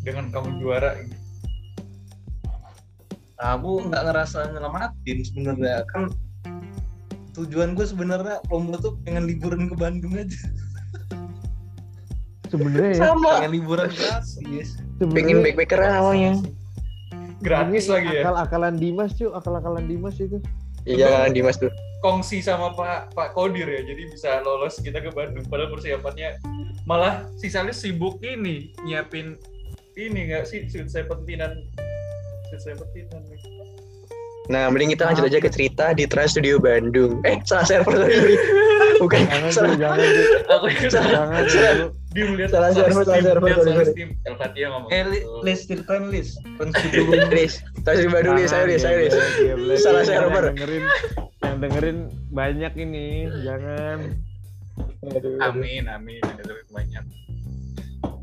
dengan 0.07 0.31
kamu 0.31 0.62
juara. 0.62 0.95
Nah, 3.35 3.59
aku 3.59 3.83
nggak 3.83 3.99
ngerasa 3.99 4.55
nyelamatin 4.55 5.19
sebenarnya 5.27 5.83
kan 5.91 6.07
tujuan 7.35 7.75
gue 7.75 7.83
sebenarnya 7.83 8.39
lomba 8.47 8.79
tuh 8.79 8.95
pengen 9.03 9.27
liburan 9.27 9.67
ke 9.67 9.75
Bandung 9.75 10.14
aja 10.14 10.47
Sebenarnya 12.47 12.95
ya, 12.95 13.11
Sama. 13.11 13.43
pengen 13.43 13.53
liburan 13.59 13.91
gratis 13.91 14.39
Pengen 14.39 14.71
sebenarnya 15.03 15.35
backpackeran 15.43 15.93
awalnya. 15.99 16.33
Gratis 17.43 17.91
ini 17.91 17.91
lagi 17.91 18.09
ya. 18.14 18.23
Akal-akalan 18.23 18.75
Dimas 18.79 19.11
cuy, 19.19 19.35
akal-akalan 19.35 19.85
Dimas 19.91 20.14
itu. 20.23 20.39
Iya 20.87 21.07
kan 21.11 21.34
Dimas 21.34 21.59
tuh. 21.59 21.70
Kongsi 22.01 22.39
sama 22.39 22.70
Pak 22.72 23.12
Pak 23.18 23.34
Kodir 23.34 23.66
ya. 23.66 23.82
Jadi 23.82 24.07
bisa 24.07 24.41
lolos 24.47 24.78
kita 24.78 25.03
ke 25.03 25.11
Bandung 25.11 25.43
padahal 25.51 25.74
persiapannya 25.74 26.39
malah 26.87 27.26
si 27.34 27.51
Salis 27.51 27.82
sibuk 27.82 28.22
ini 28.22 28.70
nyiapin 28.87 29.34
ini 29.99 30.30
nggak 30.30 30.47
sih 30.47 30.62
sweet 30.70 30.87
seventeenan 30.87 31.66
sweet 32.53 32.62
seventeenan 32.62 33.22
nih. 33.26 33.41
Nah, 34.47 34.70
mending 34.70 34.95
kita 34.95 35.11
lanjut 35.11 35.26
aja 35.26 35.43
ke 35.43 35.51
cerita 35.51 35.91
di 35.91 36.07
Trans 36.07 36.30
Studio 36.39 36.62
Bandung. 36.62 37.18
Eh, 37.26 37.43
salah 37.43 37.66
server 37.66 37.99
sorry. 37.99 38.39
Bukan, 39.03 39.26
Jangan 39.26 39.51
salah. 39.51 39.74
jangan. 39.74 39.99
Aku 40.55 40.64
yang 40.70 40.87
salah. 40.87 41.11
Jangan 41.11 41.43
cuy. 41.51 41.74
Dia 42.17 42.25
melihat 42.33 42.49
Salah 42.57 42.73
server, 42.73 43.05
salah 43.05 43.21
server, 43.21 43.49
sorry, 43.53 43.73
sorry. 43.77 43.93
tim. 43.93 44.11
El 44.25 44.35
ngomong 44.73 44.89
eh 44.89 45.05
gitu. 45.05 45.45
list 45.45 45.62
ceritain 45.69 46.05
list 46.09 46.41
Prinsip 46.57 46.89
dulu 46.97 47.12
Lis, 47.29 47.61
Trans 47.85 47.97
Studio 48.01 48.09
Bandung 48.17 48.37
Lis, 48.41 48.49
saya 48.49 48.64
Lis, 48.64 48.81
saya 48.81 48.97
Lis. 49.05 49.12
Geblek, 49.37 49.77
Salah 49.77 50.03
server. 50.09 50.49
Yang 50.49 50.57
dengerin, 50.57 50.85
yang 51.45 51.57
dengerin 51.61 51.99
banyak 52.33 52.73
ini, 52.81 53.07
jangan. 53.45 53.99
Aduh. 55.12 55.45
Amin, 55.45 55.85
amin. 55.93 56.25
Yang 56.25 56.37
dengerin 56.41 56.69
banyak. 56.73 57.05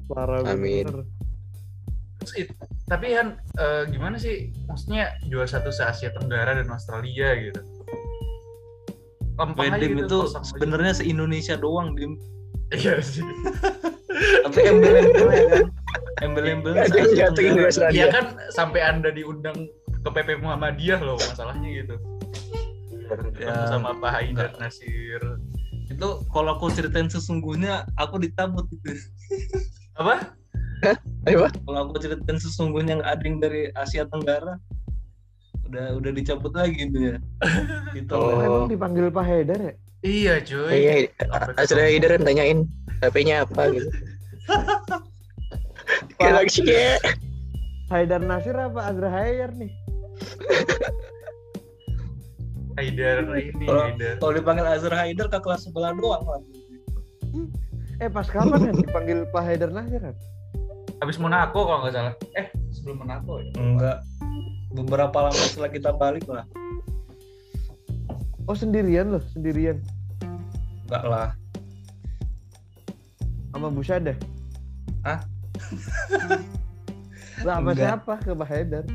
Parah 0.10 0.41
Amin. 0.50 0.86
Terus 0.89 2.34
it- 2.34 2.58
tapi 2.89 3.14
Han 3.14 3.38
eh, 3.62 3.84
gimana 3.94 4.18
sih? 4.18 4.50
Maksudnya 4.66 5.22
juara 5.30 5.46
satu 5.46 5.70
se 5.70 5.86
Asia 5.86 6.10
Tenggara 6.18 6.58
dan 6.58 6.68
Australia 6.74 7.38
gitu. 7.38 7.62
Wedding 9.38 10.02
gitu, 10.02 10.30
itu 10.30 10.38
sebenarnya 10.46 10.94
se 10.98 11.04
Indonesia 11.06 11.58
doang 11.58 11.98
dim 11.98 12.18
Iya 12.74 12.95
sih. 13.03 13.24
tapi 14.43 14.59
embel-embelnya 14.65 16.86
kan 16.88 17.34
Tenggara. 17.34 17.55
di 17.55 17.61
Australia. 17.61 17.93
Iya 17.93 18.05
kan 18.09 18.26
sampai 18.49 18.80
anda 18.82 19.09
diundang 19.09 19.69
ke 20.03 20.09
PP 20.09 20.39
Muhammadiyah 20.39 20.99
loh 20.99 21.17
masalahnya 21.17 21.69
gitu. 21.71 21.95
Ya, 23.38 23.53
Ketemu 23.53 23.65
sama 23.69 23.89
Pak 23.95 24.09
Haidar 24.11 24.49
Nasir. 24.57 25.21
itu 25.84 26.07
kalau 26.28 26.55
aku 26.55 26.71
ceritain 26.71 27.05
sesungguhnya 27.05 27.84
aku 27.93 28.17
dicabut 28.17 28.65
gitu 28.71 28.95
Apa? 29.93 30.34
Ayo, 31.24 31.45
kalau 31.61 31.80
aku 31.86 31.95
ceritain 31.99 32.36
sesungguhnya 32.36 32.97
nggak 32.97 33.11
ada 33.11 33.24
yang 33.24 33.38
dari 33.38 33.61
Asia 33.74 34.03
Tenggara 34.03 34.57
udah 35.63 35.93
udah 35.93 36.11
dicabut 36.11 36.51
lagi 36.51 36.76
gitu 36.82 36.97
ya 37.03 37.15
gitu 37.95 38.11
Oh. 38.11 38.39
Emang 38.39 38.67
dipanggil 38.67 39.07
Pak 39.07 39.24
Haidar 39.24 39.59
ya? 39.61 39.74
Iya 40.04 40.43
cuy. 40.43 40.68
Iya, 40.70 40.93
Azra 41.56 41.80
ketemu. 41.80 41.91
Hider 41.95 42.12
tanyain 42.20 42.60
HP-nya 42.99 43.47
apa 43.47 43.72
gitu. 43.72 43.88
Galaxy 46.20 46.62
ya. 46.64 46.99
Haidar 47.88 48.20
Nasir 48.20 48.56
apa 48.56 48.84
Azra 48.84 49.08
Haidar 49.08 49.51
nih? 49.56 49.72
Haidar 52.76 53.22
ini 53.32 53.64
Kalau- 53.64 53.86
Haidar. 53.86 54.14
kalau 54.18 54.34
dipanggil 54.34 54.66
Azhar 54.66 54.93
Haider 54.97 55.28
ke 55.30 55.39
kelas 55.39 55.64
sebelah 55.64 55.93
doang 55.93 56.26
lah 56.26 56.41
Eh 58.01 58.10
pas 58.10 58.26
kapan 58.26 58.68
kan 58.68 58.76
dipanggil 58.76 59.24
Pak 59.30 59.43
Haidar 59.45 59.70
Nasir 59.70 60.01
kan? 60.01 60.16
Habis 60.99 61.16
Monaco 61.18 61.64
kalau 61.64 61.86
nggak 61.86 61.93
salah. 61.93 62.14
Eh 62.34 62.47
sebelum 62.72 63.06
Monaco 63.06 63.38
ya. 63.38 63.51
enggak 63.56 63.97
beberapa 64.74 65.30
lama 65.30 65.38
setelah 65.38 65.70
kita 65.70 65.93
balik 65.93 66.26
lah 66.26 66.43
Oh 68.43 68.58
sendirian 68.58 69.08
loh, 69.08 69.24
sendirian. 69.32 69.80
Enggak 70.86 71.04
lah 71.06 71.30
Sama 73.54 73.70
Bu 73.70 73.86
Syada? 73.86 74.14
Hah? 75.06 75.20
Lah 77.46 77.60
sama 77.62 77.72
Enggak. 77.72 77.86
siapa 77.86 78.14
ke 78.20 78.32
Pak 78.34 78.48
Haidar? 78.50 78.86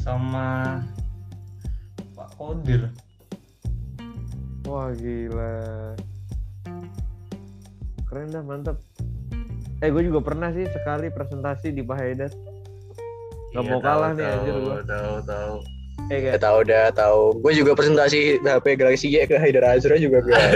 sama 0.00 0.80
Pak 2.16 2.28
Kodir 2.34 2.88
Wah 4.64 4.94
gila. 4.94 5.92
Keren 8.06 8.30
dah, 8.30 8.38
mantap. 8.40 8.78
Eh 9.82 9.90
gue 9.90 10.02
juga 10.06 10.22
pernah 10.22 10.54
sih 10.54 10.62
sekali 10.66 11.10
presentasi 11.10 11.74
di 11.74 11.82
Pak 11.82 11.96
Haidar. 11.98 12.30
Gak 13.50 13.62
Iya, 13.62 13.70
mau 13.70 13.80
kalah 13.82 14.14
tahu, 14.14 14.18
nih, 14.22 14.26
anjir, 14.30 14.54
gua. 14.62 14.78
Tahu 14.86 15.14
tahu. 15.26 15.56
Eh 16.08 16.32
Udah 16.32 16.40
tahu, 16.40 16.56
udah 16.64 16.84
tahu. 16.96 17.20
Gue 17.44 17.52
juga 17.52 17.76
presentasi 17.76 18.40
HP 18.40 18.80
Galaxy 18.80 19.12
Y 19.12 19.28
ke 19.28 19.36
Haidar 19.36 19.66
Azra 19.76 20.00
juga 20.00 20.24
gue. 20.24 20.34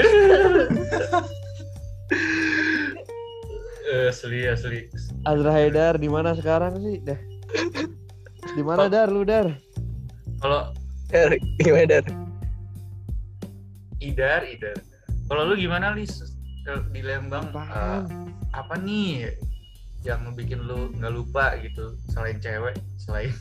Eh, 3.84 4.10
Asli 4.10 4.42
asli. 4.48 4.90
Azra 5.22 5.54
Haidar 5.54 6.02
di 6.02 6.10
mana 6.10 6.34
sekarang 6.34 6.82
sih? 6.82 6.98
Dah. 7.04 7.20
Di 8.56 8.62
mana 8.64 8.90
Dar 8.90 9.06
lu 9.06 9.22
Dar? 9.22 9.54
Kalau 10.42 10.74
Gimana 11.62 11.86
Dar? 11.86 12.04
Idar 14.02 14.42
Idar. 14.42 14.76
Kalau 15.30 15.42
lu 15.46 15.54
gimana 15.54 15.94
Lis 15.94 16.26
di 16.90 17.00
Lembang? 17.06 17.54
Eh, 17.54 18.02
apa 18.50 18.74
nih 18.82 19.30
yang 20.04 20.26
bikin 20.36 20.60
lu 20.68 20.92
nggak 21.00 21.12
lupa 21.14 21.56
gitu 21.64 21.96
selain 22.12 22.36
cewek 22.42 22.76
selain 23.00 23.32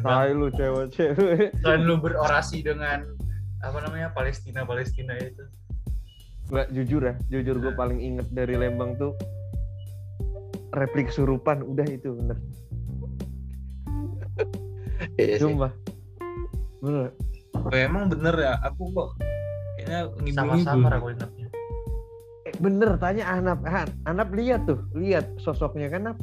Tai 0.00 0.32
lu 0.32 0.48
cewek-cewek. 0.48 1.52
selain 1.60 1.82
lu 1.84 2.00
berorasi 2.00 2.64
dengan 2.64 3.04
apa 3.60 3.78
namanya 3.84 4.10
Palestina 4.16 4.64
Palestina 4.64 5.14
itu 5.20 5.44
Nggak 6.52 6.68
jujur 6.74 7.02
ya, 7.06 7.14
jujur 7.32 7.56
gue 7.60 7.72
paling 7.72 8.00
inget 8.00 8.28
dari 8.32 8.56
Lembang 8.58 8.96
tuh 9.00 9.16
replik 10.72 11.12
surupan 11.12 11.64
udah 11.64 11.86
itu 11.88 12.16
bener. 12.16 12.38
Iya 15.20 15.36
sih. 15.36 15.44
Sumpah. 15.44 15.72
Bener. 16.80 17.12
oh, 17.52 17.70
emang 17.70 18.10
bener 18.10 18.34
ya 18.42 18.58
aku 18.64 18.90
kok 18.90 19.08
kayaknya 19.78 20.00
sama-sama 20.34 20.88
aku 20.98 21.14
ingatnya 21.14 21.48
Eh, 22.42 22.54
bener 22.58 22.98
tanya 22.98 23.24
Anap. 23.30 23.62
Anap 24.02 24.28
lihat 24.34 24.66
tuh, 24.66 24.82
lihat 24.98 25.30
sosoknya 25.38 25.86
kan 25.92 26.10
Anap. 26.10 26.18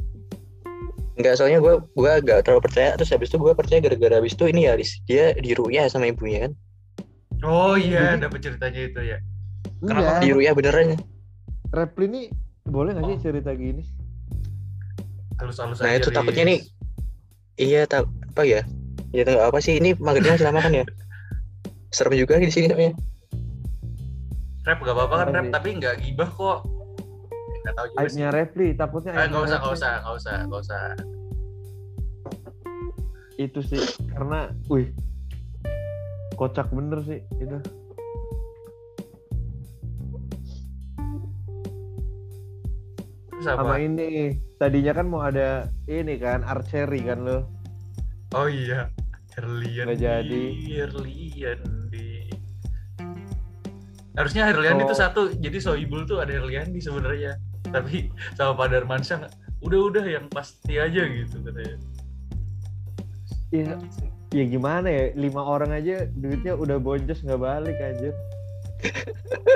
Enggak, 1.20 1.36
soalnya 1.36 1.60
gue 1.60 1.74
gue 1.84 2.12
gak 2.24 2.40
terlalu 2.42 2.62
percaya. 2.64 2.96
Terus 2.96 3.12
habis 3.12 3.28
itu 3.28 3.36
gue 3.36 3.52
percaya 3.52 3.78
gara-gara 3.78 4.16
habis 4.16 4.32
itu 4.32 4.48
ini 4.48 4.64
ya, 4.64 4.72
Lis. 4.72 4.96
Dia 5.04 5.36
diruya 5.36 5.84
sama 5.86 6.08
ibunya 6.08 6.48
kan. 6.48 6.52
Oh 7.40 7.76
iya, 7.76 8.16
Jadi- 8.16 8.24
dapat 8.24 8.38
ceritanya 8.40 8.80
itu 8.82 9.00
ya. 9.02 9.18
Kenapa 9.78 10.00
Iya. 10.00 10.16
Di 10.18 10.28
Ruya 10.32 10.50
beneran 10.52 10.86
ya? 10.92 10.98
Repli 11.70 12.04
ini 12.06 12.22
boleh 12.64 12.92
nggak 12.92 13.04
sih 13.06 13.16
Oh. 13.16 13.22
cerita 13.22 13.50
gini? 13.52 13.82
Halus-halus 15.36 15.80
Nah, 15.80 15.88
aja. 15.88 15.98
itu 15.98 16.08
takutnya 16.10 16.44
Riz. 16.44 16.50
nih. 16.50 16.60
Iya, 17.58 17.80
tak 17.84 18.04
apa 18.04 18.42
ya? 18.44 18.60
Ya 19.10 19.22
tahu 19.24 19.40
apa 19.40 19.58
sih 19.58 19.76
ini 19.76 19.92
magernya 19.94 20.36
masih 20.36 20.46
lama 20.48 20.60
kan 20.60 20.72
ya? 20.72 20.84
Serem 21.96 22.14
juga 22.14 22.36
di 22.36 22.48
sini 22.48 22.68
namanya. 22.68 22.92
Rap 24.62 24.78
gak 24.78 24.92
apa-apa 24.92 25.14
kan 25.18 25.28
rap, 25.30 25.44
sih? 25.44 25.52
tapi 25.52 25.68
nggak 25.76 25.94
gibah 25.98 26.28
kok. 26.28 26.58
Nggak 27.60 27.74
tahu 27.76 27.86
juga 27.92 27.96
sih. 27.96 28.06
Aibnya 28.08 28.28
Repli, 28.32 28.68
takutnya 28.72 29.10
Eh, 29.12 29.18
aibnya 29.20 29.28
nggak 29.30 29.44
usah, 29.44 29.58
nggak 29.60 29.74
usah, 29.74 29.92
nggak 30.00 30.14
usah, 30.16 30.34
nggak 30.46 30.60
usah. 30.64 30.82
Itu 33.36 33.60
sih 33.64 33.80
karena, 34.12 34.52
wih, 34.68 34.92
kocak 36.36 36.68
bener 36.72 37.00
sih 37.04 37.20
itu. 37.36 37.56
Sama 43.40 43.80
ini, 43.80 44.36
tadinya 44.60 44.92
kan 44.92 45.06
mau 45.08 45.24
ada 45.24 45.64
ini 45.88 46.20
kan 46.20 46.44
archery 46.44 47.00
kan 47.00 47.24
lo. 47.24 47.48
Oh 48.36 48.44
iya, 48.44 48.92
Herlian. 49.32 49.88
Nggak 49.88 49.98
jadi. 49.98 50.42
Herlian 50.76 51.60
di. 51.88 52.28
Harusnya 54.12 54.52
Herlian 54.52 54.76
Oh. 54.76 54.84
itu 54.84 54.92
satu, 54.94 55.20
jadi 55.40 55.56
Soibul 55.56 56.04
tuh 56.04 56.20
ada 56.20 56.36
Herlian 56.36 56.68
di 56.68 56.84
sebenarnya. 56.84 57.40
Tapi 57.68 58.08
sama 58.32 58.56
Pak 58.56 58.68
Darmansyah 58.72 59.16
nggak- 59.20 59.36
udah-udah 59.60 60.04
yang 60.08 60.26
pasti 60.32 60.80
aja 60.80 61.04
gitu 61.04 61.36
katanya. 61.44 61.76
Ya, 63.50 63.76
ya 64.32 64.44
gimana 64.46 64.88
ya? 64.88 65.04
Lima 65.12 65.42
orang 65.42 65.74
aja 65.74 66.08
duitnya 66.08 66.56
udah 66.56 66.80
boncos 66.80 67.20
nggak 67.20 67.40
balik 67.40 67.76
aja. 67.76 68.10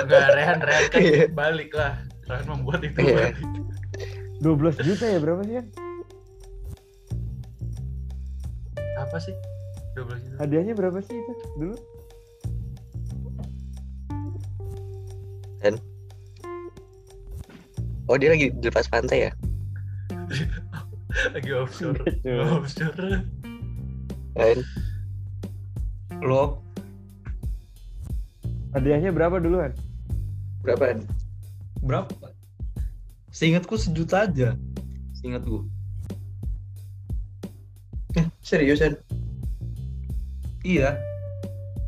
Enggak, 0.05 0.25
Rehan, 0.37 0.59
Rehan 0.61 0.85
kan 0.93 1.01
Iya. 1.01 1.25
balik 1.33 1.71
lah. 1.73 1.97
Rehan 2.29 2.45
membuat 2.45 2.85
itu 2.85 2.99
Iya. 3.01 3.33
balik. 3.33 3.35
12 4.37 4.75
juta 4.83 5.05
ya 5.09 5.17
berapa 5.17 5.41
sih 5.41 5.53
kan? 5.57 5.65
Apa 9.01 9.17
sih? 9.17 9.35
12 9.97 10.21
juta. 10.21 10.37
Hadiahnya 10.37 10.73
berapa 10.77 10.99
sih 11.01 11.15
itu 11.17 11.33
dulu? 11.57 11.75
Oh, 18.05 18.15
dia 18.21 18.29
lagi 18.33 18.53
di 18.53 18.65
lepas 18.69 18.85
pantai 18.85 19.29
ya? 19.29 19.31
Lagi 21.33 21.51
offshore. 21.55 21.95
Cuy. 22.21 22.37
offshore. 22.43 23.23
Lain. 24.35 24.59
Lo 26.19 26.59
Hadiahnya 28.75 29.15
berapa 29.15 29.39
duluan? 29.39 29.71
Berapa? 30.59 30.99
berapa? 31.79 32.11
Seingatku 33.31 33.79
sejuta 33.79 34.27
aja. 34.27 34.59
Seingatku. 35.15 35.63
Eh, 38.19 38.27
seriusan? 38.43 38.99
Iya, 40.67 40.99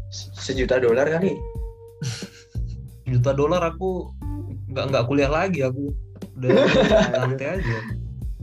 Se- 0.08 0.32
Sejuta 0.40 0.80
dolar 0.80 1.12
kali? 1.12 1.36
juta 3.12 3.32
dolar 3.36 3.64
aku 3.68 4.12
nggak 4.72 4.86
nggak 4.92 5.06
kuliah 5.12 5.32
lagi 5.32 5.68
aku. 5.68 5.92
Udah 6.38 6.50
santai 7.14 7.48
aja. 7.60 7.78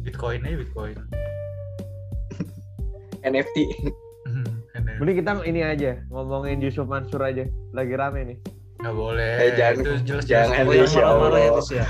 Bitcoin 0.03 0.41
aja 0.43 0.57
Bitcoin. 0.59 0.95
NFT. 3.25 3.57
Enak. 4.75 4.95
Mending 5.01 5.17
kita 5.23 5.31
ini 5.47 5.61
aja 5.65 5.91
ngomongin 6.11 6.61
Yusuf 6.61 6.85
Mansur 6.85 7.23
aja. 7.23 7.47
Lagi 7.73 7.95
rame 7.95 8.21
nih. 8.35 8.39
Nggak 8.83 8.95
boleh. 8.95 9.33
Eh, 9.41 9.51
jangan- 9.57 9.81
itu 9.81 9.93
jelas 10.05 10.25
jangan, 10.27 10.67
jelas. 10.69 10.93
ya 10.93 11.05
Allah. 11.07 11.31
terus 11.31 11.71
ya. 11.73 11.87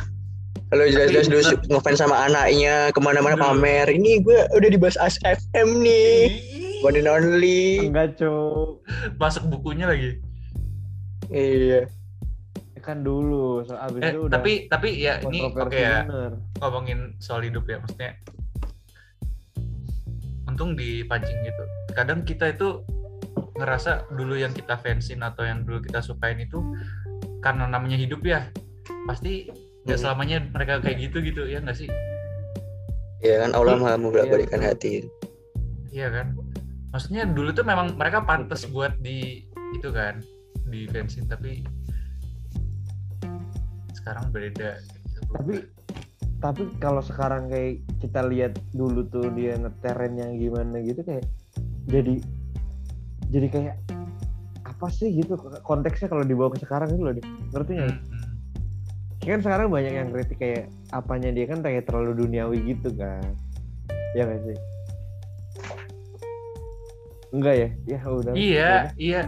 Kalau 0.64 0.84
jelas-jelas 0.90 1.26
dulu 1.30 1.42
ngefans 1.70 1.98
sama 2.02 2.16
anaknya 2.26 2.90
ke 2.90 2.98
mana-mana 2.98 3.38
pamer. 3.38 3.86
Ini 3.86 4.26
gue 4.26 4.38
udah 4.58 4.68
dibahas 4.70 4.98
ASFM 4.98 5.80
nih. 5.80 6.42
One 6.82 6.98
and 6.98 7.06
only. 7.08 7.86
Enggak, 7.88 8.18
Cuk. 8.18 8.82
Masuk 9.16 9.46
bukunya 9.48 9.86
lagi. 9.86 10.18
Iya. 11.30 11.86
Kan 12.84 13.00
dulu, 13.00 13.64
so 13.64 13.74
abis 13.74 13.98
Eh, 13.98 14.12
itu 14.12 14.20
udah 14.22 14.32
tapi 14.34 14.52
tapi 14.66 14.88
ya 14.94 15.16
ini 15.22 15.40
oke 15.40 15.56
kontroversi 15.56 15.80
ya 15.80 15.96
bener. 16.04 16.32
ngomongin 16.60 16.98
soal 17.18 17.40
hidup 17.40 17.64
ya 17.64 17.80
maksudnya. 17.80 18.12
Untung 20.44 20.76
dipancing 20.76 21.38
gitu. 21.42 21.64
Kadang 21.90 22.22
kita 22.22 22.52
itu 22.52 22.84
ngerasa 23.54 23.90
dulu 24.10 24.34
yang 24.34 24.50
kita 24.50 24.76
fansin 24.76 25.18
atau 25.20 25.42
yang 25.42 25.62
dulu 25.62 25.80
kita 25.80 25.98
sukain 25.98 26.38
itu 26.38 26.58
karena 27.40 27.64
namanya 27.64 27.94
hidup 27.94 28.20
ya 28.22 28.50
pasti 29.04 29.46
nggak 29.84 29.94
Hmm. 29.94 30.04
selamanya 30.04 30.38
mereka 30.44 30.80
kayak 30.80 30.98
gitu 31.00 31.18
gitu 31.20 31.42
ya 31.44 31.60
nggak 31.60 31.76
sih 31.76 31.90
Ya 33.20 33.40
kan 33.40 33.54
Allah 33.54 33.76
maha 33.76 33.94
membolak-balikan 33.96 34.58
Iya, 34.58 34.68
hati. 34.68 34.92
iya 35.88 36.08
kan 36.10 36.34
maksudnya 36.90 37.24
dulu 37.24 37.52
tuh 37.52 37.62
memang 37.62 37.94
mereka 37.94 38.20
pantas 38.20 38.66
buat 38.66 38.98
di 38.98 39.46
itu 39.72 39.88
kan 39.88 40.18
di 40.66 40.84
fansin 40.86 41.24
tapi 41.24 41.62
sekarang 44.04 44.26
beda 44.36 44.70
gitu. 44.84 45.18
Tapi 45.32 45.54
tapi 46.44 46.62
kalau 46.76 47.00
sekarang 47.00 47.48
kayak 47.48 47.80
kita 48.04 48.20
lihat 48.28 48.52
dulu 48.76 49.08
tuh 49.08 49.32
dia 49.32 49.56
ngeteren 49.56 50.20
yang 50.20 50.36
gimana 50.36 50.76
gitu 50.84 51.00
kayak 51.00 51.24
jadi 51.88 52.20
jadi 53.32 53.46
kayak 53.48 53.76
apa 54.68 54.86
sih 54.92 55.08
gitu 55.16 55.40
konteksnya 55.64 56.12
kalau 56.12 56.20
dibawa 56.20 56.52
ke 56.52 56.60
sekarang 56.60 56.92
itu 56.92 57.00
loh 57.00 57.14
Dik. 57.16 57.24
ngerti 57.56 57.72
nggak? 57.80 57.96
Hmm, 57.96 58.04
hmm. 58.04 58.32
kan 59.24 59.40
sekarang 59.40 59.66
banyak 59.72 59.92
yang 59.96 60.12
kritik 60.12 60.36
kayak 60.36 60.68
apanya 60.92 61.32
dia 61.32 61.48
kan 61.48 61.64
kayak 61.64 61.88
terlalu 61.88 62.12
duniawi 62.28 62.60
gitu 62.76 62.92
kan 62.92 63.24
ya 64.12 64.28
nggak 64.28 64.40
sih 64.44 64.58
enggak 67.32 67.54
ya 67.56 67.68
ya 67.88 67.98
udah 68.04 68.32
iya 68.36 68.68
udah. 68.68 68.84
iya 69.00 69.20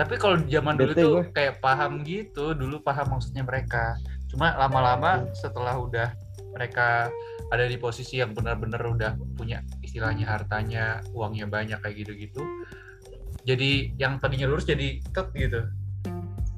tapi 0.00 0.16
kalau 0.16 0.40
zaman 0.48 0.80
dulu 0.80 0.92
Bete 0.96 1.02
tuh 1.04 1.12
gue. 1.20 1.24
kayak 1.36 1.54
paham 1.60 2.00
gitu 2.08 2.56
dulu 2.56 2.80
paham 2.80 3.20
maksudnya 3.20 3.44
mereka 3.44 4.00
cuma 4.32 4.56
lama-lama 4.56 5.28
setelah 5.36 5.76
udah 5.76 6.16
mereka 6.56 7.12
ada 7.52 7.68
di 7.68 7.76
posisi 7.76 8.16
yang 8.16 8.32
benar-benar 8.32 8.80
udah 8.80 9.12
punya 9.36 9.60
istilahnya 9.84 10.24
hartanya 10.24 11.04
uangnya 11.12 11.44
banyak 11.44 11.76
kayak 11.84 12.00
gitu-gitu 12.00 12.40
jadi 13.44 13.92
yang 14.00 14.16
tadinya 14.16 14.48
lurus 14.48 14.64
jadi 14.64 15.04
tek 15.12 15.28
gitu 15.36 15.68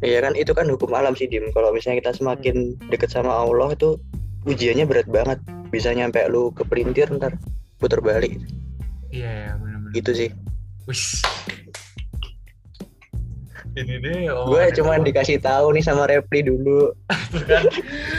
Iya 0.03 0.18
kan 0.18 0.34
itu 0.34 0.51
kan 0.51 0.66
hukum 0.66 0.90
alam 0.99 1.14
sih 1.14 1.30
Dim. 1.30 1.47
Kalau 1.55 1.70
misalnya 1.70 2.03
kita 2.03 2.18
semakin 2.18 2.74
deket 2.90 3.14
sama 3.14 3.30
Allah 3.30 3.70
itu 3.70 4.03
ujiannya 4.51 4.82
berat 4.82 5.07
banget. 5.07 5.38
Bisa 5.70 5.95
nyampe 5.95 6.18
lu 6.26 6.51
ke 6.51 6.66
pelintir 6.66 7.07
ntar 7.07 7.38
putar 7.78 8.03
balik. 8.03 8.34
iya 9.14 9.47
ya, 9.47 9.51
benar-benar 9.62 9.95
Gitu 9.95 10.11
sih. 10.11 10.28
Wis. 10.90 11.22
Ini 13.72 13.94
deh 13.98 14.16
Gue 14.26 14.32
omongannya 14.32 14.74
cuman 14.76 14.98
doang. 15.00 15.06
dikasih 15.08 15.38
tahu 15.40 15.66
nih 15.72 15.84
sama 15.84 16.04
Repli 16.04 16.40
dulu. 16.44 16.92
Kan 17.48 17.64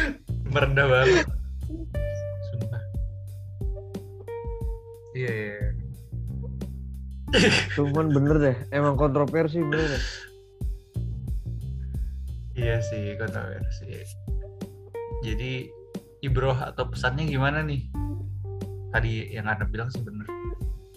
merendah 0.53 0.85
banget 0.85 1.25
sumpah 2.53 2.81
iya 5.17 5.31
iya, 5.33 5.49
iya. 5.57 5.69
cuman 7.73 8.13
bener 8.13 8.37
deh 8.37 8.57
emang 8.69 8.93
kontroversi 8.93 9.57
bener 9.65 9.97
deh 9.97 10.05
Iya 12.53 12.85
sih, 12.85 13.17
kontroversi. 13.17 14.05
Jadi 15.25 15.73
ibroh 16.21 16.53
atau 16.53 16.85
pesannya 16.85 17.25
gimana 17.25 17.65
nih? 17.65 17.89
Tadi 18.93 19.33
yang 19.33 19.49
Anda 19.49 19.65
bilang 19.65 19.89
sih 19.89 20.05
bener. 20.05 20.29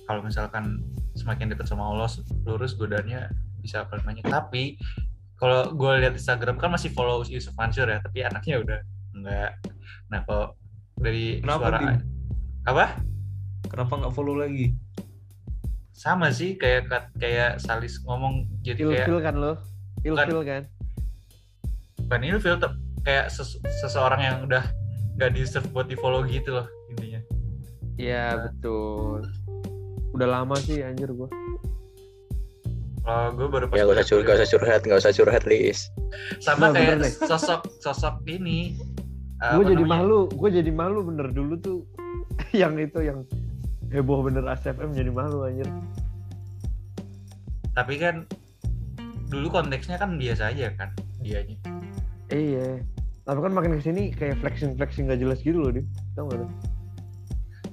Kalau 0.05 0.21
misalkan 0.21 0.85
semakin 1.17 1.57
dekat 1.57 1.65
sama 1.65 1.89
Allah, 1.89 2.13
lurus 2.45 2.77
godaannya 2.77 3.33
bisa 3.67 3.83
apa 3.83 3.99
namanya. 3.99 4.23
Tapi 4.23 4.79
kalau 5.37 5.75
gue 5.75 5.93
lihat 6.07 6.15
Instagram 6.15 6.57
kan 6.57 6.71
masih 6.73 6.95
follow 6.95 7.27
Yusuf 7.27 7.53
Mansur 7.59 7.91
ya, 7.91 7.99
tapi 7.99 8.23
anaknya 8.23 8.63
udah 8.63 8.79
enggak. 9.19 9.51
Nah 10.09 10.23
kalau 10.25 10.55
dari 10.97 11.43
Kenapa, 11.43 11.59
suara 11.61 11.79
Dim? 11.83 11.99
apa? 12.65 12.87
Kenapa 13.67 13.93
nggak 13.99 14.15
follow 14.15 14.39
lagi? 14.39 14.73
Sama 15.91 16.31
sih 16.31 16.55
kayak 16.55 16.89
kayak 17.19 17.59
Salis 17.59 17.99
ngomong 18.07 18.47
jadi 18.63 18.81
kayak 18.81 19.09
ilfil 19.09 19.19
kan 19.19 19.35
lo 19.35 19.53
ilfil 20.05 20.41
kan 20.45 20.63
bukan 22.07 22.21
ilfil 22.23 22.57
tapi 22.61 22.79
kayak 23.03 23.27
ses- 23.35 23.59
seseorang 23.83 24.21
yang 24.23 24.37
udah 24.47 24.63
nggak 25.19 25.31
deserve 25.35 25.67
buat 25.75 25.91
di 25.91 25.99
follow 25.99 26.23
gitu 26.29 26.55
loh 26.55 26.67
intinya 26.95 27.21
iya 27.99 28.39
betul 28.39 29.27
udah 30.15 30.29
lama 30.29 30.55
sih 30.63 30.85
anjir 30.87 31.11
gua 31.11 31.27
kalau 33.07 33.31
gue 33.33 33.47
baru 33.47 33.65
pas 33.71 33.77
Ya 33.79 33.87
gak 33.87 33.97
usah 33.97 34.07
curhat, 34.11 34.27
gak 34.27 34.37
usah 34.37 34.49
curhat, 34.51 34.81
gak 34.83 34.99
usah 34.99 35.13
curhat 35.15 35.43
Lis. 35.47 35.79
sama 36.43 36.69
Nah, 36.69 36.71
kayak 36.75 36.99
bener 36.99 37.11
sosok 37.23 37.63
sosok 37.79 38.19
ini 38.27 38.75
gue 39.39 39.63
apa 39.63 39.69
jadi 39.69 39.85
namanya? 39.85 40.03
malu 40.03 40.21
gue 40.27 40.51
jadi 40.51 40.71
malu 40.73 41.01
bener 41.05 41.29
dulu 41.31 41.55
tuh 41.57 41.79
yang 42.57 42.75
itu 42.77 42.99
yang 43.01 43.23
heboh 43.89 44.21
bener 44.21 44.43
ASFM 44.45 44.91
jadi 44.91 45.09
malu 45.09 45.47
anjir 45.47 45.69
tapi 47.73 47.95
kan 47.97 48.25
dulu 49.27 49.53
konteksnya 49.53 49.97
kan 49.97 50.17
biasa 50.17 50.51
aja 50.51 50.73
kan 50.75 50.91
dianya 51.21 51.55
Iya. 52.27 52.83
Tapi 53.23 53.39
kan 53.39 53.55
makin 53.55 53.79
ke 53.79 53.83
sini 53.83 54.11
kayak 54.11 54.39
flexing 54.39 54.75
flexing 54.75 55.07
gak 55.07 55.19
jelas 55.19 55.39
gitu 55.43 55.59
loh, 55.59 55.71
Dim. 55.71 55.87
Tau 56.15 56.27
gak 56.27 56.43
lu? 56.43 56.47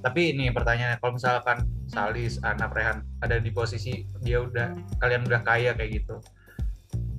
Tapi 0.04 0.36
ini 0.36 0.52
pertanyaannya 0.52 1.00
kalau 1.00 1.16
misalkan 1.16 1.64
Salis, 1.88 2.36
anak 2.44 2.76
Rehan 2.76 3.00
ada 3.20 3.40
di 3.40 3.48
posisi 3.48 4.04
dia 4.20 4.44
udah 4.44 4.72
kalian 5.00 5.24
udah 5.24 5.40
kaya 5.40 5.72
kayak 5.72 5.96
gitu 5.96 6.20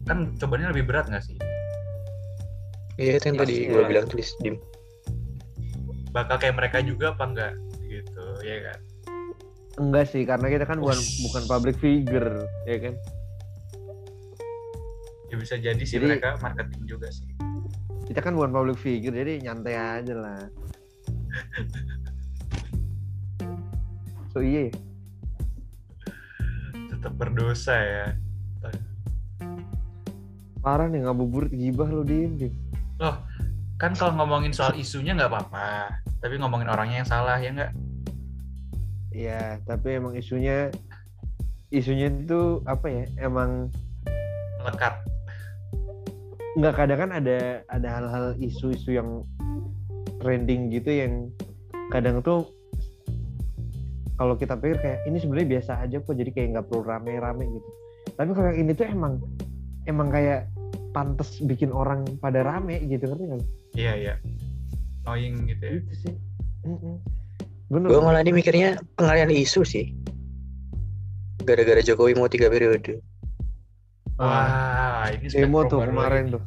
kan 0.05 0.37
cobanya 0.37 0.69
lebih 0.69 0.85
berat 0.85 1.09
nggak 1.09 1.25
sih 1.25 1.37
Iya 2.95 3.19
itu 3.19 3.25
yang 3.27 3.37
tadi 3.37 3.55
Iya. 3.57 3.69
gue 3.73 3.83
bilang 3.89 4.05
tulis 4.07 4.29
dim. 4.39 4.55
bakal 6.13 6.39
kayak 6.39 6.55
mereka 6.55 6.79
juga 6.79 7.11
apa 7.11 7.23
enggak 7.25 7.53
gitu 7.83 8.25
ya 8.41 8.57
kan 8.63 8.79
Enggak 9.75 10.07
sih, 10.07 10.23
karena 10.23 10.47
kita 10.47 10.63
kan 10.63 10.79
bukan 10.79 10.95
Ush. 10.95 11.19
bukan 11.27 11.43
public 11.51 11.75
figure, 11.75 12.47
ya 12.63 12.77
kan? 12.79 12.95
ya 15.27 15.35
bisa 15.35 15.59
jadi 15.59 15.83
sih 15.83 15.99
Jadi- 15.99 16.15
mereka 16.15 16.39
marketing 16.39 16.83
juga 16.87 17.11
sih 17.11 17.27
Kita 18.05 18.23
kan 18.23 18.37
bukan 18.39 18.53
public 18.53 18.77
figure, 18.79 19.11
jadi 19.11 19.41
nyantai 19.41 19.75
aja 19.75 20.13
lah. 20.15 20.39
So 24.35 24.43
iya, 24.43 24.67
ya. 24.67 24.71
tetap 26.91 27.15
berdosa 27.15 27.71
ya 27.71 28.05
parah 30.59 30.89
nih 30.91 31.05
ngabuburit 31.05 31.53
gibah 31.53 31.87
lo 31.87 32.03
Dim. 32.03 32.35
Dim. 32.35 32.51
loh 32.97 33.21
kan 33.77 33.95
kalau 33.95 34.17
ngomongin 34.17 34.51
soal 34.51 34.73
isunya 34.73 35.13
nggak 35.15 35.29
apa-apa 35.29 36.01
tapi 36.19 36.41
ngomongin 36.41 36.67
orangnya 36.67 37.05
yang 37.05 37.07
salah 37.07 37.39
ya 37.39 37.53
nggak 37.55 37.71
Iya, 39.15 39.63
tapi 39.63 39.95
emang 39.95 40.11
isunya 40.19 40.67
isunya 41.71 42.11
itu 42.11 42.59
apa 42.67 42.91
ya? 42.91 43.03
Emang 43.15 43.71
lekat 44.59 44.99
nggak 46.59 46.75
kadang 46.75 46.99
kan 47.07 47.11
ada 47.23 47.63
ada 47.71 47.87
hal-hal 47.87 48.25
isu-isu 48.43 48.99
yang 48.99 49.23
trending 50.19 50.67
gitu 50.71 50.91
yang 50.91 51.13
kadang 51.95 52.19
tuh 52.19 52.54
kalau 54.15 54.33
kita 54.39 54.55
pikir 54.55 54.77
kayak 54.79 54.99
ini 55.07 55.17
sebenarnya 55.19 55.59
biasa 55.59 55.71
aja 55.83 55.97
kok 55.99 56.15
jadi 56.15 56.31
kayak 56.31 56.47
nggak 56.55 56.65
perlu 56.71 56.83
rame-rame 56.87 57.43
gitu 57.49 57.69
tapi 58.15 58.31
kalau 58.31 58.47
yang 58.53 58.59
ini 58.63 58.71
tuh 58.71 58.85
emang 58.87 59.13
emang 59.85 60.07
kayak 60.09 60.47
pantas 60.95 61.43
bikin 61.43 61.75
orang 61.75 62.07
pada 62.23 62.39
rame 62.47 62.79
gitu 62.87 63.11
ngerti 63.11 63.23
nggak? 63.27 63.43
iya 63.75 63.93
iya 63.99 64.13
annoying 65.05 65.45
gitu 65.45 65.63
ya 65.63 65.71
Gitu 65.77 65.93
sih. 66.01 66.13
Bener. 67.69 67.87
Gue 67.89 68.01
malah 68.01 68.21
ini 68.25 68.33
mikirnya 68.33 68.81
pengalian 68.97 69.29
isu 69.29 69.61
sih. 69.61 69.93
Gara-gara 71.45 71.81
Jokowi 71.81 72.17
mau 72.17 72.25
tiga 72.25 72.49
periode. 72.49 73.01
Ah, 74.17 75.05
wah 75.05 75.07
ini 75.13 75.29
demo 75.29 75.61
tuh 75.69 75.85
kemarin 75.85 76.29
lagi. 76.29 76.35
tuh. 76.39 76.43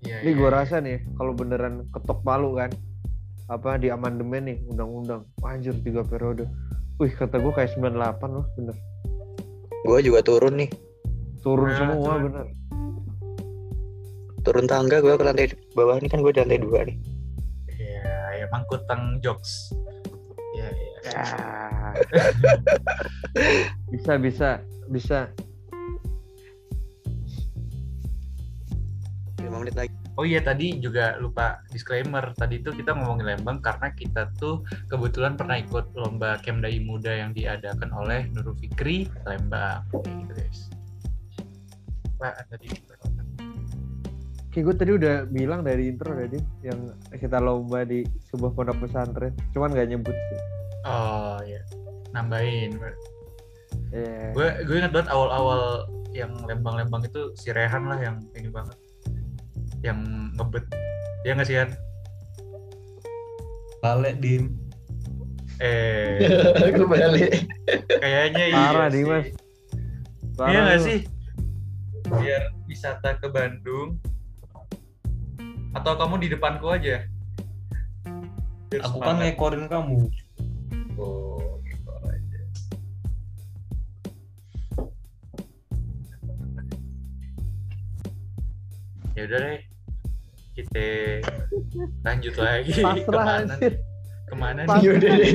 Iya, 0.00 0.16
Ini 0.26 0.30
iya, 0.34 0.38
gue 0.40 0.48
iya. 0.50 0.56
rasa 0.58 0.76
nih 0.82 0.98
kalau 1.14 1.32
beneran 1.36 1.86
ketok 1.94 2.18
palu 2.26 2.56
kan 2.58 2.70
apa 3.50 3.82
di 3.82 3.90
amandemen 3.90 4.46
nih 4.46 4.58
undang-undang 4.70 5.26
anjir 5.42 5.74
tiga 5.82 6.06
periode. 6.06 6.46
Wih 7.02 7.10
kata 7.10 7.42
gue 7.42 7.50
kayak 7.50 7.74
98 7.74 8.30
loh 8.30 8.46
bener. 8.54 8.76
Gue 9.82 9.98
juga 10.06 10.22
turun 10.22 10.54
nih. 10.54 10.70
Turun 11.42 11.66
Nah, 11.66 11.76
semua 11.76 11.98
turun. 12.14 12.22
bener. 12.30 12.46
Turun 14.40 14.66
tangga 14.70 15.02
gue 15.02 15.12
ke 15.18 15.24
lantai 15.26 15.46
bawah 15.74 15.98
ini 15.98 16.08
kan 16.08 16.22
gue 16.22 16.30
di 16.30 16.40
lantai 16.40 16.60
dua 16.62 16.80
nih. 16.86 16.96
Iya, 17.74 18.14
ya 18.38 18.46
mangkutang 18.54 19.18
jokes. 19.20 19.74
Iya, 20.54 20.68
iya. 20.70 20.98
Ya. 21.00 21.24
bisa 23.92 24.12
bisa 24.20 24.48
bisa. 24.88 25.18
Lima 29.40 29.58
menit 29.64 29.74
lagi. 29.74 29.99
Oh 30.18 30.26
iya 30.26 30.42
tadi 30.42 30.78
juga 30.82 31.14
lupa 31.22 31.62
disclaimer. 31.70 32.34
Tadi 32.34 32.62
tuh 32.62 32.74
kita 32.74 32.96
ngomongin 32.96 33.36
Lembang 33.36 33.62
karena 33.62 33.94
kita 33.94 34.30
tuh 34.36 34.66
kebetulan 34.90 35.38
pernah 35.38 35.58
ikut 35.60 35.94
lomba 35.94 36.40
Kemdai 36.42 36.82
Muda 36.82 37.14
yang 37.14 37.30
diadakan 37.30 37.94
oleh 37.94 38.26
Nurul 38.34 38.58
Fikri 38.58 39.06
Lembang. 39.28 39.86
Kayak 39.94 40.16
gitu 40.26 40.32
guys. 40.34 40.60
Pak 42.20 42.34
tadi 42.50 42.68
Kayak 44.50 44.64
gue 44.66 44.74
tadi 44.82 44.92
udah 44.98 45.14
bilang 45.30 45.62
dari 45.62 45.94
intro 45.94 46.10
tadi 46.10 46.42
yang 46.66 46.90
kita 47.14 47.38
lomba 47.38 47.86
di 47.86 48.02
sebuah 48.34 48.50
pondok 48.50 48.82
pesantren. 48.82 49.30
Cuman 49.54 49.70
gak 49.70 49.88
nyebut 49.94 50.16
sih. 50.16 50.40
Oh 50.90 51.38
iya 51.46 51.62
nambahin. 52.10 52.74
Ya. 53.94 54.34
Gue 54.34 54.48
gue 54.66 54.76
ingat 54.82 54.90
banget 54.90 55.08
awal-awal 55.14 55.86
yang 56.10 56.34
Lembang-Lembang 56.42 57.06
itu 57.06 57.30
si 57.38 57.54
Rehan 57.54 57.86
lah 57.86 57.98
yang 58.02 58.18
ini 58.34 58.50
banget. 58.50 58.74
Yang 59.80 59.98
ngebet. 60.36 60.64
Dia 61.24 61.32
nggak 61.36 61.48
sih 61.48 61.56
Han? 61.56 61.70
Balik 63.80 64.16
dim. 64.20 64.44
Eh 65.60 66.20
Kembali. 66.76 67.24
kayaknya 68.00 68.44
iya 68.48 68.68
Parah 68.72 68.88
sih. 68.88 69.04
Dimas. 69.04 69.26
Iya 70.40 70.58
nggak 70.64 70.80
sih? 70.84 70.98
Biar 72.10 72.42
wisata 72.68 73.16
ke 73.20 73.28
Bandung. 73.28 73.96
Atau 75.72 75.94
kamu 75.96 76.14
di 76.24 76.28
depanku 76.32 76.66
aja? 76.72 77.04
Biar 78.68 78.80
Aku 78.84 78.98
kan 79.00 79.20
ngekorin 79.20 79.64
kamu. 79.70 80.08
Oh, 81.00 81.56
gitu 81.64 81.92
aja. 82.04 82.40
Ya 89.16 89.22
udah 89.28 89.38
deh. 89.40 89.69
Kita 90.70 91.26
lanjut 92.06 92.34
lagi. 92.38 92.72
Pasrah 92.78 92.94
Ke 93.02 93.10
mana? 93.10 93.42
anjir. 93.50 93.72
Ke 94.26 94.34
mana 94.34 94.60
nih? 94.60 94.68
Pasrah. 94.68 94.82
Yaudah 94.86 95.12
deh. 95.12 95.34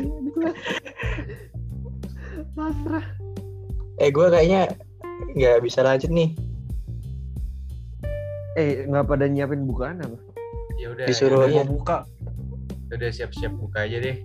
Pasrah. 2.55 3.05
Eh 3.97 4.09
gue 4.11 4.27
kayaknya 4.27 4.61
nggak 5.35 5.59
bisa 5.59 5.79
lanjut 5.83 6.11
nih. 6.11 6.29
Eh 8.55 8.87
nggak 8.87 9.05
pada 9.05 9.27
nyiapin 9.27 9.67
bukaan 9.67 9.99
apa? 9.99 10.15
Ya 10.79 10.91
udah. 10.91 11.03
Disuruh 11.03 11.43
ya 11.45 11.51
ya. 11.51 11.63
Mau 11.63 11.75
buka. 11.75 12.07
udah, 12.87 12.95
Udah 12.95 13.09
siap-siap 13.11 13.51
buka 13.55 13.83
aja 13.83 13.97
deh. 13.99 14.17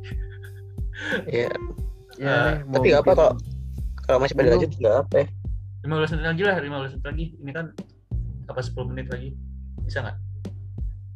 Ya. 1.27 1.51
Ya, 2.21 2.29
Eh, 2.29 2.61
deh, 2.61 2.69
mau 2.69 2.75
Tapi 2.79 2.87
nggak 2.93 3.03
apa 3.03 3.13
kok. 3.17 3.33
Kalau 4.07 4.19
masih 4.21 4.35
pada 4.37 4.51
lanjut 4.55 4.71
nggak 4.77 4.97
apa 5.07 5.15
ya. 5.17 5.27
15 5.81 6.13
menit 6.13 6.27
lagi 6.29 6.43
lah, 6.45 6.57
15 6.61 6.93
menit 6.93 7.07
lagi. 7.07 7.25
Ini 7.41 7.51
kan 7.51 7.67
apa 8.47 8.61
10 8.61 8.91
menit 8.91 9.07
lagi? 9.09 9.29
Bisa 9.83 10.05
nggak? 10.05 10.17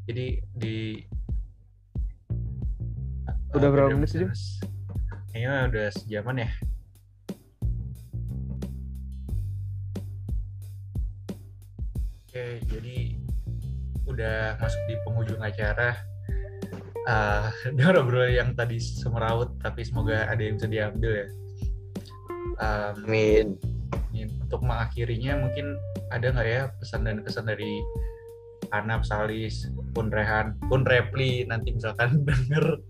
Jadi 0.04 0.26
di 0.52 1.00
Udah 3.54 3.68
Ah, 3.70 3.72
berapa 3.72 3.94
menit 3.94 4.10
sih. 4.10 4.26
Kayaknya 5.30 5.52
udah 5.70 5.86
sejaman 5.94 6.36
ya. 6.42 6.50
Oke, 12.26 12.58
jadi 12.66 13.14
udah 14.10 14.58
masuk 14.58 14.82
di 14.90 14.94
penghujung 15.06 15.38
acara. 15.38 15.94
Ah, 17.06 17.54
dengan 17.78 18.02
obrolan 18.02 18.34
yang 18.34 18.50
tadi 18.58 18.82
semeraut, 18.82 19.54
tapi 19.62 19.86
semoga 19.86 20.26
ada 20.26 20.42
yang 20.42 20.58
bisa 20.58 20.66
diambil 20.66 21.12
ya. 21.24 21.28
Um, 22.58 23.06
Amin. 23.06 23.46
untuk 24.14 24.62
mengakhirinya 24.62 25.42
mungkin 25.42 25.74
ada 26.14 26.30
nggak 26.30 26.46
ya 26.46 26.62
pesan 26.78 27.02
dan 27.02 27.18
kesan 27.26 27.50
dari 27.50 27.82
Anap, 28.70 29.02
Salis, 29.02 29.66
pun 29.94 30.10
Rehan, 30.10 30.58
pun 30.66 30.82
Repli 30.82 31.46
nanti 31.46 31.70
misalkan 31.70 32.20
denger 32.28 32.82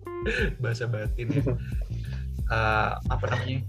bahasa 0.59 0.88
batin 0.88 1.28
ya. 1.30 1.44
Eh, 2.44 2.92
apa 3.09 3.24
namanya 3.32 3.64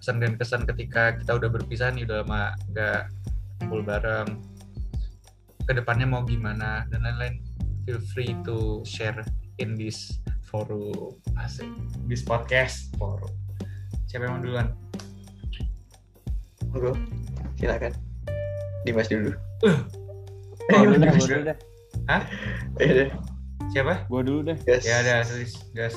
pesan 0.00 0.16
dan 0.16 0.32
kesan 0.40 0.64
ketika 0.64 1.12
kita 1.20 1.36
udah 1.36 1.52
berpisah 1.52 1.92
nih 1.92 2.08
udah 2.08 2.24
lama 2.24 2.56
nggak 2.72 3.12
kumpul 3.60 3.84
bareng 3.84 4.40
ke 5.68 5.76
depannya 5.76 6.08
mau 6.08 6.24
gimana 6.24 6.88
dan 6.88 7.04
lain-lain 7.04 7.36
feel 7.84 8.00
free 8.16 8.32
to 8.48 8.80
share 8.88 9.20
in 9.60 9.76
this 9.76 10.24
forum 10.48 11.12
asik 11.36 11.68
this 12.08 12.24
podcast 12.24 12.88
forum 12.96 13.28
siapa 14.08 14.24
yang 14.24 14.40
mau 14.40 14.42
duluan 14.48 14.72
Monggo. 16.72 16.96
Silakan. 17.60 17.92
Dimas 18.88 19.06
dulu. 19.12 19.36
Gua 19.60 20.01
deh, 20.64 20.98
Dimas 20.98 21.16
gua 21.16 21.26
dulu 21.26 21.26
dulu. 21.28 21.42
deh. 21.44 21.58
Ya 22.78 22.92
deh. 22.94 23.08
siapa 23.68 23.94
Gua 24.06 24.20
dulu 24.20 24.40
deh. 24.44 24.56
Gas. 24.60 24.82
ya 24.82 25.00
ada 25.00 25.22
tulis 25.22 25.52
gas 25.72 25.94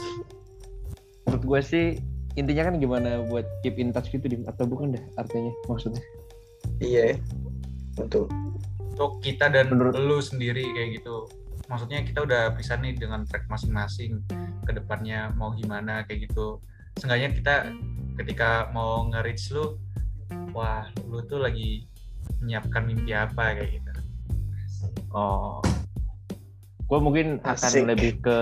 Menurut 1.26 1.44
gue 1.44 1.60
sih 1.62 1.86
intinya 2.36 2.68
kan 2.68 2.76
gimana 2.78 3.24
buat 3.26 3.44
keep 3.62 3.76
in 3.76 3.90
touch 3.90 4.08
gitu 4.08 4.28
atau 4.46 4.64
bukan 4.64 4.94
dah 4.94 5.04
artinya 5.16 5.50
maksudnya 5.66 6.04
Iya. 6.78 7.18
Untuk 7.96 8.28
untuk 8.86 9.20
kita 9.20 9.48
dan 9.48 9.68
Menurut- 9.70 9.96
lu 9.98 10.20
sendiri 10.20 10.64
kayak 10.70 11.00
gitu 11.00 11.28
maksudnya 11.66 12.00
kita 12.02 12.22
udah 12.22 12.54
pisah 12.54 12.78
nih 12.78 12.94
dengan 12.94 13.24
track 13.24 13.48
masing-masing 13.48 14.22
ke 14.64 14.72
depannya 14.72 15.34
mau 15.34 15.52
gimana 15.52 16.06
kayak 16.06 16.30
gitu 16.30 16.62
seenggaknya 16.96 17.34
kita 17.34 17.56
ketika 18.16 18.70
mau 18.70 19.04
nge-reach 19.10 19.50
lu 19.50 19.76
wah 20.54 20.86
lu 21.04 21.20
tuh 21.24 21.42
lagi 21.42 21.90
menyiapkan 22.40 22.86
mimpi 22.86 23.12
apa 23.12 23.58
kayak 23.58 23.82
gitu 23.82 23.92
Oh. 25.14 25.60
Gue 26.86 27.00
mungkin 27.02 27.42
akan 27.42 27.72
Asik. 27.72 27.86
lebih 27.86 28.12
ke 28.22 28.40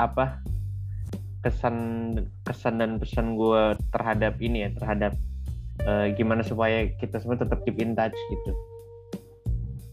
apa? 0.00 0.40
kesan 1.38 1.76
kesan 2.42 2.82
dan 2.82 2.98
pesan 2.98 3.38
gue 3.38 3.78
terhadap 3.94 4.34
ini 4.42 4.66
ya, 4.66 4.70
terhadap 4.74 5.12
eh, 5.86 6.10
gimana 6.18 6.42
supaya 6.42 6.90
kita 6.98 7.22
semua 7.22 7.38
tetap 7.38 7.62
keep 7.62 7.78
in 7.78 7.94
touch 7.94 8.16
gitu. 8.34 8.52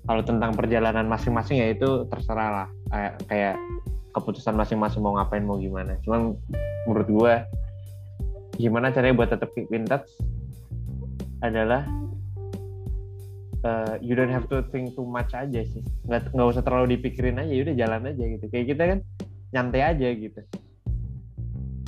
Kalau 0.05 0.21
tentang 0.25 0.57
perjalanan 0.57 1.05
masing-masing 1.05 1.61
ya 1.61 1.73
itu 1.73 2.05
terserah 2.09 2.49
lah. 2.49 2.67
Kayak, 2.89 3.13
kayak 3.29 3.55
keputusan 4.13 4.53
masing-masing 4.57 5.01
mau 5.01 5.17
ngapain 5.17 5.45
mau 5.45 5.57
gimana. 5.57 5.97
Cuman 6.01 6.37
menurut 6.89 7.09
gue 7.09 7.33
gimana 8.57 8.93
caranya 8.93 9.15
buat 9.17 9.29
tetap 9.29 9.49
keep 9.53 9.69
in 9.73 9.85
touch 9.85 10.07
adalah 11.43 11.83
uh, 13.65 13.97
you 13.99 14.13
don't 14.13 14.29
have 14.29 14.45
to 14.47 14.61
think 14.69 14.93
too 14.93 15.03
much 15.03 15.33
aja 15.33 15.61
sih. 15.65 15.81
Nggak 16.05 16.31
nggak 16.31 16.47
usah 16.53 16.61
terlalu 16.63 16.95
dipikirin 16.95 17.41
aja 17.41 17.51
udah 17.51 17.75
jalan 17.75 18.01
aja 18.13 18.23
gitu. 18.37 18.45
Kayak 18.53 18.65
kita 18.71 18.83
kan 18.93 18.99
nyantai 19.51 19.81
aja 19.81 20.07
gitu. 20.13 20.41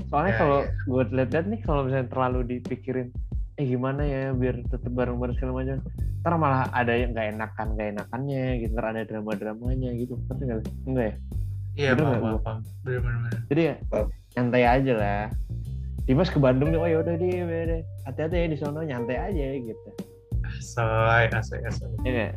Soalnya 0.10 0.34
Ya, 0.34 0.40
kalau 0.40 0.60
ya. 0.64 0.72
gue 0.88 1.04
lihat-lihat 1.14 1.46
nih 1.52 1.62
kalau 1.68 1.82
misalnya 1.86 2.08
terlalu 2.10 2.40
dipikirin 2.58 3.08
eh 3.58 3.66
gimana 3.66 4.06
ya 4.06 4.38
biar 4.38 4.62
tetap 4.70 4.92
bareng-bareng 4.94 5.34
segala 5.42 5.54
macam 5.66 5.78
ntar 6.22 6.34
malah 6.38 6.70
ada 6.74 6.94
yang 6.94 7.14
nggak 7.14 7.28
enakan 7.38 7.68
nggak 7.78 7.88
enakannya 7.96 8.44
gitu. 8.66 8.72
Ntar 8.74 8.86
ada 8.92 9.02
drama-dramanya 9.06 9.90
gitu. 9.96 10.14
Ngerti 10.28 10.44
nggak 10.44 10.60
sih? 10.66 10.74
enggak 10.90 11.06
ya? 11.06 11.16
Iya 11.78 11.90
Bener 11.94 12.18
paham 12.18 12.40
paham. 12.42 12.60
Jadi 13.54 13.62
ya 13.62 13.76
nyantai 14.34 14.64
aja 14.66 14.94
lah. 14.98 15.24
Dimas 16.08 16.32
ke 16.32 16.40
Bandung 16.40 16.72
nih 16.72 16.80
oh 16.80 16.88
yaudah 16.88 17.20
deh 17.20 17.44
deh. 17.44 17.82
Hati-hati 18.08 18.36
ya 18.40 18.48
di 18.48 18.58
sono 18.58 18.80
nyantai 18.80 19.18
aja 19.20 19.46
gitu 19.60 20.07
Asoy, 20.48 21.26
asoy, 21.32 21.60
asoy. 21.68 21.92
ya 22.08 22.12
nggak? 22.12 22.34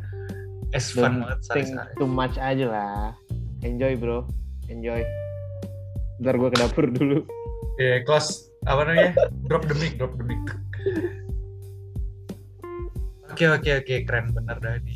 Es 0.71 0.91
fun 0.91 1.23
banget 1.23 1.39
sorry. 1.43 1.63
too 1.99 2.07
much 2.07 2.35
aja 2.39 2.65
lah. 2.67 3.11
Enjoy 3.63 3.95
bro, 3.95 4.27
enjoy. 4.67 5.03
Ntar 6.19 6.35
gue 6.37 6.49
ke 6.51 6.57
dapur 6.59 6.85
dulu. 6.91 7.23
Iya, 7.79 8.03
close 8.03 8.51
apa 8.67 8.87
namanya? 8.87 9.11
drop 9.47 9.65
the 9.67 9.75
mic, 9.79 9.95
drop 9.97 10.13
the 10.15 10.25
mic. 10.25 10.43
Oke, 13.31 13.47
oke, 13.47 13.69
oke, 13.83 13.95
keren 14.05 14.35
bener 14.35 14.57
dah 14.59 14.75
di 14.83 14.95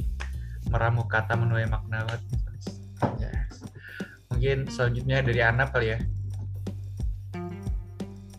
meramu 0.69 1.07
kata 1.07 1.39
menuai 1.39 1.65
makna 1.71 2.03
banget. 2.03 2.21
Yes. 3.19 3.63
Mungkin 4.31 4.67
selanjutnya 4.67 5.23
dari 5.23 5.39
Anap 5.39 5.71
kali 5.71 5.95
ya. 5.95 5.99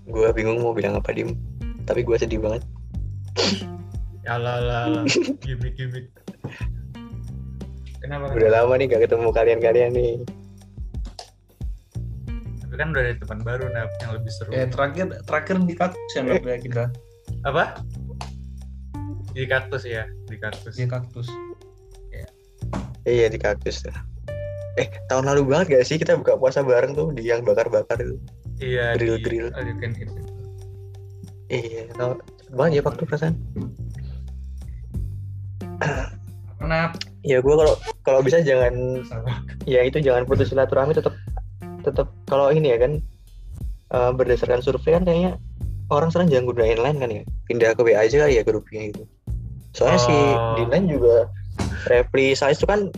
gue 0.06 0.30
bingung 0.32 0.64
mau 0.64 0.72
bilang 0.72 0.96
apa 0.96 1.12
dim 1.12 1.36
tapi 1.84 2.00
gue 2.00 2.16
sedih 2.16 2.40
banget 2.40 2.64
Ya 4.26 4.36
Allah, 4.36 4.54
Allah, 4.58 4.78
Allah. 4.84 5.04
gimmick, 5.38 5.78
gimmick. 5.78 6.06
Kenapa? 7.96 8.30
udah 8.30 8.50
lama 8.52 8.74
nih 8.76 8.86
gak 8.86 9.02
ketemu 9.02 9.28
kalian-kalian 9.30 9.90
nih 9.90 10.14
Tapi 12.60 12.74
kan 12.76 12.94
udah 12.94 13.02
ada 13.02 13.14
teman 13.18 13.40
baru 13.42 13.66
Nap 13.68 13.90
yang 13.98 14.10
lebih 14.14 14.30
seru. 14.30 14.50
Ya 14.50 14.66
terakhir 14.66 15.06
terakhir 15.26 15.56
di 15.60 15.74
kaktus 15.74 16.12
ya 16.14 16.22
Nap, 16.22 16.42
ya 16.42 16.56
kita 16.56 16.84
Apa? 17.42 17.82
Di 19.30 19.42
kaktus 19.44 19.82
ya, 19.84 20.06
di 20.26 20.36
kaktus. 20.36 20.74
di 20.74 20.86
kaktus. 20.86 21.26
iya 23.06 23.30
di 23.30 23.38
kaktus 23.38 23.86
tuh 23.86 23.94
eh 24.76 24.90
tahun 25.06 25.30
lalu 25.30 25.46
banget 25.46 25.66
gak 25.72 25.86
sih 25.86 25.94
kita 25.94 26.18
buka 26.18 26.34
puasa 26.34 26.58
bareng 26.60 26.90
tuh 26.92 27.14
di 27.14 27.22
yang 27.22 27.42
bakar-bakar 27.42 27.94
itu 27.96 28.18
Iya, 28.56 28.98
Grill, 28.98 29.16
di 29.16 29.22
grill. 29.22 29.48
iya 31.46 31.86
tau 31.94 32.18
banget 32.50 32.80
ya 32.80 32.82
waktu 32.82 33.02
perasaan 33.04 33.34
Nap? 36.66 36.98
ya 37.26 37.38
gue 37.42 37.54
kalau 37.54 37.74
kalau 38.06 38.20
bisa 38.22 38.38
jangan 38.42 39.02
Sama. 39.06 39.42
ya 39.66 39.82
itu 39.82 39.98
jangan 39.98 40.22
putus 40.26 40.50
silaturahmi 40.50 40.94
tetap 40.94 41.14
tetap 41.82 42.06
kalau 42.30 42.50
ini 42.54 42.70
ya 42.74 42.78
kan 42.78 42.92
eh, 43.94 44.10
berdasarkan 44.14 44.62
survei 44.62 44.94
kan 44.94 45.02
kayaknya 45.02 45.32
orang 45.90 46.10
sekarang 46.10 46.30
jangan 46.30 46.46
gunain 46.50 46.78
line 46.78 46.98
kan 46.98 47.10
ya 47.10 47.22
pindah 47.50 47.70
ke 47.74 47.82
WA 47.82 48.02
aja 48.06 48.26
kali 48.26 48.38
ya 48.38 48.42
grupnya 48.46 48.90
gitu 48.94 49.02
soalnya 49.74 50.00
si 50.02 50.14
Oh. 50.14 50.54
di 50.58 50.62
line 50.70 50.86
juga 50.88 51.28
reply 51.86 52.34
Salis 52.34 52.62
itu 52.62 52.66
kan 52.66 52.90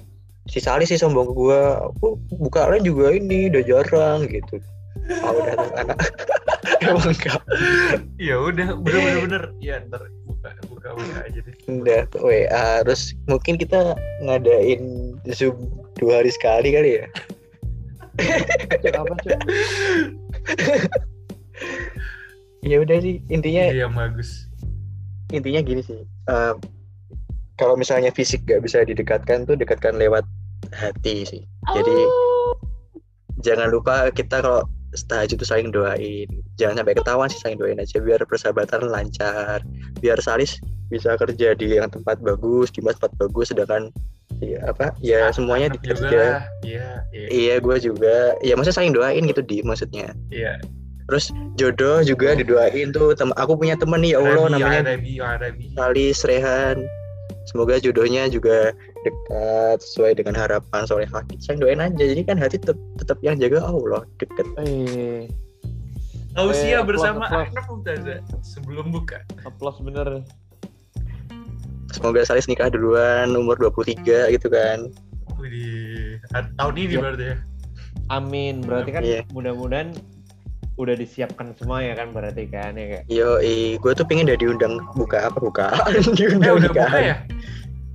si 0.49 0.61
Salis 0.61 0.89
sih 0.93 1.01
sombong 1.01 1.29
ke 1.29 1.35
gua 1.37 1.61
aku 1.93 2.17
buka 2.37 2.69
line 2.73 2.85
juga 2.85 3.13
ini 3.13 3.49
udah 3.53 3.63
jarang 3.65 4.29
gitu 4.29 4.61
ah 5.25 5.33
udah 5.33 5.53
anak 5.83 5.97
emang 6.85 7.11
enggak 7.11 7.41
Ya 8.19 8.35
udah, 8.37 8.69
bener 8.79 9.01
bener 9.01 9.21
bener. 9.27 9.43
Ya 9.59 9.81
ntar 9.87 10.03
buka 10.27 10.51
buka 10.69 10.89
buka 10.95 11.17
aja 11.27 11.39
deh. 11.43 11.55
udah 11.69 12.01
ke 12.09 12.19
WA 12.19 12.67
terus 12.83 13.13
mungkin 13.27 13.59
kita 13.59 13.93
ngadain 14.23 14.83
zoom 15.35 15.57
dua 15.99 16.23
hari 16.23 16.31
sekali 16.31 16.69
kali 16.73 16.91
ya 17.03 17.07
apa 18.95 19.15
ya 22.63 22.77
udah 22.83 22.99
sih 22.99 23.23
intinya 23.29 23.71
Iya 23.71 23.87
bagus. 23.89 24.47
intinya 25.31 25.61
gini 25.61 25.83
sih 25.85 26.03
eh, 26.05 26.55
kalau 27.59 27.75
misalnya 27.77 28.09
fisik 28.11 28.47
gak 28.47 28.65
bisa 28.65 28.83
didekatkan 28.83 29.45
tuh 29.45 29.55
dekatkan 29.55 29.99
lewat 29.99 30.25
hati 30.73 31.23
sih 31.27 31.43
jadi 31.69 31.97
jangan 33.45 33.69
lupa 33.71 34.09
kita 34.11 34.41
kalau 34.41 34.65
tahajud 34.97 35.37
tuh 35.37 35.49
saling 35.49 35.69
doain. 35.69 36.29
Jangan 36.57 36.81
sampai 36.83 36.95
ketahuan 36.97 37.29
sih 37.29 37.41
saling 37.41 37.59
doain 37.61 37.77
aja 37.77 38.01
biar 38.01 38.21
persahabatan 38.25 38.89
lancar. 38.89 39.61
Biar 40.01 40.17
Salis 40.25 40.57
bisa 40.89 41.13
kerja 41.21 41.53
di 41.53 41.77
yang 41.77 41.93
tempat 41.93 42.17
bagus 42.25 42.73
di 42.73 42.81
tempat 42.81 43.13
bagus 43.21 43.53
sedangkan 43.53 43.93
ya 44.41 44.63
apa 44.71 44.95
ya 45.05 45.29
semuanya 45.35 45.69
Anak 45.73 45.77
di 45.77 45.79
kerja. 45.93 46.25
Iya, 46.65 46.89
iya, 47.13 47.27
iya 47.29 47.55
gue 47.61 47.77
juga. 47.77 48.39
Ya 48.41 48.57
maksudnya 48.57 48.79
saling 48.81 48.95
doain 48.97 49.25
gitu 49.29 49.43
di 49.45 49.61
maksudnya. 49.61 50.17
Iya. 50.33 50.61
terus 51.09 51.33
jodoh 51.57 52.05
juga 52.05 52.37
didoain 52.37 52.93
tuh 52.93 53.17
tem 53.17 53.33
aku 53.41 53.57
punya 53.57 53.81
temen 53.81 54.05
nih 54.05 54.13
ya 54.13 54.21
Allah 54.21 54.45
Arabi, 54.45 54.53
namanya 54.61 54.81
Arabi, 54.93 55.13
Arabi. 55.17 55.65
Salis 55.73 56.19
Rehan. 56.29 56.85
Semoga 57.49 57.81
jodohnya 57.81 58.29
juga 58.29 58.77
dekat 59.01 59.79
sesuai 59.81 60.13
dengan 60.15 60.35
harapan 60.37 60.83
soleh 60.85 61.07
fakir 61.07 61.39
saya 61.39 61.57
doain 61.57 61.79
aja 61.79 61.95
jadi 61.97 62.23
kan 62.25 62.37
hati 62.37 62.57
tetap 62.57 62.77
tetap 62.97 63.19
yang 63.21 63.35
jaga 63.35 63.61
Allah 63.61 64.03
deket 64.17 64.47
Eh, 64.59 65.27
Tausiah 66.31 66.81
Eh, 66.81 66.87
bersama. 66.87 67.27
Ahnaf 67.27 67.67
Mumtaza 67.67 68.23
sebelum 68.41 68.91
buka. 68.91 69.23
applause 69.43 69.79
bener. 69.81 70.23
semoga 71.89 72.23
Salis 72.23 72.47
nikah 72.47 72.69
duluan 72.69 73.33
umur 73.33 73.59
23 73.59 74.05
gitu 74.31 74.47
kan 74.47 74.87
Wih, 75.35 76.19
tahun 76.57 76.75
ini 76.77 76.95
Ya. 76.95 77.01
berarti 77.01 77.25
ya. 77.25 77.37
Amin. 78.09 78.55
Berarti 78.61 78.91
kan 78.91 79.03
Iya. 79.03 79.23
mudah-mudahan 79.31 79.95
udah 80.75 80.95
disiapkan 80.95 81.55
semua 81.55 81.79
ya 81.81 81.93
kan 81.93 82.11
berarti 82.11 82.47
kan 82.47 82.75
ya 82.75 82.87
kayak. 82.89 83.05
yo 83.09 83.39
gue 83.77 83.93
tuh 83.93 84.03
pengen 84.05 84.27
udah 84.27 84.39
diundang 84.39 84.75
buka 84.95 85.27
apa 85.27 85.39
buka 85.39 85.67
Eh 85.91 85.99
diundang 86.19 86.55
udah 86.57 86.71
buka 86.71 86.87
ya? 86.97 87.17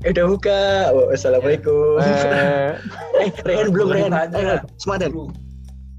Eh 0.04 0.12
udah 0.12 0.26
buka 0.28 0.60
Oh, 0.92 1.08
assalamualaikum 1.10 2.00
Eh, 2.04 2.72
eh 3.20 3.30
Rehan 3.42 3.72
belum 3.72 3.88
Rehan. 3.90 4.12
Ayo, 4.32 4.60
semangat 4.76 5.10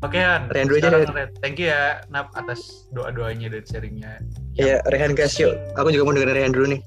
Oke 0.05 0.21
Han, 0.21 0.53
Rian 0.53 0.69
dulu 0.69 0.77
aja, 0.79 0.93
Ren. 0.93 1.33
Thank 1.41 1.57
you 1.57 1.73
ya 1.73 2.05
Nap 2.13 2.29
atas 2.37 2.85
doa-doanya 2.93 3.49
dan 3.49 3.65
sharingnya. 3.65 4.21
ya 4.53 4.85
Rehan 4.93 5.17
kasih 5.17 5.57
aku 5.75 5.89
juga 5.89 6.05
mau 6.05 6.13
dengerin 6.13 6.37
Rehan 6.37 6.53
dulu 6.53 6.67
nih 6.77 6.81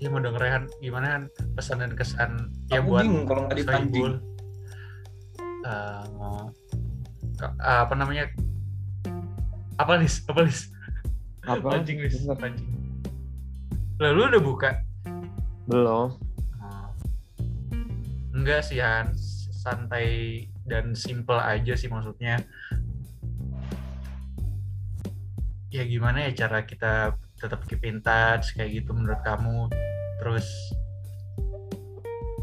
Iya 0.00 0.08
mau 0.08 0.16
denger 0.16 0.40
Han, 0.40 0.64
gimana 0.80 1.06
Han 1.12 1.22
pesan 1.52 1.84
dan 1.84 1.92
kesan 1.92 2.48
ya 2.72 2.80
aku 2.80 2.96
buat 2.96 3.04
bingung 3.04 3.28
kalau 3.28 3.44
nggak 3.44 3.56
dipancing. 3.60 4.16
Eh, 5.60 6.04
ke- 7.36 7.56
apa 7.60 7.92
namanya? 7.92 8.24
Apa 9.76 10.00
lis? 10.00 10.24
Apa 10.24 10.40
lis? 10.40 10.72
apa? 11.44 11.68
Pancing 11.76 12.00
lis, 12.00 12.16
Bentar. 12.16 12.36
pancing. 12.40 12.68
Lalu 14.00 14.20
udah 14.32 14.40
buka? 14.40 14.70
Belum. 15.68 16.16
Enggak 18.30 18.62
sih 18.62 18.78
Han, 18.78 19.10
santai 19.60 20.46
dan 20.64 20.94
simple 20.94 21.36
aja 21.36 21.74
sih 21.74 21.90
maksudnya. 21.90 22.38
Ya 25.70 25.86
gimana 25.86 26.26
ya 26.26 26.46
cara 26.46 26.66
kita 26.66 27.14
tetap 27.38 27.62
keep 27.66 27.82
in 27.86 28.02
touch 28.02 28.54
kayak 28.54 28.82
gitu 28.82 28.90
menurut 28.94 29.22
kamu? 29.22 29.70
Terus 30.22 30.46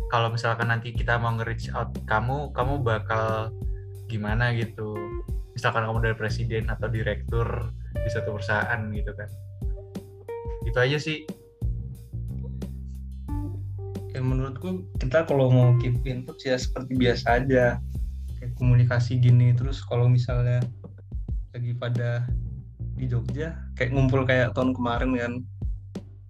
kalau 0.08 0.32
misalkan 0.32 0.72
nanti 0.72 0.96
kita 0.96 1.20
mau 1.20 1.36
nge-reach 1.36 1.68
out 1.76 1.92
kamu, 2.08 2.56
kamu 2.56 2.74
bakal 2.84 3.52
gimana 4.08 4.56
gitu? 4.56 4.96
Misalkan 5.52 5.84
kamu 5.84 6.00
dari 6.00 6.16
presiden 6.16 6.72
atau 6.72 6.88
direktur 6.88 7.74
di 7.92 8.10
satu 8.12 8.36
perusahaan 8.36 8.80
gitu 8.96 9.12
kan. 9.12 9.30
Itu 10.64 10.78
aja 10.80 10.98
sih. 11.00 11.28
Ya 14.18 14.22
menurutku 14.26 14.90
kita 14.98 15.30
kalau 15.30 15.54
mau 15.54 15.78
keep 15.78 16.02
in 16.10 16.26
touch 16.26 16.50
ya 16.50 16.58
seperti 16.58 16.98
biasa 16.98 17.46
aja. 17.46 17.78
Kayak 18.42 18.58
komunikasi 18.58 19.22
gini 19.22 19.54
terus 19.54 19.86
kalau 19.86 20.10
misalnya 20.10 20.66
lagi 21.54 21.78
pada 21.78 22.26
di 22.98 23.06
Jogja 23.06 23.54
kayak 23.78 23.94
ngumpul 23.94 24.26
kayak 24.26 24.58
tahun 24.58 24.74
kemarin 24.74 25.14
kan 25.14 25.34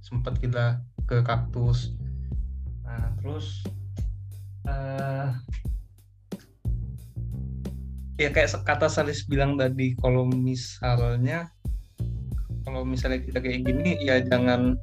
sempat 0.04 0.36
kita 0.44 0.84
ke 1.08 1.24
kaktus. 1.24 1.96
Nah 2.84 3.16
terus 3.24 3.64
eh 4.68 5.32
ya 8.20 8.30
kayak 8.36 8.52
kata 8.68 8.92
Salis 8.92 9.24
bilang 9.32 9.56
tadi 9.56 9.96
kalau 10.04 10.28
misalnya 10.28 11.48
kalau 12.68 12.84
misalnya 12.84 13.24
kita 13.24 13.40
kayak 13.40 13.64
gini 13.64 13.96
ya 14.04 14.20
jangan 14.28 14.76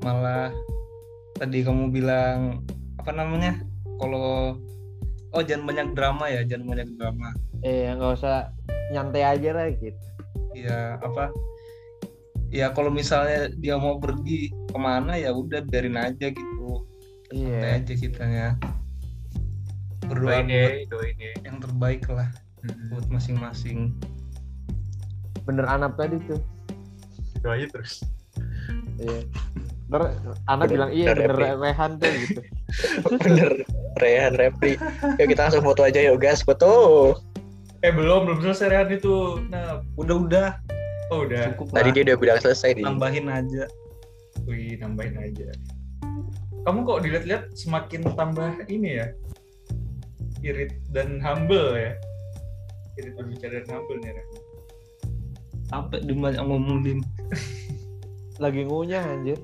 malah 0.00 0.48
tadi 1.44 1.60
kamu 1.60 1.92
bilang 1.92 2.64
apa 2.96 3.12
namanya 3.12 3.60
kalau 4.00 4.56
oh 5.36 5.42
jangan 5.44 5.68
banyak 5.68 5.92
drama 5.92 6.24
ya 6.32 6.40
jangan 6.48 6.72
banyak 6.72 6.88
drama. 6.96 7.36
Eh 7.60 7.92
nggak 7.92 8.16
usah 8.16 8.48
nyantai 8.96 9.28
aja 9.28 9.52
lah 9.52 9.68
gitu. 9.76 10.00
Ya 10.56 10.96
apa 11.04 11.28
ya 12.48 12.72
kalau 12.72 12.88
misalnya 12.88 13.52
dia 13.60 13.76
mau 13.76 14.00
pergi 14.00 14.56
ke 14.72 14.78
mana 14.80 15.20
ya 15.20 15.36
udah 15.36 15.60
biarin 15.68 16.00
aja 16.00 16.32
gitu. 16.32 16.88
Santai 17.28 17.36
iya 17.36 17.76
aja 17.76 17.92
kitanya. 17.92 18.46
Berdoa 20.08 20.40
doain 20.40 20.48
buat 20.48 20.72
ya 20.72 20.88
doain 20.88 21.18
ya. 21.20 21.32
yang 21.44 21.60
terbaik 21.60 22.08
lah 22.08 22.32
Mm-mm. 22.64 22.88
buat 22.88 23.06
masing-masing. 23.12 23.92
Bener 25.44 25.68
anak 25.68 25.92
tadi 26.00 26.16
tuh. 26.24 26.40
Doain 27.44 27.68
terus. 27.68 28.00
Iya 28.96 29.28
Ntar 29.92 30.16
anak 30.48 30.64
Bener- 30.64 30.72
bilang 30.72 30.90
iya 30.96 31.06
bener 31.12 31.32
rehan 31.60 31.90
tuh 32.00 32.08
gitu. 32.08 32.40
Bener 33.20 33.50
Rehan 34.00 34.34
Repli 34.34 34.74
yuk 35.20 35.26
kita 35.30 35.40
langsung 35.46 35.64
foto 35.64 35.84
aja 35.84 36.00
yuk 36.00 36.18
guys. 36.18 36.40
Foto. 36.40 37.12
Eh 37.84 37.92
belum 37.92 38.24
belum 38.26 38.38
selesai 38.40 38.72
Rehan 38.72 38.88
itu. 38.96 39.44
Nah 39.52 39.84
udah 40.00 40.16
udah. 40.24 40.48
Oh 41.12 41.28
udah. 41.28 41.52
Cukup 41.54 41.76
tadi 41.76 41.90
lah. 41.92 41.94
dia 41.94 42.02
udah 42.10 42.16
bilang 42.16 42.38
selesai 42.40 42.80
di 42.80 42.82
tambahin 42.82 43.28
aja. 43.28 43.64
Wih 44.48 44.80
nambahin 44.80 45.20
aja. 45.20 45.52
Kamu 46.64 46.80
kok 46.88 47.04
dilihat-lihat 47.04 47.52
semakin 47.52 48.08
tambah 48.16 48.64
ini 48.72 49.04
ya? 49.04 49.06
Irit 50.40 50.72
dan 50.96 51.20
humble 51.20 51.76
ya? 51.76 51.92
Irit 52.96 53.12
berbicara 53.20 53.60
dan 53.62 53.68
humble 53.68 54.00
nih 54.00 54.16
Ren. 54.16 54.28
apa 55.72 55.96
di 55.96 56.12
banyak 56.12 56.44
ngomong 56.44 56.84
dim. 56.84 57.00
Lagi 58.40 58.64
ngunyah 58.68 59.00
anjir 59.00 59.38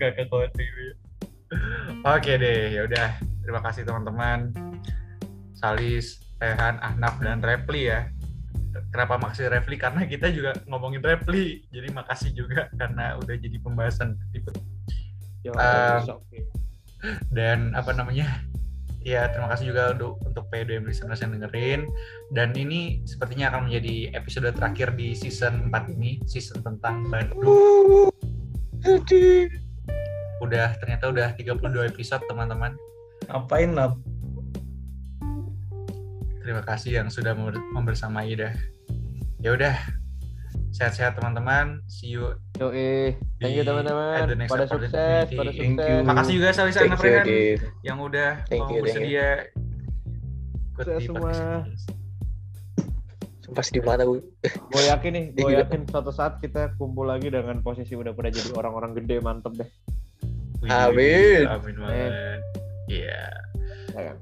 Gak 0.00 0.10
ke 0.16 0.24
TV. 0.56 0.76
Oke 2.06 2.32
deh, 2.40 2.76
ya 2.76 2.86
udah. 2.86 3.10
Terima 3.44 3.60
kasih 3.60 3.82
teman-teman. 3.84 4.52
Salis, 5.56 6.24
Rehan, 6.40 6.80
Ahnaf 6.80 7.20
dan 7.20 7.44
Repli 7.44 7.92
ya. 7.92 8.08
Kenapa 8.94 9.18
makasih 9.20 9.50
Repli? 9.50 9.76
Karena 9.76 10.06
kita 10.08 10.32
juga 10.32 10.56
ngomongin 10.64 11.02
Repli. 11.04 11.66
Jadi 11.68 11.88
makasih 11.92 12.30
juga 12.32 12.70
karena 12.78 13.18
udah 13.20 13.34
jadi 13.36 13.56
pembahasan. 13.60 14.16
Yo, 15.44 15.52
Um. 15.56 16.20
Dan 17.32 17.72
apa 17.72 17.96
namanya? 17.96 18.44
Ya, 19.00 19.32
terima 19.32 19.48
kasih 19.48 19.72
juga 19.72 19.96
untuk, 19.96 20.20
untuk 20.28 20.44
PDM 20.52 20.84
listeners 20.84 21.24
yang 21.24 21.32
dengerin. 21.32 21.88
Dan 22.36 22.52
ini 22.52 23.00
sepertinya 23.08 23.48
akan 23.48 23.72
menjadi 23.72 24.12
episode 24.12 24.52
terakhir 24.52 24.92
di 24.92 25.16
season 25.16 25.72
4 25.72 25.88
ini, 25.96 26.20
season 26.28 26.60
tentang 26.60 27.08
Bandung. 27.08 28.12
Udah 30.40 30.72
ternyata 30.80 31.12
udah 31.12 31.28
32 31.36 31.88
episode 31.92 32.24
teman-teman. 32.28 32.76
ngapain 33.28 33.76
lah 33.76 33.92
Terima 36.40 36.64
kasih 36.64 37.04
yang 37.04 37.08
sudah 37.12 37.36
member- 37.36 37.60
membersamai 37.76 38.32
dah. 38.32 38.56
Ya 39.44 39.52
udah. 39.54 39.76
Sehat-sehat 40.70 41.18
teman-teman. 41.18 41.82
See 41.90 42.14
you. 42.14 42.38
Yo, 42.56 42.70
eh, 42.70 43.18
thank 43.42 43.58
you 43.58 43.66
teman-teman. 43.66 44.46
Pada 44.46 44.64
sukses, 44.70 44.94
pada 44.94 45.50
Thank 45.50 45.76
sukses. 45.76 45.98
you. 45.98 46.06
Makasih 46.06 46.32
juga 46.38 46.48
Salisa 46.54 46.78
thank 46.86 46.94
Anak 46.94 47.00
you 47.02 47.10
Rehan 47.10 47.26
Din 47.26 47.58
yang 47.82 47.98
udah 47.98 48.30
Thank 48.46 48.62
mau 48.62 48.70
you, 48.70 48.82
thank 48.86 49.02
you. 49.02 49.18
bersedia 49.18 49.28
ikut 50.70 50.86
di 50.86 51.04
semua. 51.04 51.32
sumpah 53.44 53.66
di 53.66 53.80
mana 53.82 54.02
bu 54.06 54.22
Gue 54.70 54.82
yakin 54.86 55.10
nih, 55.10 55.24
gue 55.34 55.50
yakin 55.58 55.80
suatu 55.90 56.14
saat 56.14 56.38
kita 56.38 56.70
kumpul 56.78 57.10
lagi 57.10 57.34
dengan 57.34 57.58
posisi 57.66 57.98
udah 57.98 58.14
pada 58.14 58.30
jadi 58.30 58.54
orang-orang 58.54 58.94
gede 58.94 59.18
mantep 59.18 59.52
deh. 59.58 59.70
Amin. 60.70 61.50
Amin 61.50 61.74
banget. 61.74 62.40
Iya. 62.86 63.22
Ya 63.90 64.00
kan? 64.06 64.16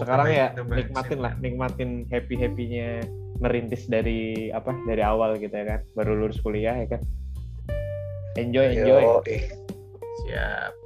Sekarang 0.00 0.28
ya 0.32 0.46
nikmatin 0.56 1.18
lah, 1.20 1.32
nikmatin 1.36 2.08
happy 2.08 2.40
happynya 2.40 3.04
merintis 3.42 3.90
dari 3.90 4.50
apa 4.54 4.74
dari 4.86 5.02
awal 5.02 5.38
gitu 5.40 5.54
ya 5.54 5.66
kan, 5.76 5.80
baru 5.98 6.14
lulus 6.14 6.38
kuliah 6.44 6.76
ya 6.78 6.98
kan. 6.98 7.02
Enjoy, 8.34 8.66
enjoy. 8.74 9.02
Yo, 9.02 9.22
eh. 9.30 9.46
Siap. 10.26 10.83